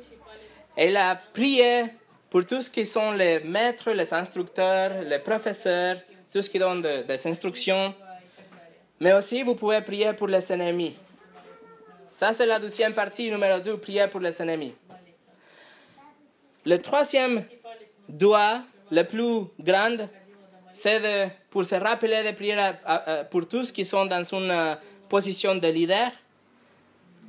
elle 0.76 0.96
a 0.96 1.16
prié 1.32 1.84
pour 2.30 2.46
tous 2.46 2.68
qui 2.68 2.86
sont 2.86 3.12
les 3.12 3.40
maîtres, 3.40 3.90
les 3.90 4.12
instructeurs, 4.12 5.02
les 5.02 5.18
professeurs, 5.18 5.96
tous 6.30 6.48
qui 6.48 6.58
donnent 6.58 6.82
des 6.82 7.26
instructions. 7.26 7.94
Mais 9.00 9.12
aussi, 9.12 9.42
vous 9.42 9.54
pouvez 9.54 9.80
prier 9.80 10.12
pour 10.12 10.28
les 10.28 10.52
ennemis. 10.52 10.96
Ça, 12.10 12.32
c'est 12.32 12.46
la 12.46 12.58
deuxième 12.58 12.94
partie, 12.94 13.30
numéro 13.30 13.58
2, 13.58 13.76
prier 13.78 14.06
pour 14.06 14.20
les 14.20 14.40
ennemis. 14.40 14.74
Le 16.64 16.78
troisième 16.78 17.44
doigt, 18.08 18.62
le 18.90 19.02
plus 19.02 19.46
grand, 19.58 19.96
c'est 20.72 21.30
pour 21.50 21.64
se 21.64 21.74
rappeler 21.74 22.22
de 22.22 22.34
prier 22.34 22.56
pour 23.30 23.48
tous 23.48 23.72
qui 23.72 23.84
sont 23.84 24.06
dans 24.06 24.22
une 24.22 24.50
euh, 24.50 24.74
position 25.12 25.54
de 25.56 25.68
leader, 25.68 26.10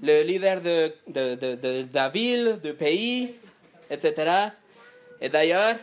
le 0.02 0.24
leader 0.24 0.62
de, 0.62 0.94
de, 1.06 1.36
de, 1.36 1.56
de 1.56 1.86
la 1.94 2.08
ville, 2.08 2.58
du 2.64 2.74
pays, 2.74 3.36
etc. 3.90 4.06
Et 5.20 5.28
d'ailleurs, 5.28 5.76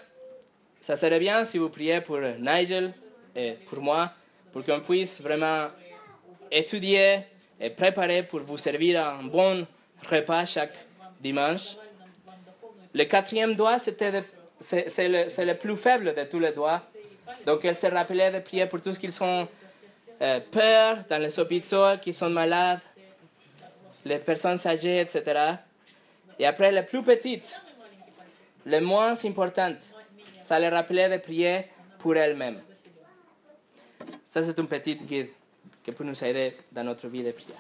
ça 0.81 0.97
serait 0.97 1.19
bien 1.19 1.45
si 1.45 1.59
vous 1.59 1.69
priez 1.69 2.01
pour 2.01 2.19
Nigel 2.49 2.95
et 3.37 3.51
pour 3.69 3.81
moi, 3.83 4.13
pour 4.51 4.65
qu'on 4.65 4.81
puisse 4.81 5.21
vraiment 5.21 5.67
étudier 6.51 7.19
et 7.61 7.69
préparer 7.69 8.23
pour 8.23 8.41
vous 8.41 8.57
servir 8.57 9.07
un 9.07 9.25
bon 9.25 9.67
repas 10.11 10.47
chaque 10.47 10.79
dimanche. 11.21 11.77
Le 12.95 13.05
quatrième 13.05 13.55
doigt, 13.55 13.79
c'était 13.79 14.25
c'est 14.59 15.09
le, 15.17 15.45
le, 15.51 15.55
plus 15.55 15.77
faible 15.77 16.15
de 16.15 16.25
tous 16.25 16.41
les 16.41 16.53
doigts. 16.53 16.81
Donc, 17.45 17.63
elle 17.67 17.77
se 17.77 17.89
rappelait 17.89 18.31
de 18.31 18.39
prier 18.39 18.65
pour 18.65 18.81
tous 18.81 18.97
qui 18.97 19.13
sont 19.13 19.47
euh, 20.23 20.41
peur 20.51 21.05
dans 21.09 21.19
les 21.21 21.39
hôpitaux, 21.39 21.97
qui 22.03 22.13
sont 22.13 22.31
malades, 22.31 22.81
les 24.05 24.19
personnes 24.19 24.59
âgées, 24.67 25.01
etc. 25.01 25.55
Et 26.39 26.47
après, 26.47 26.73
la 26.73 26.83
plus 26.83 27.03
petite, 27.03 27.63
les 28.67 28.81
moins 28.81 29.15
importantes, 29.25 29.95
ça 30.41 30.59
les 30.59 30.69
rappelait 30.69 31.09
de 31.09 31.17
prier 31.17 31.67
pour 31.99 32.17
elles-mêmes. 32.17 32.61
Ça, 34.25 34.43
c'est 34.43 34.59
un 34.59 34.65
petit 34.65 34.97
guide 34.97 35.31
qui 35.83 35.93
peut 35.93 36.05
nous 36.05 36.25
aider 36.25 36.57
dans 36.71 36.85
notre 36.85 37.09
vie 37.09 37.23
de 37.23 37.33
prière. 37.33 37.59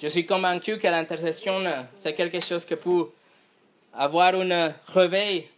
Je 0.00 0.08
suis 0.08 0.26
convaincu 0.26 0.78
que 0.78 0.86
l'intercession, 0.88 1.62
c'est 1.94 2.12
quelque 2.12 2.40
chose 2.40 2.64
qui 2.64 2.76
peut 2.76 3.06
avoir 3.94 4.34
un 4.34 4.74
réveil 4.88 5.48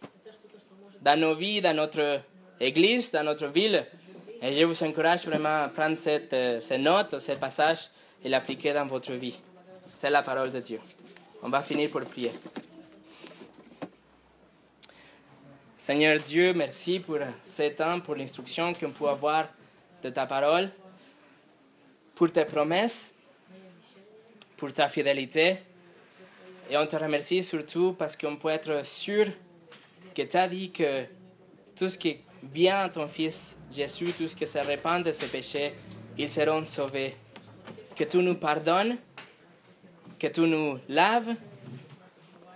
dans 1.01 1.19
nos 1.19 1.35
vies, 1.35 1.61
dans 1.61 1.75
notre 1.75 2.21
église, 2.59 3.11
dans 3.11 3.23
notre 3.23 3.47
ville. 3.47 3.85
Et 4.41 4.55
je 4.55 4.63
vous 4.63 4.83
encourage 4.83 5.25
vraiment 5.25 5.63
à 5.63 5.67
prendre 5.67 5.97
cette, 5.97 6.33
euh, 6.33 6.61
ces 6.61 6.77
notes, 6.77 7.19
ces 7.19 7.35
passages 7.35 7.89
et 8.23 8.29
l'appliquer 8.29 8.73
dans 8.73 8.85
votre 8.85 9.11
vie. 9.13 9.37
C'est 9.95 10.09
la 10.09 10.21
parole 10.21 10.51
de 10.51 10.59
Dieu. 10.59 10.79
On 11.41 11.49
va 11.49 11.61
finir 11.61 11.89
pour 11.89 12.01
prier. 12.01 12.31
Seigneur 15.77 16.19
Dieu, 16.19 16.53
merci 16.53 16.99
pour 16.99 17.17
ce 17.43 17.69
temps, 17.69 17.99
pour 17.99 18.15
l'instruction 18.15 18.73
qu'on 18.73 18.91
peut 18.91 19.07
avoir 19.07 19.47
de 20.03 20.09
ta 20.09 20.25
parole, 20.25 20.69
pour 22.15 22.31
tes 22.31 22.45
promesses, 22.45 23.15
pour 24.57 24.73
ta 24.73 24.87
fidélité. 24.87 25.57
Et 26.69 26.77
on 26.77 26.85
te 26.85 26.95
remercie 26.95 27.41
surtout 27.41 27.95
parce 27.97 28.15
qu'on 28.15 28.35
peut 28.35 28.49
être 28.49 28.85
sûr 28.85 29.25
que 30.13 30.21
tu 30.21 30.37
as 30.37 30.47
dit 30.47 30.69
que 30.69 31.05
tout 31.75 31.89
ce 31.89 31.97
qui 31.97 32.17
vient 32.43 32.85
à 32.85 32.89
ton 32.89 33.07
Fils 33.07 33.55
Jésus, 33.71 34.13
tout 34.17 34.27
ce 34.27 34.35
qui 34.35 34.47
se 34.47 34.57
répand 34.57 35.03
de 35.03 35.11
ses 35.11 35.27
péchés, 35.27 35.71
ils 36.17 36.29
seront 36.29 36.65
sauvés. 36.65 37.15
Que 37.95 38.03
tu 38.03 38.17
nous 38.17 38.35
pardonnes, 38.35 38.97
que 40.17 40.27
tu 40.27 40.41
nous 40.41 40.79
laves, 40.87 41.35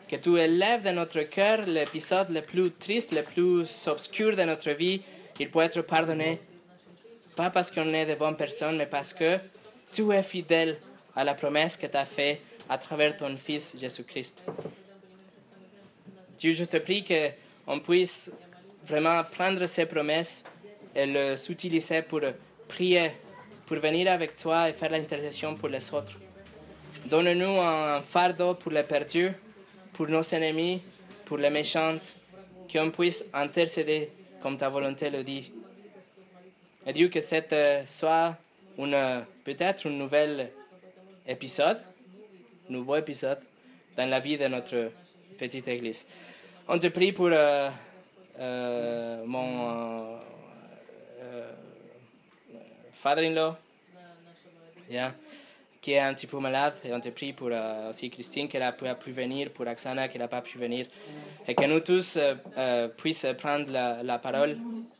que 0.07 0.15
tu 0.15 0.37
élèves 0.37 0.83
de 0.83 0.91
notre 0.91 1.21
cœur 1.23 1.65
l'épisode 1.65 2.29
le 2.29 2.41
plus 2.41 2.71
triste, 2.71 3.11
le 3.11 3.23
plus 3.23 3.87
obscur 3.87 4.35
de 4.35 4.43
notre 4.43 4.71
vie. 4.71 5.01
Il 5.39 5.49
peut 5.49 5.61
être 5.61 5.81
pardonné, 5.81 6.39
pas 7.35 7.49
parce 7.49 7.71
qu'on 7.71 7.93
est 7.93 8.05
de 8.05 8.15
bonnes 8.15 8.37
personnes, 8.37 8.77
mais 8.77 8.85
parce 8.85 9.13
que 9.13 9.39
tu 9.91 10.11
es 10.11 10.23
fidèle 10.23 10.77
à 11.15 11.23
la 11.23 11.33
promesse 11.33 11.77
que 11.77 11.87
tu 11.87 11.97
as 11.97 12.05
faite 12.05 12.41
à 12.69 12.77
travers 12.77 13.17
ton 13.17 13.35
Fils 13.35 13.75
Jésus-Christ. 13.79 14.43
Dieu, 16.37 16.51
je 16.51 16.63
te 16.65 16.77
prie 16.77 17.03
qu'on 17.03 17.79
puisse 17.79 18.31
vraiment 18.85 19.23
prendre 19.23 19.65
ces 19.65 19.85
promesses 19.85 20.45
et 20.95 21.05
les 21.05 21.51
utiliser 21.51 22.01
pour 22.01 22.21
prier, 22.67 23.11
pour 23.65 23.77
venir 23.77 24.11
avec 24.11 24.35
toi 24.35 24.69
et 24.69 24.73
faire 24.73 24.91
l'intercession 24.91 25.55
pour 25.55 25.69
les 25.69 25.93
autres. 25.93 26.17
Donne-nous 27.05 27.59
un 27.59 28.01
fardeau 28.01 28.53
pour 28.55 28.71
les 28.71 28.83
perdus, 28.83 29.31
pour 29.93 30.07
nos 30.07 30.23
ennemis, 30.23 30.81
pour 31.25 31.37
les 31.37 31.49
méchants, 31.49 31.97
qu'on 32.71 32.91
puisse 32.91 33.25
intercéder 33.33 34.09
comme 34.41 34.57
ta 34.57 34.69
volonté 34.69 35.09
le 35.09 35.23
dit. 35.23 35.51
Et 36.85 36.93
Dieu, 36.93 37.07
que 37.07 37.21
cette 37.21 37.55
soit 37.87 38.35
une, 38.77 39.25
peut-être 39.43 39.87
un 39.87 39.91
nouvel 39.91 40.49
épisode, 41.27 41.79
nouveau 42.69 42.97
épisode 42.97 43.39
dans 43.95 44.09
la 44.09 44.19
vie 44.19 44.37
de 44.37 44.47
notre 44.47 44.91
petite 45.37 45.67
église. 45.67 46.07
On 46.67 46.79
te 46.79 46.87
prie 46.87 47.11
pour 47.11 47.27
euh, 47.27 47.33
euh, 47.33 47.69
mon 48.37 50.19
euh, 51.21 51.51
father-in-law, 52.93 53.55
yeah, 54.89 55.13
qui 55.81 55.93
est 55.93 55.99
un 55.99 56.13
petit 56.13 56.27
peu 56.27 56.39
malade, 56.39 56.75
et 56.83 56.93
on 56.93 56.99
te 56.99 57.09
prie 57.09 57.33
pour 57.33 57.49
aussi 57.89 58.09
Christine 58.09 58.47
qui 58.47 58.57
n'a 58.57 58.71
pas 58.71 58.95
pu 58.95 59.11
venir, 59.11 59.51
pour 59.51 59.67
Axana 59.67 60.07
qui 60.07 60.17
n'a 60.17 60.27
pas 60.27 60.41
pu 60.41 60.57
venir, 60.57 60.87
et 61.47 61.53
que 61.53 61.65
nous 61.65 61.81
tous 61.81 62.17
puissions 62.97 63.35
prendre 63.35 63.69
la, 63.71 64.03
la 64.03 64.17
parole 64.17 64.57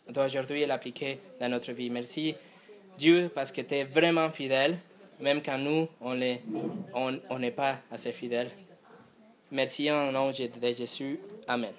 d'aujourd'hui 0.10 0.62
et 0.64 0.66
l'appliquer 0.66 1.20
dans 1.40 1.50
notre 1.50 1.72
vie. 1.72 1.90
Merci 1.90 2.36
Dieu 2.98 3.32
parce 3.34 3.52
que 3.52 3.62
tu 3.62 3.76
es 3.76 3.84
vraiment 3.84 4.30
fidèle, 4.30 4.78
même 5.20 5.42
quand 5.42 5.58
nous, 5.58 5.88
on 6.02 6.16
n'est 6.16 6.42
on, 6.94 7.20
on 7.30 7.52
pas 7.52 7.80
assez 7.92 8.12
fidèles. 8.12 8.52
Merci 9.52 9.90
en 9.92 10.12
nom 10.12 10.30
de 10.30 10.74
Jésus. 10.74 11.20
Amen. 11.48 11.74